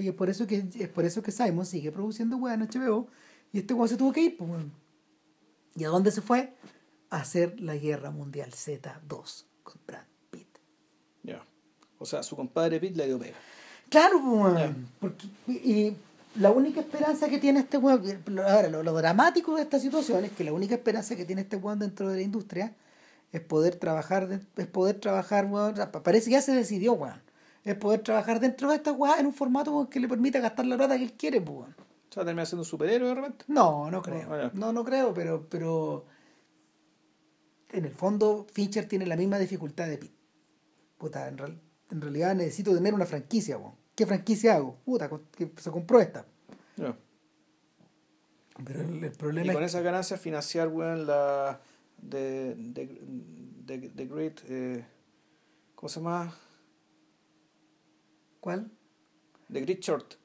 [0.00, 3.08] Y es por eso que es por eso que Simon sigue produciendo weá en HBO
[3.54, 4.50] y este weón se tuvo que ir, pues,
[5.76, 6.52] ¿Y a dónde se fue?
[7.10, 10.58] A hacer la Guerra Mundial Z2 con Brad Pitt.
[11.22, 11.40] Ya.
[11.98, 13.36] O sea, su compadre Pitt le dio pega.
[13.88, 15.96] Claro, pues, Porque, y,
[16.34, 18.02] la única esperanza que tiene este weón,
[18.44, 21.78] ahora lo, dramático de esta situación es que la única esperanza que tiene este weón
[21.78, 22.74] dentro de la industria
[23.30, 27.22] es poder trabajar, es poder trabajar, weón, parece que ya se decidió, weón,
[27.64, 30.76] es poder trabajar dentro de esta weón en un formato que le permita gastar la
[30.76, 31.83] plata que él quiere, pues, weón.
[32.14, 33.44] ¿Se va a terminar siendo un superhéroe de repente?
[33.48, 34.32] No, no creo.
[34.32, 36.06] Ah, no, no creo, pero, pero
[37.72, 40.14] en el fondo Fincher tiene la misma dificultad de Pete.
[40.96, 43.58] Puta, en, realidad necesito tener una franquicia,
[43.96, 44.76] ¿qué franquicia hago?
[44.84, 46.24] Puta, que se compró esta.
[48.64, 51.60] Pero el, problema y con esas ganancias financiar, weón, la
[52.00, 52.96] de, de,
[53.64, 54.86] de, de Great, eh,
[55.74, 56.32] ¿cómo se llama?
[58.38, 58.70] ¿Cuál?
[59.52, 60.23] The Great Short.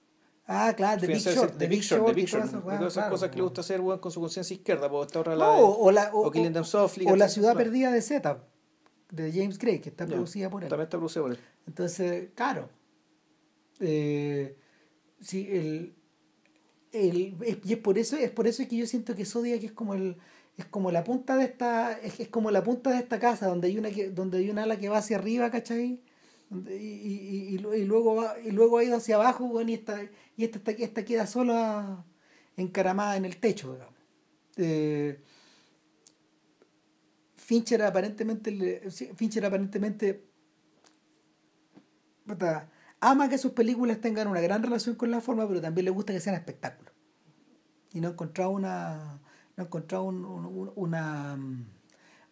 [0.51, 1.57] Ah, claro, The Big Short.
[1.59, 2.45] The Big Short, The Big Short.
[2.81, 5.47] esas cosas que le gusta hacer, weón, con su conciencia izquierda, porque esta otra la.
[5.51, 7.05] o, la, o, Killing Them Softly.
[7.07, 8.43] O La Ciudad Perdida de Z,
[9.11, 10.69] de James Gray, que está producida por él.
[10.69, 11.39] También está producida por él.
[11.67, 12.67] Entonces, claro.
[13.80, 14.57] Eh,
[15.21, 15.93] sí, el,
[16.93, 19.93] el, y es por eso es por eso que yo siento que Zodiac es como
[19.93, 20.17] el
[20.57, 23.77] es como la punta de esta es, como la punta de esta casa donde hay
[23.77, 26.01] una que donde hay una ala que va hacia arriba ¿cachai?
[26.51, 30.01] Y, y, y, luego va, y luego ha ido hacia abajo bueno, y esta
[30.35, 32.05] y esta, esta queda sola
[32.57, 33.95] encaramada en el techo digamos
[34.57, 35.21] eh,
[37.35, 40.30] Fincher aparentemente Fincher aparentemente
[42.99, 46.13] ama que sus películas tengan una gran relación con la forma, pero también le gusta
[46.13, 46.93] que sean espectáculos.
[47.93, 49.19] Y no ha encontrado una.
[49.55, 51.38] No ha encontrado una.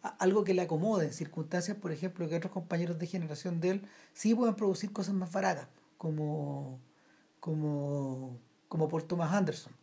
[0.01, 3.81] Algo que le acomode en circunstancias, por ejemplo, que otros compañeros de generación de él
[4.13, 5.67] sí puedan producir cosas más baratas,
[5.97, 6.79] como.
[7.39, 8.39] como.
[8.67, 9.73] como por Thomas Anderson.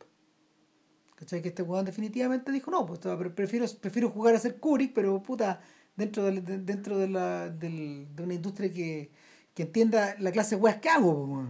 [1.17, 1.43] ¿Cachai?
[1.43, 3.01] Que este weón definitivamente dijo, no, pues
[3.35, 5.61] prefiero, prefiero jugar a ser Kubrick, pero puta,
[5.97, 9.11] dentro de, dentro de, la, de una industria que
[9.55, 11.47] que entienda la clase de weas que hago,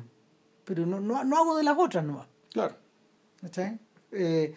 [0.65, 2.29] pero no, no, no, hago de las otras nomás.
[2.53, 2.77] Claro.
[4.13, 4.55] Eh,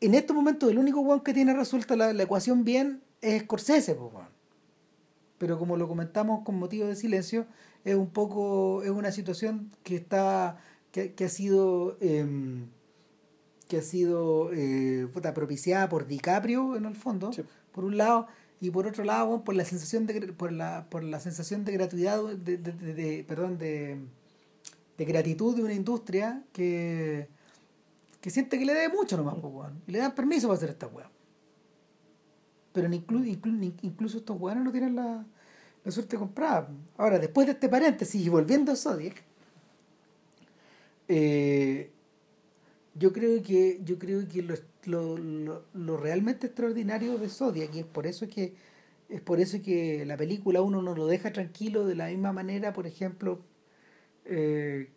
[0.00, 3.96] en estos momentos el único weón que tiene resuelta la, ecuación bien es Scorsese,
[5.38, 7.46] pero como lo comentamos con motivo de silencio,
[7.84, 10.58] es un poco, es una situación que está,
[10.92, 12.66] que, ha sido, em,
[13.68, 17.30] que ha sido eh, propiciada por DiCaprio en el fondo,
[17.72, 18.26] por un lado,
[18.60, 22.22] y por otro lado por la sensación de por la por la sensación de gratuidad
[22.36, 23.98] de, de, de, perdón de,
[24.98, 27.28] de gratitud de una industria que
[28.20, 29.36] que siente que le debe mucho nomás
[29.86, 31.10] y le dan permiso para hacer esta weá.
[32.72, 35.24] Pero incluso estos weones no tienen la,
[35.84, 39.22] la suerte comprada ahora después de este paréntesis y volviendo a Zodiac
[41.08, 41.90] eh,
[42.94, 47.86] yo creo que yo creo que lo, lo, lo, realmente extraordinario de Zodiac y es
[47.86, 48.54] por eso que
[49.08, 52.72] es por eso que la película uno no lo deja tranquilo de la misma manera
[52.72, 53.40] por ejemplo
[54.26, 54.90] eh,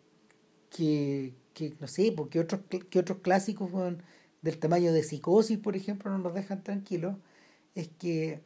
[0.70, 3.70] que, que, no sé porque otros que otros clásicos
[4.42, 7.16] del tamaño de psicosis por ejemplo no nos dejan tranquilos
[7.74, 8.42] es que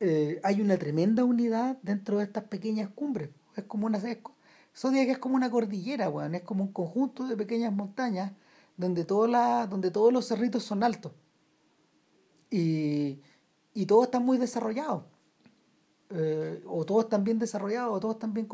[0.00, 4.00] eh, hay una tremenda unidad dentro de estas pequeñas cumbres es como una
[4.74, 8.32] Zodiac es como una cordillera bueno, es como un conjunto de pequeñas montañas
[8.76, 11.12] donde, la, donde todos los cerritos son altos.
[12.50, 13.20] Y,
[13.74, 15.04] y todos están muy desarrollados.
[16.10, 18.48] Eh, o todos están bien desarrollados, o todos están bien...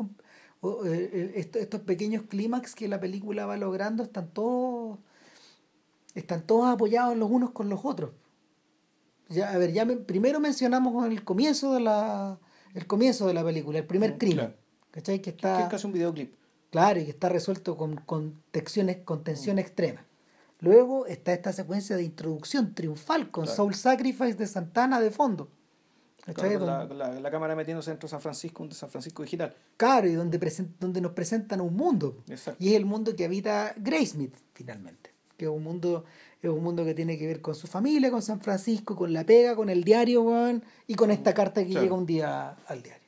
[0.61, 4.99] estos, pequeños clímax que la película va logrando están todos
[6.15, 8.11] están todos apoyados los unos con los otros.
[9.29, 12.39] Ya, a ver, ya primero mencionamos el comienzo de la
[12.73, 14.55] el comienzo de la película, el primer crimen.
[14.91, 15.21] ¿Cachai?
[15.21, 15.57] Que está.
[15.57, 16.35] Que es casi un videoclip.
[16.71, 19.59] Claro, y que está resuelto con, con, tensión, con tensión mm.
[19.59, 20.05] extrema.
[20.59, 25.49] Luego está esta secuencia de introducción triunfal con Soul Sacrifice de Santana de fondo.
[26.27, 29.55] La, cámara metiéndose dentro de San Francisco, de San Francisco digital.
[29.77, 30.39] Claro, y donde,
[30.79, 32.23] donde nos presentan un mundo.
[32.59, 35.13] Y es el mundo que habita Graysmith, finalmente.
[35.37, 36.03] Que es un mundo,
[36.41, 39.23] es un mundo que tiene que ver con su familia, con San Francisco, con la
[39.25, 40.25] pega, con el diario,
[40.85, 43.07] y con esta carta que llega un día al diario.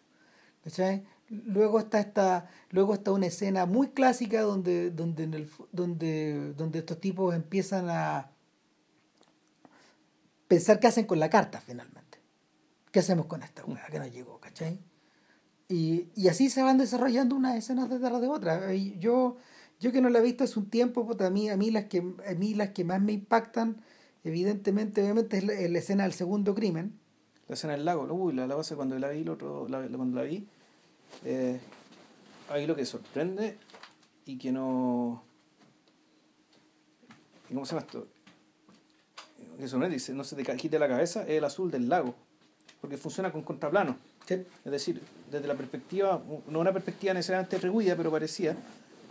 [0.63, 1.03] ¿Cachai?
[1.29, 6.79] Luego está esta, luego está una escena muy clásica donde, donde, en el, donde, donde
[6.79, 8.31] estos tipos empiezan a
[10.47, 12.00] pensar qué hacen con la carta finalmente.
[12.91, 14.79] ¿Qué hacemos con esta weá que nos llegó, cachai?
[15.69, 18.61] Y, y, así se van desarrollando unas escenas detrás de otras.
[18.99, 19.37] Yo,
[19.79, 21.85] yo que no la he visto hace un tiempo, pues a mí, a mí las
[21.85, 23.81] que a mí las que más me impactan,
[24.25, 26.99] evidentemente, obviamente, es la, escena del segundo crimen.
[27.47, 30.17] La escena del lago, uy, la, la base cuando la vi, el otro, la, cuando
[30.17, 30.45] la vi
[31.23, 31.59] eh,
[32.49, 33.57] ahí lo que sorprende
[34.25, 35.23] y que no.
[37.47, 38.07] ¿Cómo se llama esto?
[39.57, 42.15] Que sorprende, dice, no se te quite la cabeza, es el azul del lago,
[42.81, 43.95] porque funciona con contraplano.
[44.27, 48.55] Es decir, desde la perspectiva, no una perspectiva necesariamente atribuida, pero parecía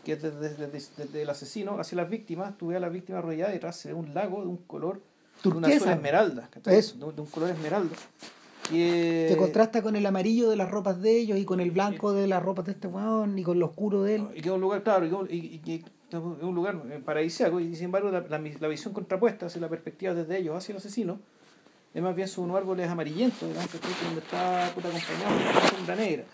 [0.04, 3.82] que desde, desde, el asesino hacia las víctimas, tú ves a las víctimas arrolladas detrás
[3.84, 5.00] de un lago de un color,
[5.42, 7.12] de una sola esmeralda, Eso.
[7.12, 7.96] de un color esmeralda.
[8.68, 12.26] Que contrasta con el amarillo de las ropas de ellos y con el blanco de
[12.26, 14.28] las ropas de este weón y con lo oscuro de él.
[14.34, 18.10] Y que es un lugar, claro, y, que es un lugar paradisíaco y sin embargo
[18.10, 21.20] la, la, visión contrapuesta hacia la perspectiva desde ellos hacia el asesino
[21.92, 26.24] es más bien son unos árboles amarillentos, donde está puta acompañado de una sombra negra.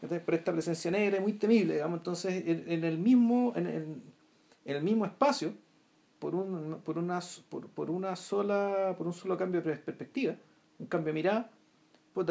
[0.00, 1.98] Pero esta presencia negra es muy temible, digamos.
[1.98, 4.02] Entonces, en, el mismo, en,
[4.64, 5.54] el mismo espacio,
[6.18, 7.20] por, un, por, una,
[7.74, 10.36] por, una sola, por un solo cambio de perspectiva,
[10.78, 11.50] un cambio de mirada,
[12.12, 12.26] pues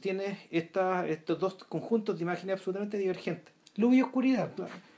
[0.00, 3.54] tienes esta, estos dos conjuntos de imágenes absolutamente divergentes.
[3.76, 4.50] Luz y oscuridad.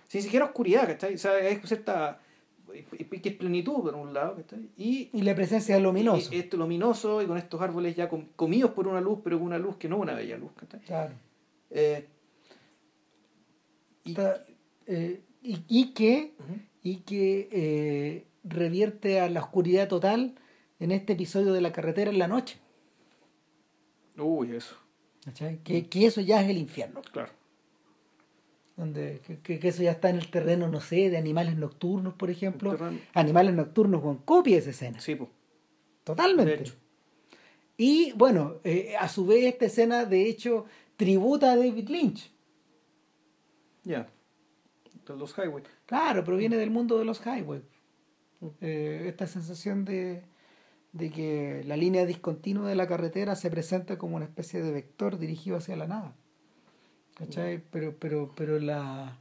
[0.07, 1.15] Sin siquiera oscuridad, ¿cachai?
[1.15, 2.20] O sea, hay cierta
[2.69, 4.36] que es plenitud por un lado,
[4.77, 6.35] y, y la presencia de luminoso.
[6.35, 9.59] Y, esto luminoso y con estos árboles ya comidos por una luz, pero con una
[9.59, 10.51] luz que no es una bella luz.
[10.86, 11.15] Claro.
[11.70, 12.07] Eh,
[14.05, 14.16] y,
[14.86, 16.35] eh, y, que,
[16.82, 20.35] y que eh, revierte a la oscuridad total
[20.81, 22.59] en este episodio de la carretera en la noche.
[24.16, 24.77] Uy, eso.
[25.65, 27.03] Que, que eso ya es el infierno.
[27.12, 27.38] Claro
[28.78, 32.78] donde que, eso ya está en el terreno, no sé, de animales nocturnos, por ejemplo.
[33.12, 35.00] Animales nocturnos con copia de esa escena.
[35.00, 35.28] Sí, pues.
[36.05, 36.72] Totalmente.
[37.76, 40.64] Y bueno, eh, a su vez esta escena de hecho
[40.96, 42.30] tributa a David Lynch.
[43.82, 44.09] Ya.
[45.06, 45.66] De los highways.
[45.84, 47.62] Claro, proviene del mundo de los highways.
[48.40, 48.46] Mm.
[48.60, 50.22] Eh, esta sensación de,
[50.92, 55.18] de que la línea discontinua de la carretera se presenta como una especie de vector
[55.18, 56.14] dirigido hacia la nada.
[57.19, 57.62] ¿Cachai?
[57.70, 59.19] Pero, pero, pero la,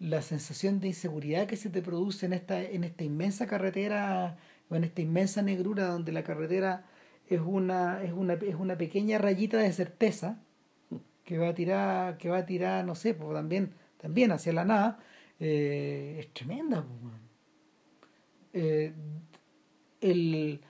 [0.00, 4.36] la sensación de inseguridad que se te produce en esta, en esta inmensa carretera,
[4.68, 6.86] o en esta inmensa negrura donde la carretera
[7.28, 10.40] es una, es una, es una pequeña rayita de certeza
[11.24, 14.64] que va a tirar, que va a tirar, no sé, pues también, también hacia la
[14.64, 14.98] nada,
[15.40, 16.84] eh, es tremenda.
[16.84, 17.14] Pues,
[18.52, 18.92] eh,
[20.00, 20.60] el,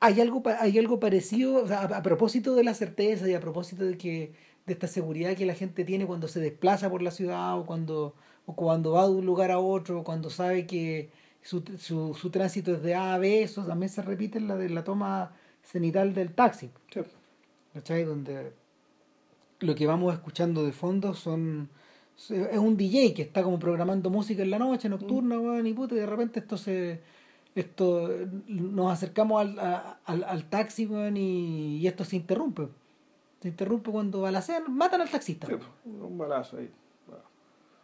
[0.00, 4.34] hay algo, hay algo parecido, a, propósito de la certeza y a propósito de que
[4.66, 8.14] de esta seguridad que la gente tiene cuando se desplaza por la ciudad o cuando,
[8.46, 11.10] o cuando va de un lugar a otro, cuando sabe que
[11.42, 14.56] su, su, su tránsito es de A a B, eso también se repite en la
[14.56, 15.32] de la toma
[15.62, 16.70] cenital del taxi.
[16.90, 17.00] Sí.
[18.04, 18.52] Donde
[19.60, 21.68] lo que vamos escuchando de fondo son
[22.30, 25.66] es un DJ que está como programando música en la noche, nocturna, mm.
[25.66, 27.00] y puta, y de repente esto se
[27.56, 28.08] esto
[28.46, 29.58] nos acercamos al,
[30.04, 32.68] al, al taxi y, y esto se interrumpe
[33.44, 35.46] se interrumpe cuando balacean, matan al taxista.
[35.84, 36.70] un balazo ahí.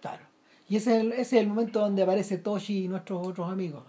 [0.01, 0.23] Claro.
[0.71, 3.83] Y ese es, el, ese es el momento donde aparece Toshi y nuestros otros amigos.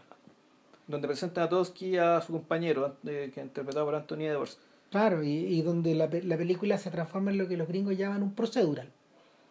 [0.86, 4.60] Donde presenta a Toski a su compañero, que interpretado por Anthony Edwards.
[4.90, 8.22] Claro, y, y donde la, la, película se transforma en lo que los gringos llaman
[8.22, 8.90] un procedural.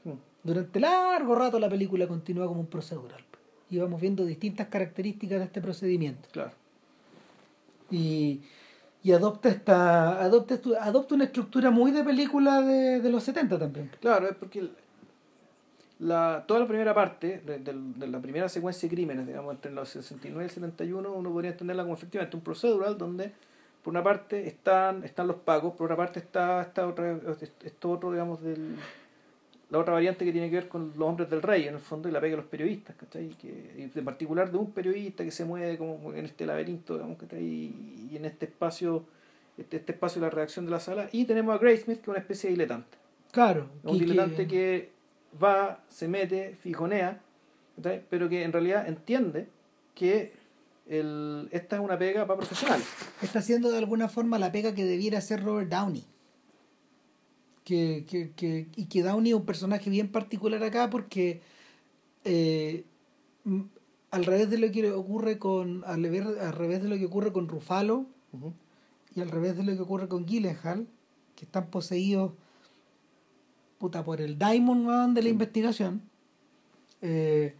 [0.04, 0.18] Hmm.
[0.42, 3.24] Durante largo rato la película continúa como un procedural.
[3.70, 6.28] Y vamos viendo distintas características de este procedimiento.
[6.32, 6.52] Claro.
[7.90, 8.42] Y,
[9.02, 13.90] y adopta esta adopta, adopta una estructura muy de película de, de los 70 también.
[14.00, 14.68] Claro, es porque
[16.00, 19.88] la, toda la primera parte de, de, la primera secuencia de crímenes, digamos, entre los
[19.88, 23.32] 69 y el 71, uno podría entenderla como efectivamente un procedural donde
[23.82, 27.18] por una parte están, están los pagos, por otra parte está, está otra,
[27.64, 28.76] esto otro, digamos, del
[29.70, 32.08] la otra variante que tiene que ver con los hombres del rey, en el fondo,
[32.08, 33.28] y la pega de los periodistas, ¿cachai?
[33.28, 37.18] Que, y en particular de un periodista que se mueve como en este laberinto, digamos,
[37.18, 37.42] ¿cachai?
[37.42, 39.04] Y, en este espacio,
[39.56, 41.08] este, este, espacio de la redacción de la sala.
[41.12, 42.98] Y tenemos a Grace Smith, que es una especie de diletante.
[43.30, 43.68] Claro.
[43.84, 44.90] Un diletante que...
[45.40, 47.20] va, se mete, fijonea,
[47.76, 48.02] ¿cachai?
[48.10, 49.46] pero que en realidad entiende
[49.94, 50.32] que
[50.88, 52.88] el, esta es una pega para profesionales.
[53.22, 56.04] Está haciendo de alguna forma la pega que debiera hacer Robert Downey
[57.70, 61.40] que, que, que, y que Downey es un personaje bien particular acá porque
[62.24, 62.84] eh,
[64.10, 67.46] al revés de lo que ocurre con al, al revés de lo que ocurre con
[67.46, 68.06] Rufalo
[69.14, 70.88] y al revés de lo que ocurre con Gyllenhaal
[71.36, 72.32] que están poseídos
[73.78, 76.02] puta por el Diamond de la investigación
[77.02, 77.54] eh,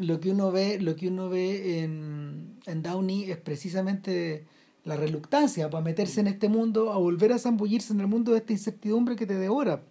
[0.00, 4.46] lo que uno ve lo que uno ve en, en Downey es precisamente
[4.88, 8.38] la reluctancia para meterse en este mundo, a volver a zambullirse en el mundo de
[8.38, 9.82] esta incertidumbre que te devora.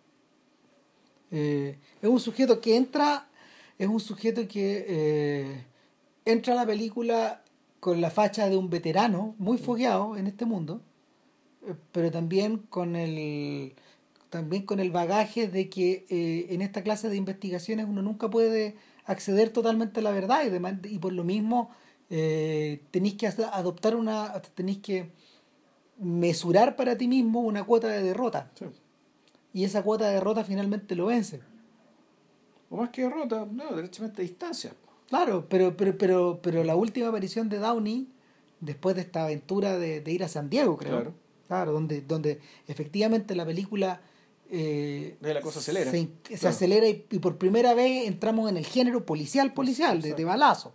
[1.30, 3.30] Eh, es un sujeto que entra,
[3.78, 5.66] es un sujeto que eh,
[6.26, 7.44] entra a la película
[7.80, 10.82] con la facha de un veterano muy fogueado en este mundo,
[11.68, 13.76] eh, pero también con el
[14.32, 18.76] también con el bagaje de que en esta clase de investigaciones uno nunca puede
[19.06, 20.42] acceder totalmente a la verdad
[20.84, 21.70] y por lo mismo
[22.10, 25.10] eh, tenéis que adoptar una, tenéis que
[26.00, 28.52] mesurar para ti mismo una cuota de derrota.
[29.54, 31.42] Y esa cuota de derrota finalmente lo vence.
[32.70, 34.74] O más que derrota, no, derechamente distancia.
[35.10, 38.08] Claro, pero, pero, pero, pero la última aparición de Downey,
[38.60, 41.14] después de esta aventura de, ir a San Diego, creo.
[41.48, 41.72] Claro.
[41.72, 44.02] donde, donde efectivamente la película
[44.50, 45.92] eh, la cosa acelera.
[45.92, 50.74] Se, acelera y, por primera vez entramos en el género policial, policial, de, de, balazo.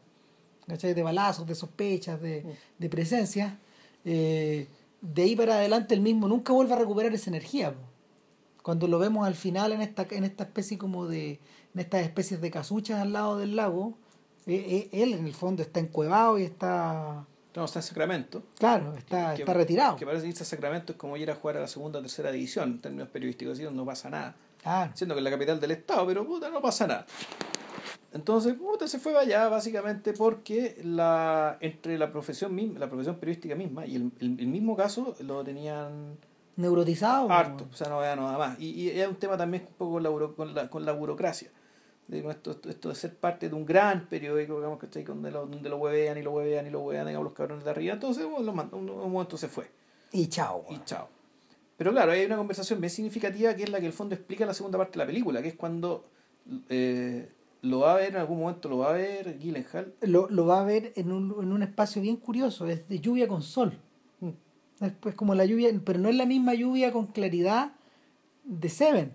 [0.66, 2.44] De balazos, de sospechas, de,
[2.78, 3.58] de presencia.
[4.04, 4.68] Eh,
[5.00, 7.74] de ahí para adelante el mismo nunca vuelve a recuperar esa energía.
[8.62, 11.40] Cuando lo vemos al final en esta, en esta especie como de,
[11.74, 13.94] en estas especies de casuchas al lado del lago,
[14.46, 17.26] eh, eh, él en el fondo está encuevado y está...
[17.54, 18.42] No, está en Sacramento.
[18.58, 19.96] Claro, está, que, está retirado.
[19.96, 22.30] Que parece irse a Sacramento es como ir a jugar a la segunda o tercera
[22.30, 24.36] división, en términos periodísticos, así no pasa nada.
[24.64, 27.06] Ah, Siendo que es la capital del estado, pero puta, no pasa nada.
[28.14, 33.54] Entonces, puta, se fue allá básicamente porque la, entre la profesión misma, la profesión periodística
[33.54, 36.18] misma y el, el, el mismo caso lo tenían
[36.56, 37.30] neurotizado.
[37.32, 38.60] harto, o sea, no había nada más.
[38.60, 40.92] Y, y es un tema también un poco con la, buro- con la, con la
[40.92, 41.50] burocracia.
[42.08, 45.70] Digo, esto, esto, de ser parte de un gran periódico, digamos, que donde lo, donde
[45.70, 47.94] lo huevean y lo huevean y lo huevean, digamos, los cabrones de arriba.
[47.94, 49.70] Entonces, bueno, lo mandó, un, un momento se fue
[50.12, 50.66] Y chao.
[50.68, 51.08] y chao.
[51.78, 54.52] Pero claro, hay una conversación bien significativa que es la que el fondo explica la
[54.52, 56.04] segunda parte de la película, que es cuando
[56.68, 57.30] eh,
[57.62, 59.94] lo va a ver, en algún momento lo va a ver Gyllenhaal.
[60.02, 63.26] Lo, lo va a ver en un, en un espacio bien curioso, es de lluvia
[63.28, 63.78] con sol.
[64.80, 67.72] Es como la lluvia, pero no es la misma lluvia con claridad
[68.44, 69.12] de Seven,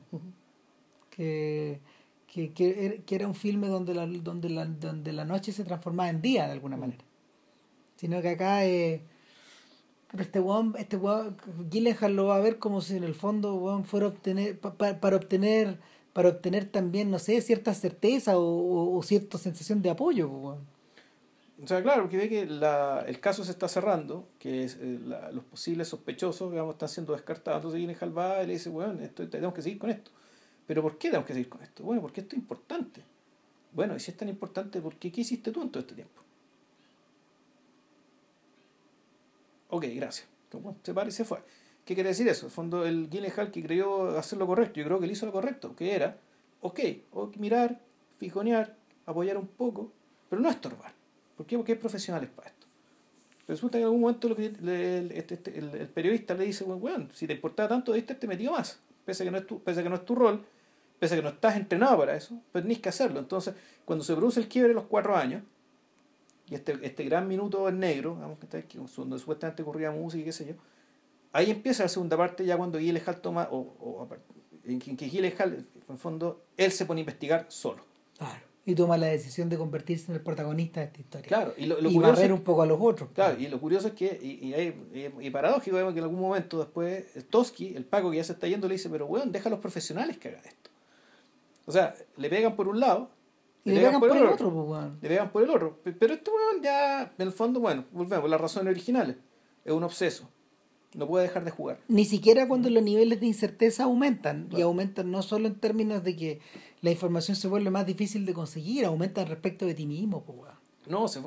[1.10, 1.82] que,
[2.28, 2.52] que,
[2.86, 6.22] era- que era un filme donde la, donde, la, donde la noche se transformaba en
[6.22, 7.04] día de alguna manera.
[7.98, 9.02] Sino que acá eh,
[10.18, 10.98] este weón, este
[11.70, 15.00] Gyllenhaal lo va a ver como si en el fondo weón, fuera obtener, pa- pa-
[15.02, 15.80] para obtener
[16.18, 20.32] para obtener también, no sé, cierta certeza o, cierta sensación de apoyo.
[20.32, 25.32] O sea, claro, porque ve que la, el caso se está cerrando, que eh, la-
[25.32, 27.58] los posibles sospechosos, digamos, están siendo descartados.
[27.60, 30.10] Entonces Gyllenhaal va y le dice, bueno, esto, tenemos que seguir con esto.
[30.66, 31.84] ¿Pero por qué tenemos que seguir con esto?
[31.84, 33.04] Bueno, porque esto es importante.
[33.72, 35.12] Bueno, y si es tan importante, ¿por qué?
[35.12, 36.20] ¿Qué hiciste tú en todo este tiempo?
[39.70, 40.28] Ok, gracias.
[40.82, 41.44] Se para y se fue.
[41.88, 42.42] ¿Qué quiere decir eso?
[42.42, 45.26] En el fondo, el Gyllenhaal que creyó hacer lo correcto, yo creo que él hizo
[45.26, 46.18] lo correcto, que era,
[46.60, 46.82] ok,
[47.38, 47.80] mirar,
[48.18, 49.94] fijonear, apoyar un poco,
[50.30, 50.92] pero no estorbar.
[51.38, 51.56] ¿Por qué?
[51.56, 52.68] Porque hay profesionales para esto.
[53.48, 57.70] Resulta que en algún momento este- este- el- periodista le dice, bueno, si te importaba
[57.70, 58.82] tanto, diste te metió más.
[59.06, 60.44] Pese a, que no es tu, pese que no es tu rol,
[61.00, 63.22] pese a que no estás entrenado para eso, pero tenés que hacerlo.
[63.22, 63.56] Entonces,
[63.86, 65.42] cuando se produce el quiebre a los cuatro años,
[66.50, 70.34] y este, este gran minuto en negro, digamos, que donde supuestamente ocurría música y qué
[70.34, 70.54] sé yo,
[71.32, 74.08] ahí empieza la segunda parte ya cuando Gyllenhaal toma, o,
[74.66, 77.84] en que, que Gyllenhaal, en el fondo, él se pone a investigar solo.
[78.18, 78.46] Claro.
[78.66, 81.28] Y toma la decisión de convertirse en el protagonista de esta historia.
[81.30, 83.10] Claro, y lo, lo y curioso barrer es- un poco a los otros.
[83.14, 86.20] Claro, y lo curioso es que, y, y, hay- y- paradójico, vemos que en algún
[86.20, 89.48] momento después, Toski, el Paco que ya se está yendo, le dice, pero weón, deja
[89.48, 90.70] a los profesionales que hagan esto.
[91.66, 93.10] O sea, le pegan por un lado,
[93.64, 95.78] y le pegan por el otro, pues, le pegan por el otro.
[95.84, 99.16] Pe- Pero este weón ya, en el fondo, bueno, volvemos, las razones originales.
[99.64, 100.30] Es un obseso.
[100.94, 101.80] No puede dejar de jugar.
[101.88, 104.48] Ni siquiera cuando los niveles de incerteza aumentan.
[104.52, 106.40] Y aumentan no solo en términos de que
[106.82, 110.56] la información se vuelve más difícil de conseguir, aumentan respecto de ti mismo, pues, weón.
[110.88, 111.20] No, se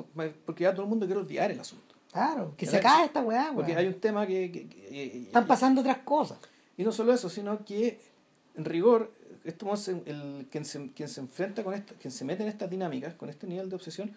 [0.45, 1.95] porque ya todo el mundo quiere olvidar el asunto.
[2.11, 4.51] Claro, que se acabe esta weá, Porque hay un tema que...
[4.51, 6.39] que- que- Están pasando otras cosas.
[6.75, 7.99] Y no solo eso, sino que
[8.55, 9.11] en rigor,
[9.45, 9.67] esto
[10.05, 13.29] el, quien, se, quien se enfrenta con esto, quien se mete en estas dinámicas, con
[13.29, 14.11] este nivel de obsesión,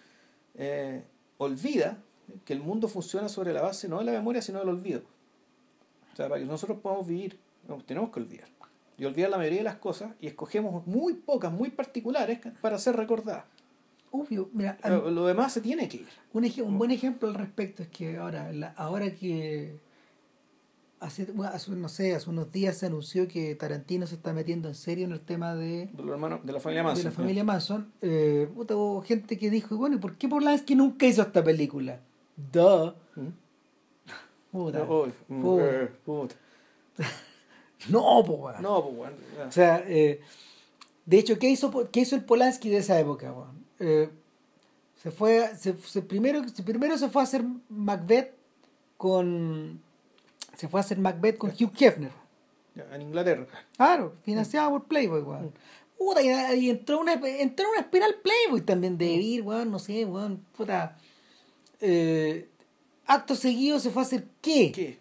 [0.56, 1.04] eh,
[1.36, 1.98] olvida
[2.44, 5.02] que el mundo funciona sobre la base no de la memoria, sino del olvido.
[6.14, 7.38] O sea, para que nosotros podamos vivir,
[7.86, 8.48] tenemos que olvidar.
[8.96, 12.94] Y olvidar la mayoría de las cosas y escogemos muy pocas, muy particulares para ser
[12.96, 13.44] recordadas.
[14.12, 16.06] Obvio, mira, Lo, lo demás se tiene que ir.
[16.32, 19.80] un, ej- un buen ejemplo al respecto es que ahora, la- ahora que
[21.00, 24.68] hace, bueno, hace, no sé, hace unos días se anunció que Tarantino se está metiendo
[24.68, 27.04] en serio en el tema de, De los hermanos, de la familia Manson.
[27.04, 30.76] de la familia Manson, eh, puta, hubo gente que dijo, bueno, ¿y por qué Polanski
[30.76, 31.98] nunca hizo esta película?
[32.52, 32.94] Duh.
[34.54, 34.58] ¿Mm?
[34.62, 34.78] Puta.
[34.78, 35.64] No, mm, Puta.
[35.82, 36.34] eh, puta.
[37.90, 38.62] No, po, weón.
[38.62, 38.78] No.
[38.78, 40.20] O sea, eh,
[41.04, 43.30] de hecho, ¿qué hizo, qué hizo el Polanski de esa época?
[43.32, 43.64] weón?
[43.78, 44.08] Eh,
[45.02, 48.32] se fue, se, se primero, se- primero se fue a hacer Macbeth
[48.96, 49.82] con,
[50.56, 52.12] se fue a hacer Macbeth con Hugh Hefner.
[52.92, 53.46] En Inglaterra.
[53.76, 55.52] Claro, financiado por Playboy, weón.
[55.98, 56.28] Puta, y,
[56.64, 60.96] y entró una, entró una espiral Playboy también de vivir, weón, no sé, weón, puta.
[61.82, 62.48] Eh,
[63.06, 64.72] acto seguido se fue a hacer ¿qué?
[64.72, 64.98] ¿Qué?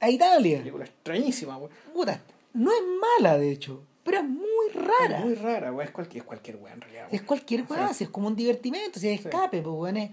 [0.00, 0.58] A Italia.
[0.58, 1.70] Película extrañísima, güey.
[1.94, 2.20] Puta,
[2.54, 2.78] no es
[3.18, 5.18] mala, de hecho, pero es muy rara.
[5.18, 5.86] Es muy rara, güey.
[5.86, 7.04] Es cualquier, es cualquier güey en realidad.
[7.06, 7.26] Es güey.
[7.26, 7.94] cualquier weá, Sí.
[7.94, 9.28] si es como un divertimento, si es Sí.
[9.28, 9.96] escape, pues weón.
[9.96, 10.10] es-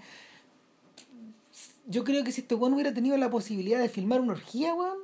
[1.85, 4.97] Yo creo que si este weón hubiera tenido la posibilidad de filmar una orgía, weón,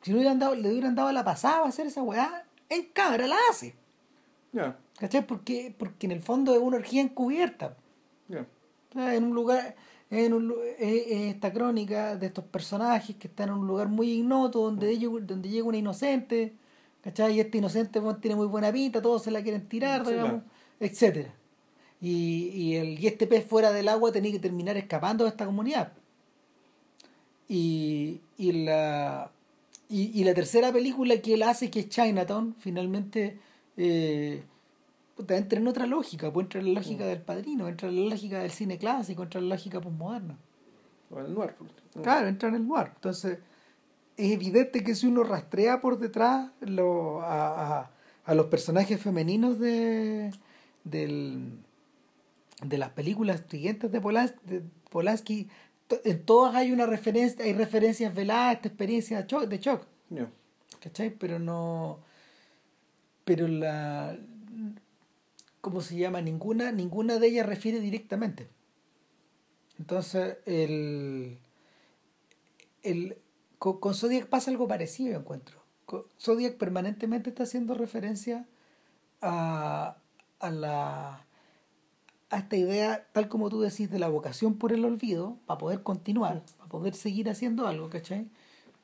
[0.00, 3.26] si le hubieran dado, le hubieran dado la pasada a hacer esa weá, en cámara
[3.26, 3.74] la hace.
[4.52, 5.26] Ya, ¿Cachai?
[5.26, 7.76] Porque, porque en el fondo es una orgía encubierta.
[8.28, 8.46] ya.
[8.90, 9.74] O sea, En un lugar,
[10.12, 14.10] en un, es- es esta crónica de estos personajes que están en un lugar muy
[14.12, 16.52] ignoto, donde, ellos, donde llega una inocente,
[17.02, 17.36] ¿cachai?
[17.36, 20.44] Y este inocente tiene muy buena pinta, todos se la quieren tirar, Sí, digamos, claro.
[20.80, 21.34] etcétera.
[22.00, 25.46] Y, y, el, y este pez fuera del agua tenía que terminar escapando de esta
[25.46, 25.92] comunidad.
[27.48, 29.30] Y, y la
[29.88, 33.38] Y, y la tercera película que él hace, que es Chinatown, finalmente
[33.76, 34.42] eh,
[35.16, 38.10] puta, entra en otra lógica, pues entra en la lógica del padrino, entra en la
[38.14, 40.38] lógica del cine clásico, entra en la lógica postmoderna.
[41.10, 41.54] O el noir.
[42.02, 42.88] Claro, entra en el noir.
[42.94, 43.38] Entonces,
[44.16, 47.90] es evidente que si uno rastrea por detrás lo, a, a,
[48.24, 50.30] a los personajes femeninos de,
[50.84, 51.58] del,
[52.64, 55.48] de las películas siguientes de, Polas- de Polanski,
[55.88, 59.58] to- en todas hay una referencia, hay referencias veladas a esta experiencia de shock, de
[59.58, 60.30] shock Ya.
[60.80, 61.10] ¿cachai?
[61.10, 61.98] Pero no.
[63.24, 64.16] Pero la.
[65.62, 66.20] ¿Cómo se llama?
[66.20, 68.50] Ninguna, ninguna de ellas refiere directamente.
[69.78, 71.38] Entonces, el.
[72.82, 73.16] el
[73.58, 75.62] con, con Zodiac pasa algo parecido, yo encuentro.
[76.20, 78.46] Zodiac permanentemente está haciendo referencia
[79.20, 79.96] a,
[80.40, 81.26] a la
[82.32, 85.82] a esta idea, tal como tú decís, de la vocación por el olvido, para poder
[85.82, 88.26] continuar, para poder seguir haciendo algo, ¿cachai?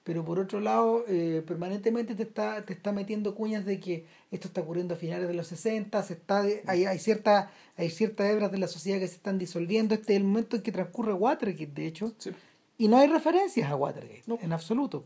[0.09, 4.48] Pero por otro lado, eh, permanentemente te está, te está metiendo cuñas de que esto
[4.48, 8.30] está ocurriendo a finales de los 60, se está de- hay, hay, cierta, hay ciertas
[8.30, 11.12] hebras de la sociedad que se están disolviendo, este es el momento en que transcurre
[11.12, 12.30] Watergate, de hecho, Sí.
[12.78, 14.39] y no hay referencias a Watergate, No.
[14.40, 15.05] en absoluto.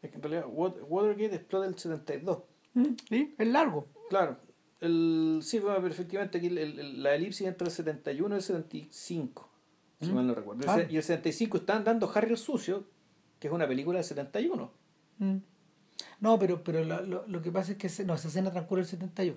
[0.00, 2.38] Es que en realidad Wat- Watergate explota el 72.
[2.74, 2.84] ¿Mm?
[3.08, 3.34] ¿Sí?
[3.36, 3.88] Es largo.
[4.10, 4.36] Claro.
[4.80, 8.42] El, sí, bueno, pero efectivamente aquí el- el- la elipsis entre el 71 y el
[8.44, 9.48] 75,
[10.00, 10.14] si Mm.
[10.14, 10.62] mal no recuerdo.
[10.62, 10.86] Claro.
[10.88, 12.84] Y el 75 están dando Harry el Sucio,
[13.42, 14.70] que es una película del 71.
[15.18, 15.36] Mm.
[16.20, 18.82] No, pero, pero lo, lo, lo que pasa es que se- no, esa escena transcurre
[18.82, 19.36] el 71.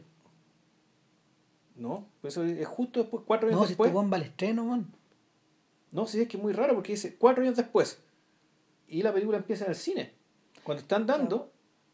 [1.75, 2.07] ¿No?
[2.21, 3.91] Pues eso es justo después, cuatro años No, si después.
[3.91, 4.85] este al estreno, man.
[5.91, 7.99] No, sí, es que es muy raro porque dice cuatro años después.
[8.87, 10.13] Y la película empieza en el cine.
[10.63, 11.51] Cuando están dando,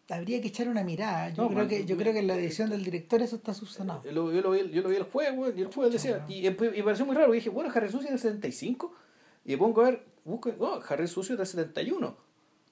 [0.10, 1.30] Habría que echar una mirada.
[1.30, 3.54] Yo, No, creo, man, que, yo creo que en la edición del director eso está
[3.54, 4.02] subsanado.
[4.04, 6.42] eh, lo- yo, lo vi, yo lo vi el weón, y el jueves decía, y,
[6.42, 8.94] después- y me pareció muy raro, y dije, bueno, Harry el Sucio es del 75,
[9.46, 12.16] y pongo a ver, busco, no, Harry Sucio es del 71.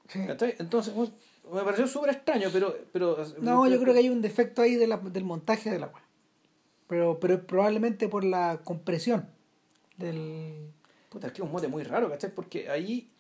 [0.08, 0.20] Sí.
[0.60, 1.12] Entonces, bueno,
[1.54, 3.18] me pareció súper extraño, pero, pero...
[3.42, 6.04] No, yo creo que hay un defecto ahí de la- del montaje de la weá.
[6.88, 9.30] Pero, pero probablemente por la compresión
[9.98, 10.72] del.
[11.10, 12.34] Puta, es que es un mote muy raro, ¿cachai?
[12.34, 13.12] Porque ahí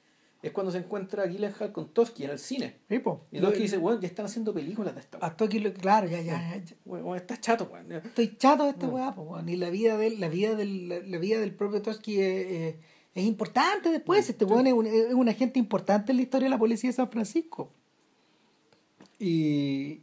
[0.41, 2.77] es cuando se encuentra Gyllenhaal con Toski en el cine.
[2.89, 3.25] Sí, po.
[3.31, 5.35] Y Toski dice, bueno, ya están haciendo películas de esta weá.
[5.39, 6.75] Aquí lo- claro, ya, ya, ya.
[6.85, 7.91] Weón, está chato, weón.
[7.91, 9.47] Estoy chato de esta weá, po, weón.
[9.49, 12.75] Y la vida del, la vida del, la, vida del propio Toski es, es-
[13.15, 14.27] es importante después.
[14.27, 16.89] Mm, Este weón es un, es un agente importante en la historia de la policía
[16.89, 17.71] de San Francisco.
[19.19, 20.01] Y.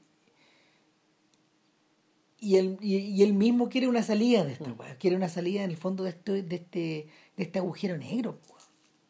[2.38, 4.78] Y él, y, y él mismo quiere una salida de esta Mm.
[4.78, 4.96] weá.
[4.98, 8.38] Quiere una salida en el fondo de este, de este, de este agujero negro.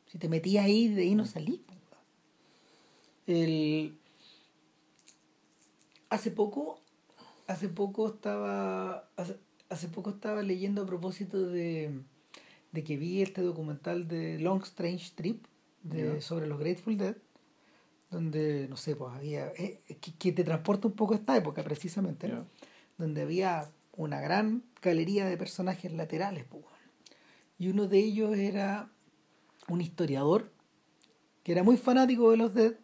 [0.07, 3.43] Si te metías ahí, de ahí no salís, po, weón.
[3.43, 3.99] El,
[6.09, 6.81] hace poco
[7.49, 9.37] hace poco estaba hace,
[9.69, 11.91] hace poco estaba leyendo a propósito de,
[12.77, 15.39] de que vi este documental de Long Strange Trip
[15.83, 17.17] de, sobre los Grateful Dead
[18.11, 21.63] donde no sé pues había eh, que, que te transporta un poco a esta época
[21.65, 22.27] precisamente
[22.99, 26.65] donde había una gran galería de personajes laterales pues,
[27.59, 28.91] y uno de ellos era
[29.69, 30.53] un historiador
[31.43, 32.75] que era muy fanático de los Dead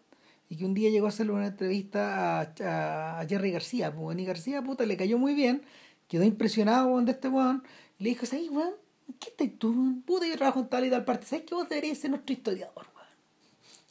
[0.48, 4.18] y que un día llegó a hacerle una entrevista a, a- a Jerry García, pues,
[4.18, 5.62] y García, puta, le cayó muy bien,
[6.08, 7.62] quedó impresionado de este weón,
[7.98, 8.74] y le dijo, ¿sabes, weón?
[9.18, 10.02] ¿Qué estás tú?
[10.04, 12.86] Puta, yo trabajo en tal y tal parte, ¿sabes que vos deberías ser nuestro historiador,
[12.94, 13.08] weón?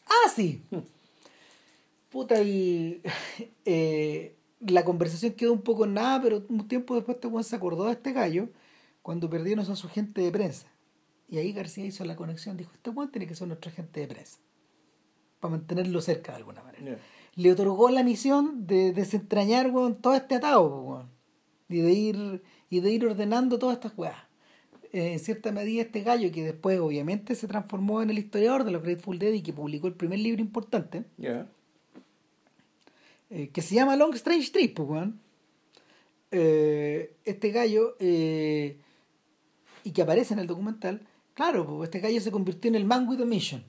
[0.06, 0.64] Ah, sí.
[2.10, 3.02] Puta, y
[3.66, 7.56] eh, la conversación quedó un poco en nada, pero un tiempo después este weón se
[7.56, 8.50] acordó de este gallo
[9.02, 10.68] cuando perdieron a su agente de prensa.
[11.30, 14.08] Y ahí García hizo la conexión, dijo, este weón tiene que ser nuestro agente de
[14.08, 14.40] prensa.
[15.40, 16.98] Para mantenerlo cerca de alguna manera.
[17.36, 21.10] Le otorgó la misión de desentrañar weón, todo este atado, weón.
[21.70, 24.31] Y de ir, y de ir ordenando todas estas weas.
[24.94, 28.72] Eh, en cierta medida este gallo que después obviamente se transformó en el historiador de
[28.72, 31.06] los Grateful Dead y que publicó el primer libro importante,
[33.30, 35.20] eh, que se llama Long Strange Trip, pues, weón.
[36.32, 38.78] Eh, este gallo, eh,
[39.84, 41.02] y que aparece en el documental,
[41.34, 43.64] claro, pues este gallo se convirtió en el man with a mission,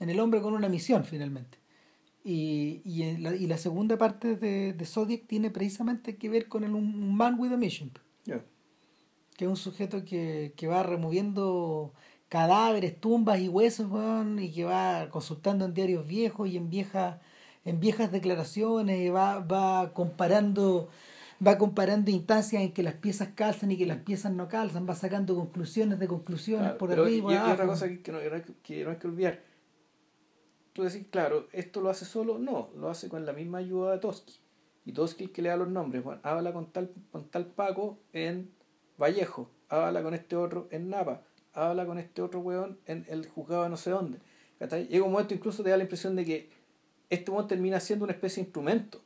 [0.00, 1.58] en el hombre con una misión finalmente.
[2.24, 6.46] Y, y, en la, y la segunda parte de, de Zodiac tiene precisamente que ver
[6.48, 7.90] con el, un man with a mission.
[9.38, 11.92] Que es un sujeto que, que va removiendo
[12.28, 17.18] cadáveres, tumbas y huesos, weón, y que va consultando en diarios viejos y en viejas,
[17.64, 20.88] en viejas declaraciones, y va, va comparando,
[21.44, 24.96] va comparando instancias en que las piezas calzan y que las piezas no calzan, va
[24.96, 27.32] sacando conclusiones de conclusiones Claro, por arriba.
[27.32, 28.18] y- otra cosa que, no,
[28.64, 29.40] que no hay que- olvidar.
[30.72, 32.38] Tú decís, claro, ¿esto lo hace solo?
[32.38, 34.34] No, lo hace con la misma ayuda de Toski.
[34.84, 36.02] Y Toski el que le da los nombres.
[36.24, 38.50] Habla con tal, con tal Paco en
[39.00, 41.22] Vallejo, habla con este otro en Napa,
[41.54, 44.18] habla con este otro weón en el juzgado de no sé dónde.
[44.58, 44.88] ¿Cachai?
[44.88, 46.50] Llega un momento incluso te da la impresión de que
[47.10, 49.00] este weón termina siendo una especie de instrumento.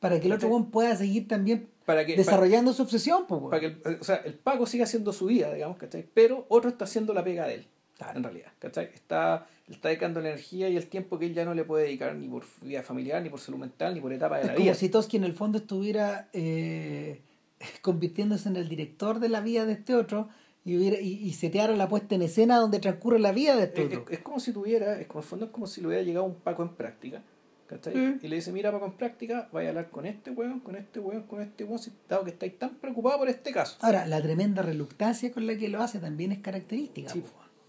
[0.00, 3.50] Para que el otro weón pueda seguir también Para que, desarrollando su obsesión, pues, para,
[3.50, 6.06] para que el, o sea, el Paco siga haciendo su vida, digamos, ¿cachai?
[6.14, 8.18] Pero otro está haciendo la pega de él, Claro.
[8.18, 8.90] en realidad, ¿cachai?
[8.94, 12.14] Está, está dedicando la energía y el tiempo que él ya no le puede dedicar
[12.14, 14.64] ni por vida familiar, ni por salud mental, ni por etapa de Es la como
[14.64, 14.74] vida.
[14.74, 17.22] si Toski en el fondo estuviera eh,
[17.82, 20.28] convirtiéndose en el director de la vida de este otro
[20.64, 23.82] y, hubiera, y, y seteara la puesta en escena donde transcurre la vida de este
[23.82, 24.04] Es, otro.
[24.08, 26.02] es- es como si tuviera, es como, en el fondo es como si le hubiera
[26.02, 27.22] llegado un Paco en práctica.
[27.68, 27.94] ¿cachai?
[27.94, 28.14] Sí.
[28.22, 31.00] Y le dice, mira Paco en práctica, vaya a hablar con este weón, con este
[31.00, 33.76] weón, con este weón, dado que estáis tan preocupados por este caso.
[33.80, 37.10] Ahora, la tremenda reluctancia con la que lo hace también es característica.
[37.10, 37.22] Sí.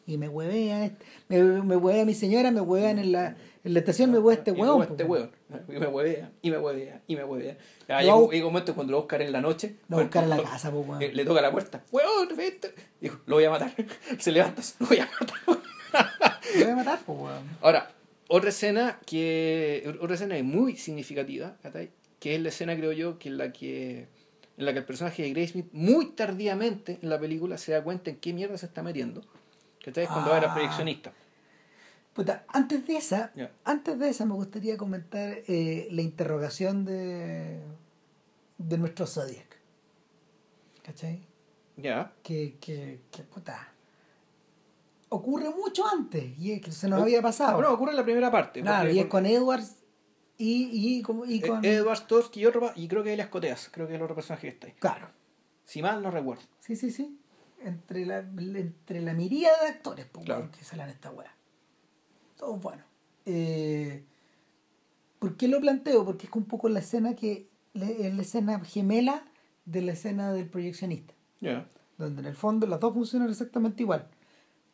[0.05, 3.35] Y me huevea, este- me, me huevea mi señora, me huevean en la,
[3.68, 5.31] en la estación, me huevea este Y me este weón.
[5.69, 7.57] Y me huevea, y me huevea, y me huevea.
[7.88, 9.76] Llega, hago- un- momento cuando lo buscar en la noche.
[9.89, 11.02] Lo buscar en la casa, po, weón.
[11.02, 11.84] eh, Le toca la puerta.
[11.91, 12.73] Weón, vete.
[12.99, 13.72] Dijo, lo voy a matar.
[14.19, 15.38] Se levanta, lo voy a matar.
[16.56, 17.44] Lo voy a matar, po, weón.
[17.61, 17.91] Ahora,
[18.30, 21.56] otra escena que otra escena muy significativa,
[22.19, 24.07] que es la escena creo yo que en la que
[24.57, 27.84] en la que el personaje de Grace Smith muy tardíamente en la película se da
[27.84, 29.22] cuenta en qué mierda se está metiendo.
[29.85, 30.06] ¿Cachai?
[30.06, 30.53] Es cuando va a la Ah.
[30.56, 31.14] proyeccionista.
[32.18, 33.31] Puta, antes de esa,
[33.64, 37.61] antes de esa me gustaría comentar eh, la interrogación de,
[38.57, 39.45] de nuestro Zodiac.
[40.84, 41.27] ¿Cachai?
[41.76, 42.11] Ya.
[42.23, 43.72] Que, que, que puta.
[45.10, 47.61] Ocurre mucho antes y es que se nos O- había pasado.
[47.61, 48.61] No, ocurre en la primera parte.
[48.61, 49.76] claro, y es con Edwards
[50.39, 51.64] y, y, como- y eh, con.
[51.64, 54.15] Edward Storsky y otro y creo que hay las coteas, creo que es el otro
[54.15, 54.73] personaje que está ahí.
[54.80, 55.07] Claro,
[55.65, 56.41] Si mal no recuerdo.
[56.61, 57.19] sí, sí, sí.
[57.64, 60.49] Entre la, entre la miríada de actores pues, Claro.
[60.52, 61.31] que salen esta weá.
[62.38, 62.85] Todos buenos.
[63.26, 64.03] Eh,
[65.19, 66.05] ¿Por qué lo planteo?
[66.05, 67.47] Porque es un poco la escena que.
[67.73, 69.26] es la escena gemela
[69.65, 71.14] de la escena del proyeccionista.
[71.39, 71.68] Ya.
[71.97, 74.07] donde en el fondo las dos funcionan exactamente igual.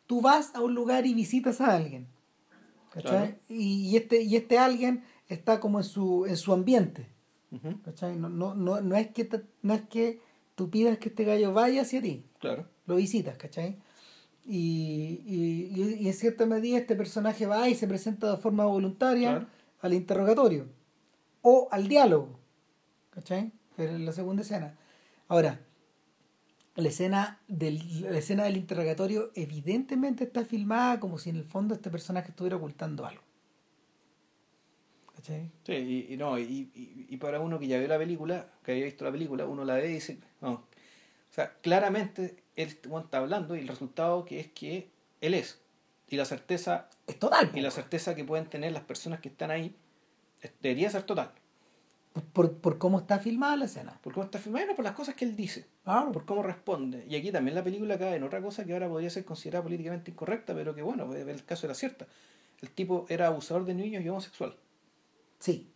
[0.06, 2.06] Tú vas a un lugar y visitas a alguien.
[2.92, 3.34] Claro.
[3.48, 7.08] Y, y este, y este alguien está como en su, en su ambiente.
[7.84, 8.16] ¿cachai?
[8.16, 10.20] No, no, no, no, es que te- no es que
[10.54, 12.66] tú pidas que este gallo vaya hacia ti, Claro.
[12.86, 13.78] lo visitas, ¿cachai?
[14.46, 19.46] Y, y, en cierta medida este personaje va y se presenta de forma voluntaria Claro.
[19.80, 20.66] al interrogatorio
[21.40, 22.38] o al diálogo,
[23.10, 23.52] ¿cachai?
[23.78, 24.76] En la segunda escena.
[25.28, 25.60] Ahora,
[26.76, 31.74] la escena del, la escena del interrogatorio evidentemente está filmada como si en el fondo
[31.74, 33.22] este personaje estuviera ocultando algo.
[35.16, 35.50] ¿Cachai?
[35.64, 36.42] Sí, y, y no, y,
[36.74, 39.64] y, y para uno que ya vio la película, que había visto la película, uno
[39.64, 40.52] la ve y dice, no.
[40.52, 42.68] O sea, claramente él
[43.02, 44.90] está hablando y el resultado que es que
[45.20, 45.60] él es.
[46.08, 47.50] Y la certeza, Es total.
[47.54, 49.74] y la certeza que pueden tener las personas que están ahí
[50.60, 51.32] debería ser total.
[52.32, 53.98] por, por cómo está filmada la escena.
[54.02, 56.12] Por cómo está filmado, no por las cosas que él dice, Claro.
[56.12, 57.04] por cómo responde.
[57.08, 60.10] Y aquí también la película cae en otra cosa que ahora podría ser considerada políticamente
[60.12, 62.06] incorrecta, pero que bueno, el caso era cierta.
[62.62, 64.54] El tipo era abusador de niños y homosexual.
[65.40, 65.70] Sí.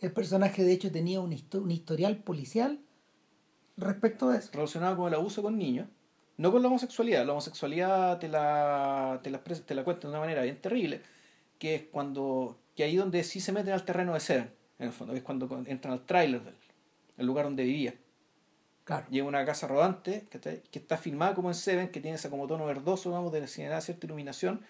[0.00, 2.80] El personaje, de hecho, tenía un, histo- un historial policial
[3.80, 4.50] respecto de eso.
[4.52, 5.88] relacionado con el abuso con niños,
[6.36, 7.26] no con la homosexualidad.
[7.26, 11.02] La homosexualidad te la, te la, te la cuento de una manera bien terrible,
[11.58, 14.92] que es cuando, que ahí donde sí se meten al terreno de Seven, en el
[14.92, 16.54] fondo, que es cuando entran al tráiler del
[17.20, 17.94] el lugar donde vivía.
[18.84, 19.06] Claro.
[19.10, 22.30] Llega una casa rodante que está, que está filmada como en Seven, que tiene ese
[22.30, 24.62] como tono verdoso, vamos, de necesidad cierta iluminación,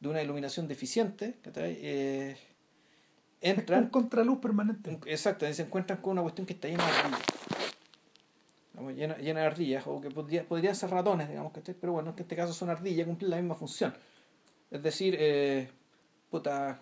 [0.00, 2.36] de una iluminación deficiente, que está, eh,
[3.40, 4.98] Es un entran, contraluz permanente.
[5.06, 7.22] Exacto, y se encuentran con una cuestión que está llena de ardillas.
[8.78, 11.74] Vamos, llena, llena de ardillas, o que podría- podrían ser ratones, digamos, ¿cachai?
[11.74, 13.92] pero bueno, en este caso son ardillas, cumplen la misma función.
[14.70, 15.68] Es decir, eh,
[16.30, 16.78] puta,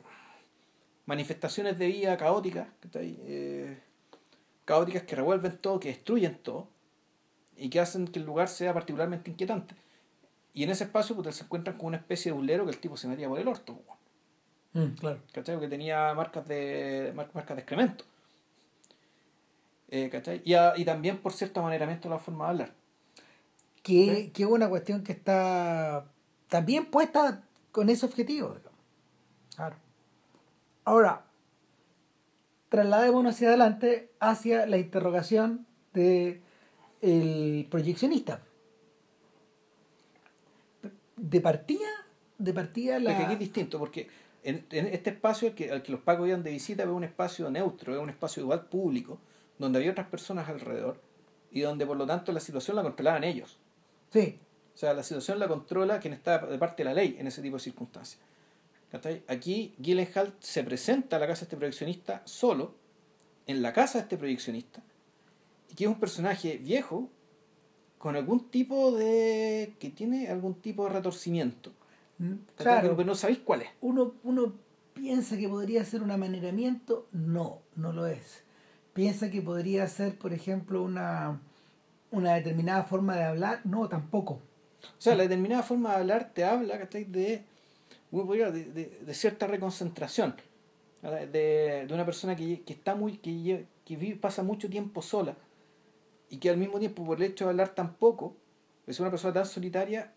[1.06, 3.16] manifestaciones de vida caóticas, ¿cachai?
[3.22, 3.78] Eh,
[4.64, 6.68] caóticas que revuelven todo, que destruyen todo,
[7.56, 9.74] y que hacen que el lugar sea particularmente inquietante.
[10.52, 12.96] Y en ese espacio puta, se encuentran con una especie de bulero que el tipo
[12.96, 13.78] se metía por el orto.
[14.74, 15.20] Mm, claro.
[15.32, 15.58] ¿cachai?
[15.60, 18.04] Que tenía marcas de mar- marcas de excremento.
[19.88, 20.42] Eh, ¿cachai?
[20.44, 22.74] Y, a- y también por cierto amaneramiento de la forma de hablar.
[23.82, 26.06] Que, que es una cuestión que está
[26.48, 28.48] también puesta con ese objetivo.
[28.48, 28.80] digamos.
[29.54, 29.76] Claro.
[30.84, 31.24] Ahora,
[32.68, 36.40] trasladémonos hacia adelante hacia la interrogación de
[37.00, 38.42] el proyeccionista.
[41.16, 41.88] De partida,
[42.38, 43.10] de partida la...
[43.10, 44.08] Porque aquí es distinto, porque
[44.42, 47.04] en, en este espacio al que, al que los pacos iban de visita es un
[47.04, 49.18] espacio neutro, es un espacio igual público,
[49.58, 51.00] donde había otras personas alrededor
[51.50, 53.58] y donde por lo tanto la situación la controlaban ellos.
[54.12, 54.38] Sí,
[54.74, 57.42] O sea, la situación la controla quien está de parte de la ley en ese
[57.42, 58.20] tipo de circunstancias.
[59.28, 62.74] Aquí Gyllenhaal se presenta a la casa de este proyeccionista solo,
[63.46, 64.82] en la casa de este proyeccionista,
[65.70, 67.10] y que es un personaje viejo,
[67.98, 69.74] con algún tipo de...
[69.78, 71.72] que tiene algún tipo de retorcimiento.
[72.18, 72.94] Mm, claro.
[72.96, 73.68] Pero no sabéis cuál es.
[73.80, 74.54] uno, uno
[74.94, 78.44] piensa que podría ser un amaneramiento, no, no lo es.
[78.96, 81.38] Piensa que podría ser, por ejemplo, una,
[82.10, 84.40] una determinada forma de hablar, no, tampoco.
[84.82, 87.04] O sea, la determinada forma de hablar te habla ¿cachai?
[87.04, 87.44] de,
[88.10, 90.34] de, de, de cierta reconcentración.
[91.02, 91.26] De,
[91.86, 95.36] de, una persona que, que está muy, que, que vive, pasa mucho tiempo sola
[96.30, 98.34] y que al mismo tiempo por el hecho de hablar tan poco,
[98.86, 100.14] es una persona tan solitaria,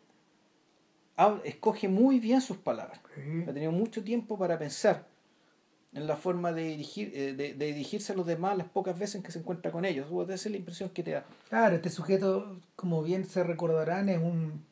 [1.43, 3.01] escoge muy bien sus palabras.
[3.45, 5.05] Ha tenido mucho tiempo para pensar
[5.93, 9.15] en la forma de, dirigir, eh, de, de, dirigirse a los demás las pocas veces
[9.15, 10.07] en que se encuentra con ellos.
[10.29, 11.25] Esa es la impresión que te da.
[11.49, 14.63] Claro, este sujeto, como bien se recordarán, es un,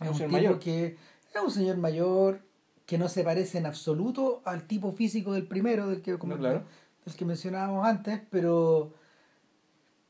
[0.00, 0.58] es un, señor mayor.
[0.58, 0.96] que
[1.34, 2.40] es un señor mayor
[2.86, 6.40] que no se parece en absoluto al tipo físico del primero, del que, como, no,
[6.40, 6.64] claro.
[7.04, 8.94] del que mencionábamos antes, pero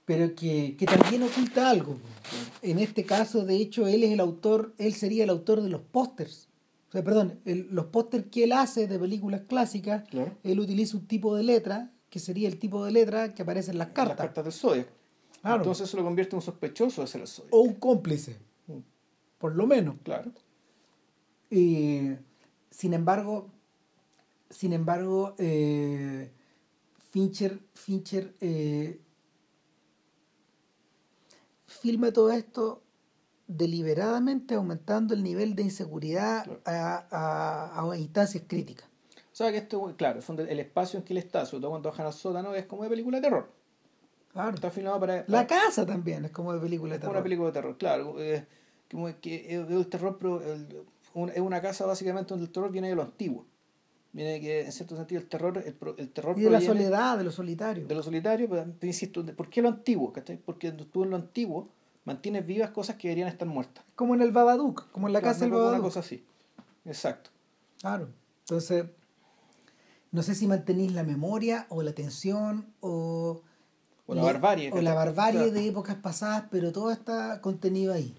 [0.04, 1.96] pero que, que, también oculta algo.
[2.60, 5.80] En este caso, de hecho, él es el autor, él sería el autor de los
[5.80, 6.48] pósters.
[6.92, 10.36] O sea, perdón, el, los pósters que él hace de películas clásicas, claro.
[10.42, 13.78] él utiliza un tipo de letra, que sería el tipo de letra que aparece en
[13.78, 14.18] las cartas.
[14.18, 14.88] Las cartas del Zodiac.
[15.40, 15.56] Claro.
[15.56, 17.54] Entonces eso lo convierte en un sospechoso de ser el Zodiac.
[17.54, 18.36] O un cómplice,
[19.38, 19.94] por lo menos.
[20.02, 20.32] Claro.
[21.50, 22.10] Y,
[22.68, 23.48] sin embargo,
[24.50, 26.30] sin embargo, eh,
[27.10, 29.00] Fincher, Fincher eh,
[31.64, 32.82] filma todo esto
[33.56, 36.60] deliberadamente aumentando el nivel de inseguridad claro.
[36.64, 38.88] a, a, a, instancias críticas.
[39.32, 42.06] O sea que esto, claro, el espacio en que él está, sobre todo cuando bajan
[42.06, 43.50] al sótano, es como de película de terror.
[44.32, 44.54] Claro.
[44.54, 47.14] Está filmado para, para, La casa también es como de película de terror.
[47.14, 48.20] Una película de terror, claro.
[48.20, 48.46] Eh,
[48.90, 50.84] como que es el terror, pero el,
[51.14, 53.46] un, es una casa básicamente donde el terror viene de lo antiguo.
[54.12, 55.62] Viene que, en cierto sentido, el terror.
[55.64, 57.86] El, el terror y de la soledad, de lo solitario.
[57.86, 60.12] De lo solitario, pero te insisto, ¿por qué lo antiguo?
[60.12, 60.36] ¿cachai?
[60.36, 61.68] Porque tú en lo antiguo
[62.04, 63.84] mantienes vivas cosas que deberían estar muertas.
[63.94, 65.74] Como en el Babadook, como en la claro, casa del Babadook.
[65.74, 66.24] Una cosa así.
[66.84, 67.30] Exacto.
[67.80, 68.08] Claro.
[68.40, 68.86] Entonces,
[70.10, 73.42] no sé si mantenéis la memoria o la tensión o.
[74.06, 74.70] O la barbarie.
[74.72, 75.52] O la barbarie claro.
[75.52, 78.14] de épocas pasadas, pero todo está contenido ahí.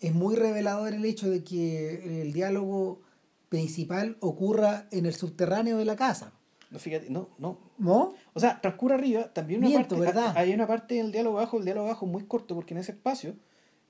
[0.00, 3.00] Es muy revelador el hecho de que el diálogo
[3.48, 6.32] principal ocurra en el subterráneo de la casa.
[6.70, 7.58] No, fíjate, no, no.
[7.78, 8.14] ¿No?
[8.32, 10.32] O sea, transcurre arriba, también una Miento, parte, ¿verdad?
[10.36, 12.92] hay una parte del diálogo abajo, el diálogo abajo es muy corto, porque en ese
[12.92, 13.34] espacio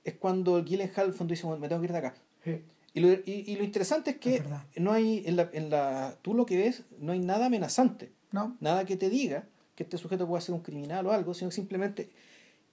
[0.03, 2.15] es cuando Gyllenhaal al fondo dice, me tengo que ir de acá.
[2.43, 2.61] Sí.
[2.93, 4.43] Y, lo, y, y, lo interesante es que es
[4.81, 8.11] no hay, en la, en la, tú lo que ves, no hay nada amenazante.
[8.31, 8.57] No.
[8.59, 9.45] Nada que te diga
[9.75, 12.09] que este sujeto pueda ser un criminal o algo, sino simplemente,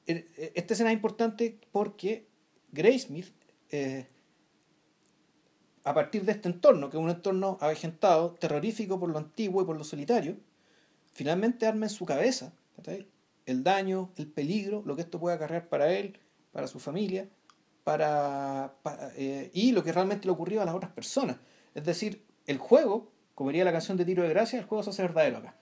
[0.07, 2.27] esta escena es importante porque
[2.73, 3.29] Graysmith,
[3.71, 4.07] eh,
[5.89, 9.65] a partir de este entorno, que es un entorno avejentado, terrorífico por lo antiguo y
[9.65, 10.37] por lo solitario,
[11.13, 12.53] finalmente arma en su cabeza
[12.85, 13.07] ¿sí?
[13.47, 16.19] el daño, el peligro, lo que esto puede acarrear para él,
[16.53, 17.27] para su familia,
[17.85, 21.39] para, para eh, y lo que realmente le ocurrió a las otras personas.
[21.75, 24.91] Es decir, el juego, como diría la canción de Tiro de Gracia, el juego se
[24.91, 25.57] hace verdadero acá.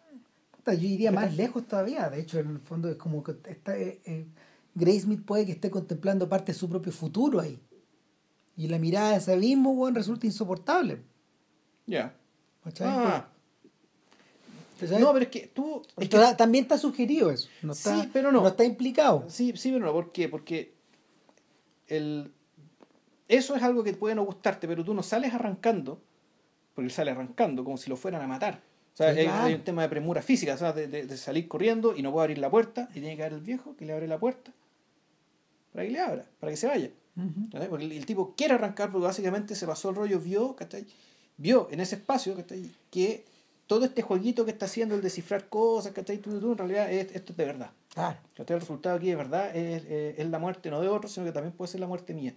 [0.67, 4.01] Yo iría más lejos todavía, de hecho, en el fondo es como que está, eh,
[4.05, 4.27] eh,
[4.75, 7.61] Graysmith puede que esté contemplando parte de su propio futuro ahí.
[8.57, 11.03] Y la mirada de ese abismo, bueno, resulta insoportable.
[11.87, 12.15] Ya.
[12.65, 12.81] Yeah.
[12.81, 13.29] Ah.
[14.99, 15.83] No, pero es que tú.
[15.97, 16.19] Es que...
[16.37, 17.49] También está sugerido eso.
[17.63, 18.43] No está, sí, pero no.
[18.43, 19.25] No está implicado.
[19.29, 19.93] Sí, sí, pero no.
[19.93, 20.29] ¿Por qué?
[20.29, 20.75] Porque
[21.87, 22.33] el...
[23.29, 26.01] eso es algo que puede no gustarte, pero tú no sales arrancando,
[26.75, 28.61] porque él sale arrancando como si lo fueran a matar.
[28.95, 31.95] O sea, hay, un tema de premura física, o sea, de, de, de, salir corriendo
[31.95, 34.09] y no puedo abrir la puerta, y tiene que haber el viejo que le abre
[34.09, 34.53] la puerta
[35.77, 36.91] para que le abra, para que se vaya.
[37.17, 37.69] Uh -huh.
[37.69, 40.87] Porque el, el, tipo quiere arrancar porque básicamente se pasó el rollo, vio, ¿cachai?
[41.39, 42.71] Vio en ese espacio, ¿cachai?
[42.91, 43.25] Que
[43.67, 46.19] todo este jueguito que está haciendo, el descifrar cosas, ¿cachai?
[46.19, 47.71] Tú, tú, en realidad es, esto es de verdad.
[47.93, 48.19] Claro.
[48.37, 48.55] ¿cachai?
[48.55, 51.33] El resultado aquí de verdad es, es, es, la muerte no de otro, sino que
[51.33, 52.35] también puede ser la muerte mía.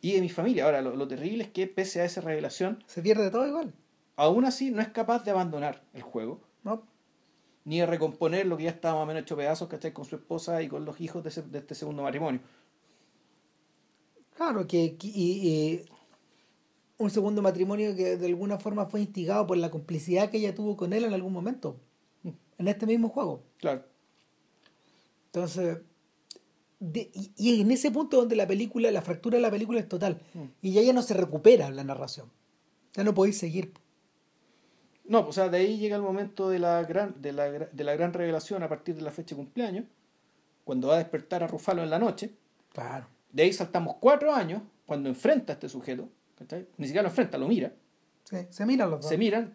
[0.00, 0.64] Y de mi familia.
[0.64, 2.82] Ahora, lo, lo terrible es que pese a esa revelación...
[2.86, 3.72] Se pierde todo igual.
[4.16, 6.40] Aún así, no es capaz de abandonar el juego.
[6.64, 6.82] No.
[7.64, 9.92] Ni de recomponer lo que ya estaba más o menos hecho pedazos, ¿cachai?
[9.92, 12.40] Con su esposa y con los hijos de, ese, de este segundo matrimonio.
[14.36, 15.84] Claro, que, que y, y
[16.98, 20.76] un segundo matrimonio que de alguna forma fue instigado por la complicidad que ella tuvo
[20.76, 21.76] con él en algún momento,
[22.58, 23.42] en este mismo juego.
[23.58, 23.84] Claro.
[25.26, 25.78] Entonces,
[26.78, 29.88] de, y, y, en ese punto donde la película, la fractura de la película es
[29.88, 30.44] total, mm.
[30.62, 32.30] y ya, ya no se recupera la narración,
[32.94, 33.72] ya no podéis seguir.
[35.04, 37.94] No, o sea, de ahí llega el momento de la gran, de la, de la
[37.94, 39.84] gran revelación a partir de la fecha de cumpleaños,
[40.64, 42.32] cuando va a despertar a Rufalo en la noche.
[42.72, 43.06] Claro.
[43.30, 46.66] De ahí saltamos cuatro años, cuando enfrenta a este sujeto, ¿cachai?
[46.76, 47.72] Ni siquiera lo enfrenta, lo mira.
[48.24, 49.08] Sí, se miran los dos.
[49.08, 49.54] Se miran.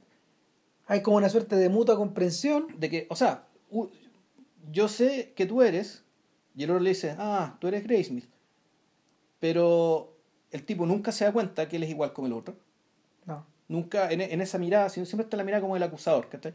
[0.87, 2.67] Hay como una suerte de mutua comprensión.
[2.77, 3.47] De que, o sea,
[4.71, 6.03] yo sé que tú eres,
[6.55, 8.29] y el otro le dice, ah, tú eres Graysmith.
[9.39, 10.17] Pero
[10.51, 12.55] el tipo nunca se da cuenta que él es igual como el otro.
[13.25, 13.45] No.
[13.67, 16.29] Nunca en, en esa mirada, sino siempre está la mirada como el acusador.
[16.29, 16.53] ¿cachai?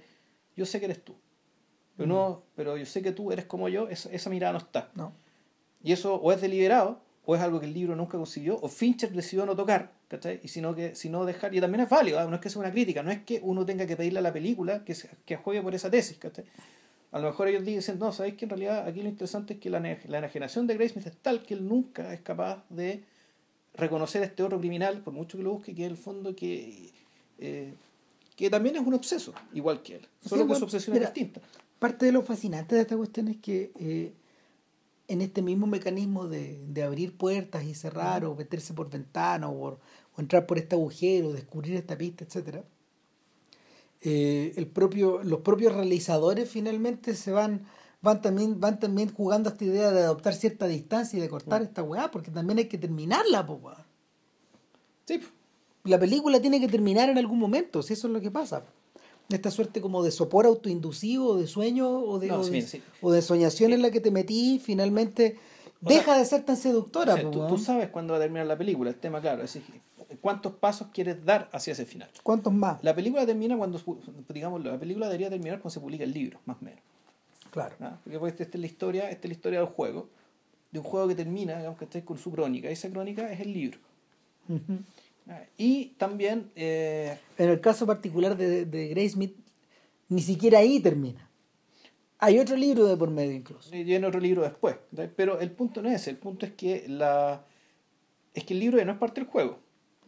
[0.54, 1.14] Yo sé que eres tú.
[1.96, 4.90] Pero, no, pero yo sé que tú eres como yo, esa, esa mirada no está.
[4.94, 5.14] No.
[5.82, 9.10] Y eso o es deliberado, o es algo que el libro nunca consiguió, o Fincher
[9.12, 10.40] decidió no tocar, ¿cachai?
[10.42, 12.24] Y sino que, sino dejar, y también es válido, ¿ah?
[12.26, 14.32] no es que sea una crítica, no es que uno tenga que pedirle a la
[14.32, 16.44] película que, se- que juegue por esa tesis, ¿cachai?
[17.12, 19.70] A lo mejor ellos dicen, no, sabéis que en realidad aquí lo interesante es que
[19.70, 23.02] la, la enajenación de Graysmith es tal que él nunca es capaz de
[23.74, 26.90] reconocer a este otro criminal, por mucho que lo busque, que en el fondo que,
[27.38, 27.72] eh,
[28.36, 31.02] que también es un obseso, igual que él, Sí, solo que bueno, su obsesión es
[31.02, 31.40] distinta.
[31.78, 34.12] Parte de lo fascinante de esta cuestión es que eh,
[35.08, 39.78] en este mismo mecanismo de, de abrir puertas y cerrar, o meterse por ventana, o,
[40.18, 42.64] entrar por este agujero, descubrir esta pista, etcétera,
[44.00, 47.66] eh, el propio, los propios realizadores finalmente se van,
[48.00, 51.62] van también, van también jugando a esta idea de adoptar cierta distancia y de cortar
[51.62, 53.60] esta weá, porque también hay que terminarla, po.
[55.04, 55.20] Sí.
[55.84, 58.64] La película tiene que terminar en algún momento, si eso es lo que pasa.
[59.28, 62.82] Esta suerte como de sopor autoinducido, de sueño, o de, No, o sí, de, sí.
[63.00, 65.36] o de soñación en la que te metí, finalmente
[65.82, 67.14] O deja sea, de ser tan seductora.
[67.14, 69.58] Sea, tú, sabes cuándo va a terminar la película, el tema claro, es
[70.20, 72.08] cuántos pasos quieres dar hacia ese final.
[72.22, 72.82] ¿Cuántos más?
[72.82, 73.80] La película termina cuando,
[74.28, 76.80] digamos, la película debería terminar cuando se publica el libro, más o menos.
[77.50, 77.74] Claro.
[77.80, 77.98] ¿ah?
[78.02, 80.08] Porque pues, esta es la historia, esta es la historia del juego,
[80.70, 83.52] de un juego que termina, digamos que estáis con su crónica, esa crónica es el
[83.52, 83.78] libro.
[85.56, 89.36] Y también, eh, En el caso particular de, de Graysmith,
[90.08, 91.28] ni siquiera ahí termina.
[92.18, 93.74] Hay otro libro de por medio incluso.
[93.74, 95.12] y viene otro libro después, ¿verdad?
[95.16, 97.44] pero el punto no es ese, el punto es que la
[98.32, 99.58] es que el libro no es parte del juego.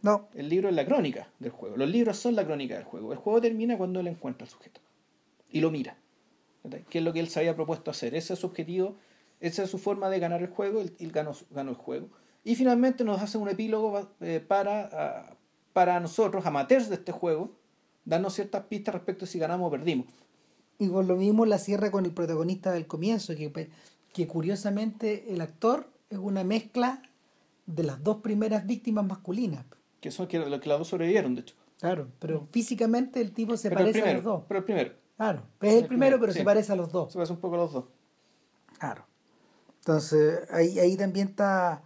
[0.01, 1.75] No, El libro es la crónica del juego.
[1.75, 3.11] Los libros son la crónica del juego.
[3.11, 4.79] El juego termina cuando él encuentra al sujeto
[5.51, 5.97] y lo mira.
[6.63, 6.79] ¿verdad?
[6.89, 8.15] ¿Qué es lo que él se había propuesto hacer?
[8.15, 8.95] Ese es su objetivo,
[9.41, 10.79] esa es su forma de ganar el juego.
[10.81, 12.07] Él, él ganó, ganó el juego.
[12.43, 15.35] Y finalmente nos hace un epílogo eh, para, ah,
[15.73, 17.51] para nosotros, amateurs de este juego,
[18.05, 20.07] darnos ciertas pistas respecto a si ganamos o perdimos.
[20.79, 23.69] y por lo mismo la cierra con el protagonista del comienzo, que,
[24.13, 27.01] que curiosamente el actor es una mezcla
[27.65, 29.65] de las dos primeras víctimas masculinas.
[29.99, 31.55] Que son que, que las dos sobrevivieron, de hecho.
[31.79, 34.43] Claro, pero físicamente el tipo se pero parece a los dos.
[34.47, 34.91] pero el primero.
[35.17, 36.39] Claro, es el, El primero, primero, pero sí.
[36.39, 37.11] se parece a los dos.
[37.11, 37.85] Se parece un poco a los dos.
[38.79, 39.05] Claro.
[39.79, 41.83] Entonces, ahí, ahí también está,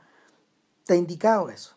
[0.83, 1.75] está indicado eso.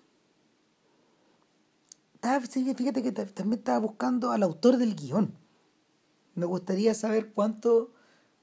[2.51, 5.33] Fíjate que ta- también estaba buscando al autor del guion.
[6.35, 7.93] Me gustaría saber cuánto,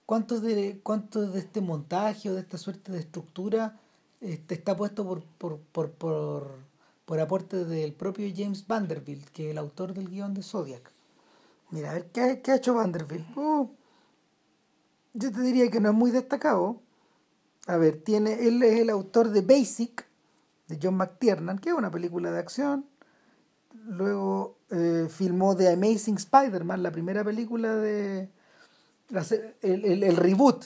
[0.05, 3.77] cuántos de, cuántos de este montaje o de esta suerte de estructura
[4.21, 6.55] este, está puesto por, por, por, por,
[7.05, 10.93] por aporte del propio James Vanderbilt, que es el autor del guion de Zodiac.
[11.71, 13.35] Mira, a ver, ¿qué, qué ha hecho Vanderbilt?
[13.35, 13.67] Uh,
[15.13, 16.79] yo te diría que no es muy destacado.
[17.67, 20.05] A ver, tiene, él es el autor de Basic,
[20.73, 22.85] de John McTiernan, que es una película de acción.
[23.87, 28.29] Luego eh, filmó The Amazing Spider-Man, la primera película de...
[29.09, 29.25] la
[29.61, 30.65] El, el- el reboot,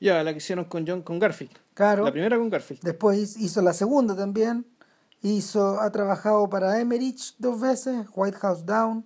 [0.00, 1.52] Ya, la que hicieron con John, con Garfield.
[1.74, 2.04] claro.
[2.04, 2.82] La primera con Garfield.
[2.82, 4.66] Después hizo la segunda también.
[5.22, 9.04] Hizo, ha trabajado para Emmerich dos veces, White House Down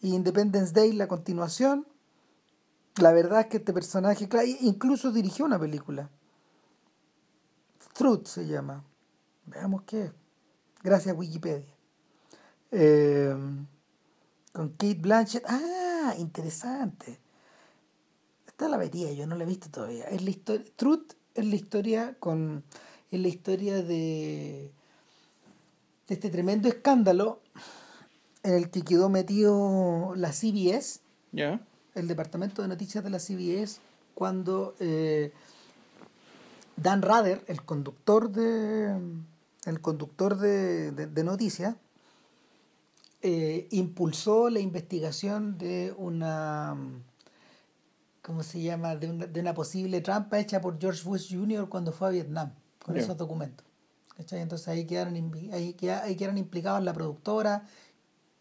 [0.00, 1.86] y Independence Day, la continuación.
[3.00, 4.28] La verdad es que este personaje,
[4.60, 6.10] incluso dirigió una película.
[7.94, 8.84] Truth se llama.
[9.52, 10.12] Veamos qué es.
[10.82, 11.66] Gracias Wikipedia.
[12.70, 13.34] Eh,
[14.52, 15.44] con Kate Blanchett.
[15.48, 17.18] Ah, interesante.
[18.46, 20.04] Esta la vería, yo no la he visto todavía.
[20.04, 20.64] Es la historia.
[20.76, 22.64] Truth es la historia con.
[23.10, 24.72] Es la historia de.
[26.08, 27.40] de este tremendo escándalo
[28.42, 31.00] en el que quedó metido la CBS,
[31.30, 31.60] Ya.
[31.94, 33.80] el departamento de noticias de la CBS,
[34.14, 35.32] cuando eh,
[36.76, 38.98] Dan Rather, el conductor de.
[39.66, 41.76] El conductor de, de- de noticias,
[43.22, 46.76] eh, impulsó la investigación de una
[48.22, 48.96] ¿cómo se llama?
[48.96, 51.68] De una, de una posible trampa hecha por George Bush Jr.
[51.68, 52.52] cuando fue a Vietnam
[52.84, 53.00] con Ya.
[53.02, 53.66] esos documentos.
[54.16, 54.40] ¿Cachai?
[54.40, 55.14] Entonces ahí quedaron,
[55.52, 57.66] ahí, queda- ahí quedaron implicados la productora,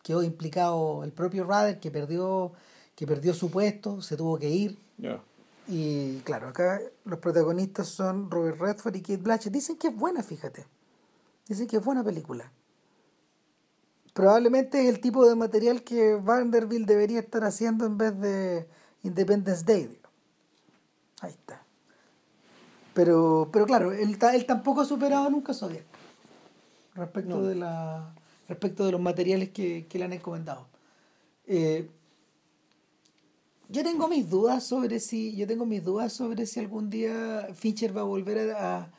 [0.04, 2.52] quedó implicado el propio Rather que perdió,
[2.96, 4.78] que perdió su puesto, se tuvo que ir.
[5.68, 9.54] Y claro, acá los protagonistas son Robert Redford y Kate Blanchett.
[9.54, 10.66] Dicen que es buena, fíjate.
[11.48, 12.52] Dicen que es buena película.
[14.14, 18.68] Probablemente es el tipo de material que Vanderbilt debería estar haciendo en vez de
[19.04, 19.88] Independence Day.
[19.88, 20.10] digo.
[21.22, 21.64] Ahí está.
[22.94, 25.86] Pero, pero claro, él, él tampoco ha superado nunca Zodiac
[26.96, 27.44] respecto, No.
[27.44, 28.14] de la,
[28.50, 30.68] respecto de los materiales que, que le han encomendado.
[31.48, 31.90] Eh,
[33.70, 37.96] yo tengo mis dudas sobre si yo tengo mis dudas sobre si algún día Fincher
[37.96, 38.92] va a volver a,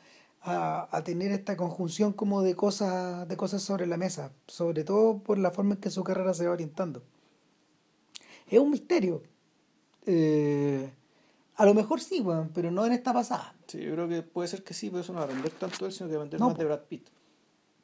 [0.43, 5.19] a, a, tener esta conjunción como de cosas, de cosas sobre la mesa, sobre todo
[5.19, 7.01] por la forma en que su carrera se va orientando.
[8.47, 9.23] Es un misterio.
[10.05, 10.91] Eh,
[11.55, 13.55] a lo mejor sí, bueno, pero no en esta pasada.
[13.67, 15.85] Sí, yo creo que puede ser que sí, pero eso no va a vender tanto
[15.85, 17.07] él, sino que va a vender más de Brad Pitt.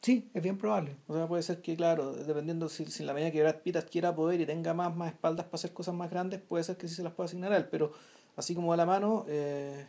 [0.01, 0.95] Sí, es bien probable.
[1.07, 3.75] O sea, puede ser que, claro, dependiendo si, si en la medida que Brad Pitt
[3.75, 6.87] adquiera poder y tenga más, más espaldas para hacer cosas más grandes, puede ser que
[6.87, 7.91] sí se las pueda asignar a él, pero
[8.35, 9.87] así como a la mano, eh,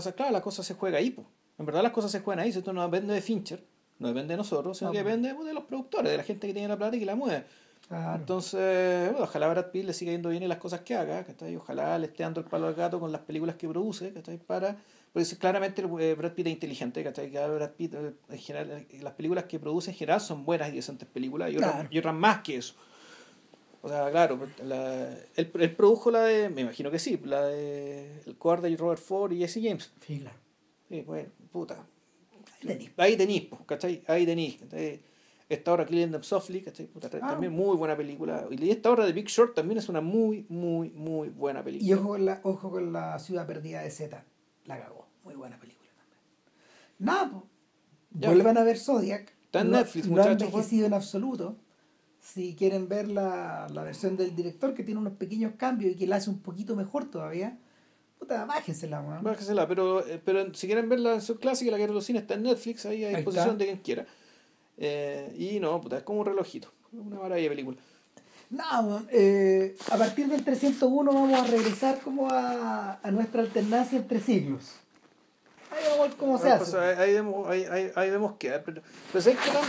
[0.00, 1.26] sabe, claro, la cosa se juega ahí, pues.
[1.58, 3.64] En verdad las cosas se juegan ahí, esto no depende de Fincher,
[3.98, 6.68] no depende de nosotros, sino que depende de los productores, de la gente que tiene
[6.68, 7.44] la plata y que la mueve.
[8.14, 11.54] Entonces, bueno, ojalá Brad Pitt le siga yendo bien en las cosas que haga, ¿cachai?
[11.56, 14.38] ojalá le esté dando el palo al gato con las películas que produce, ¿cachai?
[14.38, 14.78] Para,
[15.12, 17.04] pues claramente eh, Brad Pitt es inteligente.
[17.04, 20.70] Que Brad Pitt, eh, en general, eh, las películas que produce en general son buenas
[20.70, 22.74] y decentes películas, y otras, y otras más que eso.
[23.82, 27.42] O sea, claro, pues, la, él, él, produjo la de, me imagino que sí, la
[27.46, 29.92] de El cobarde y Robert Ford y Jesse James.
[30.06, 30.36] Sí, claro.
[30.88, 31.86] Sí, bueno, puta.
[32.96, 34.02] Ahí tenéis, ¿cachai?
[34.06, 34.58] Ahí tenéis.
[35.48, 36.86] Esta obra Killing Them Softly, ¿cachai?
[36.86, 38.46] Puta, también muy buena película.
[38.50, 41.88] Y esta obra de Big Short también es una muy, muy, muy buena película.
[41.88, 44.24] Y ojo con la, ojo con la ciudad perdida de Z.
[44.64, 45.06] La cagó.
[45.24, 46.20] Muy buena película también.
[46.98, 47.44] Nada, pues.
[48.14, 49.32] Vuelvan a ver Zodiac.
[49.44, 50.38] Está en Netflix, no, muchachos.
[50.38, 51.56] No ha envejecido en absoluto.
[52.20, 56.06] Si quieren ver la, la versión del director, que tiene unos pequeños cambios y que
[56.06, 57.58] la hace un poquito mejor todavía,
[58.22, 59.22] puta, bájensela, man.
[59.22, 62.22] Bájensela, pero, eh, pero si quieren ver la versión clásica, la que de los cines
[62.22, 64.06] está en Netflix, ahí a disposición de quien quiera.
[64.78, 66.68] Eh, y no, puta, es como un relojito.
[66.92, 67.78] Una maravilla de película.
[68.50, 74.20] No, eh, a partir del 301 vamos a regresar como a, a nuestra alternancia entre
[74.20, 74.74] siglos.
[75.70, 76.70] Ahí vamos a ver cómo se hace.
[76.70, 78.50] Pues, ahí, vemos, ahí, ahí, vemos que.
[78.50, 78.82] Pero,
[79.12, 79.24] pero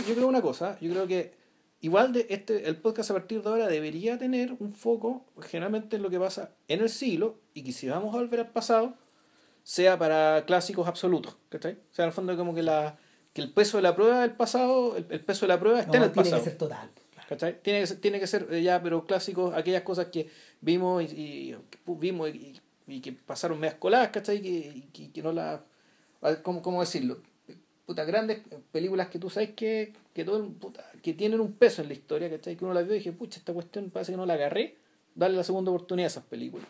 [0.06, 0.78] yo creo una cosa.
[0.80, 1.32] Yo creo que
[1.84, 6.02] igual de este, el podcast a partir de ahora debería tener un foco generalmente en
[6.02, 8.94] lo que pasa en el siglo y que si vamos a volver al pasado
[9.62, 11.36] sea para clásicos absolutos.
[11.50, 11.74] ¿cachai?
[11.74, 12.96] O sea, en el fondo como que la
[13.34, 16.04] que el peso de la prueba del pasado, el, peso de la prueba está en
[16.04, 16.36] el pasado.
[16.36, 16.90] Tiene que ser total.
[17.62, 20.30] Tiene que ser, tiene que ser eh, ya, pero clásicos, aquellas cosas que
[20.60, 21.54] vimos y,
[21.86, 22.30] vimos
[22.86, 24.40] y, que pasaron medias coladas, ¿cachai?
[24.40, 25.64] Que, que, que no la...
[26.42, 27.20] ¿cómo, ¿Cómo decirlo?
[27.86, 28.42] Puta, grandes
[28.72, 32.30] películas que tú sabes que, que, todo, puta, que tienen un peso en la historia,
[32.30, 32.56] ¿cachai?
[32.56, 34.78] Que uno las vio y dije, pucha, esta cuestión parece que no la agarré,
[35.14, 36.66] darle la segunda oportunidad a esas películas.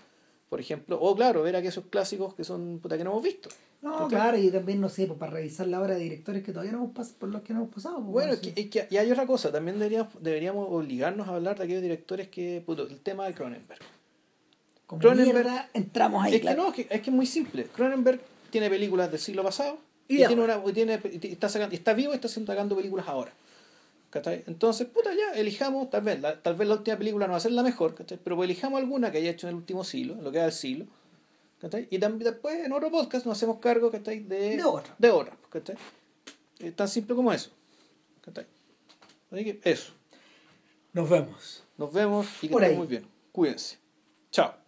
[0.49, 3.49] Por ejemplo, o claro, ver aquellos clásicos que son puta que no hemos visto.
[3.81, 6.73] No, claro, y también, no sé, pues, para revisar la obra de directores que todavía
[6.73, 8.01] no hemos pasado, por los que no hemos pasado.
[8.01, 11.83] Pues, bueno, que, y hay otra cosa, también deberíamos, deberíamos obligarnos a hablar de aquellos
[11.83, 13.83] directores que, puto, el tema de Cronenberg.
[14.89, 16.35] Cronenberg, entramos ahí.
[16.35, 17.67] Es que no, es que, es que es muy simple.
[17.67, 18.21] Cronenberg
[18.51, 19.79] tiene películas del siglo pasado
[20.09, 23.33] y, tiene una, tiene, está, sacando, está vivo y está sacando películas ahora.
[24.47, 27.41] Entonces, puta, ya, elijamos, tal vez, la, tal vez la última película no va a
[27.41, 30.25] ser la mejor, pero pues elijamos alguna que haya hecho en el último siglo, en
[30.25, 30.87] lo que da el siglo,
[31.91, 34.95] y también después en otro podcast nos hacemos cargo de, de otra.
[34.99, 35.37] De otra
[36.59, 37.51] Es tan simple como eso.
[39.31, 39.93] Así que eso.
[40.93, 41.65] Nos vemos.
[41.77, 43.07] Nos vemos y que estén muy bien.
[43.33, 43.79] Cuídense.
[44.31, 44.64] Chao.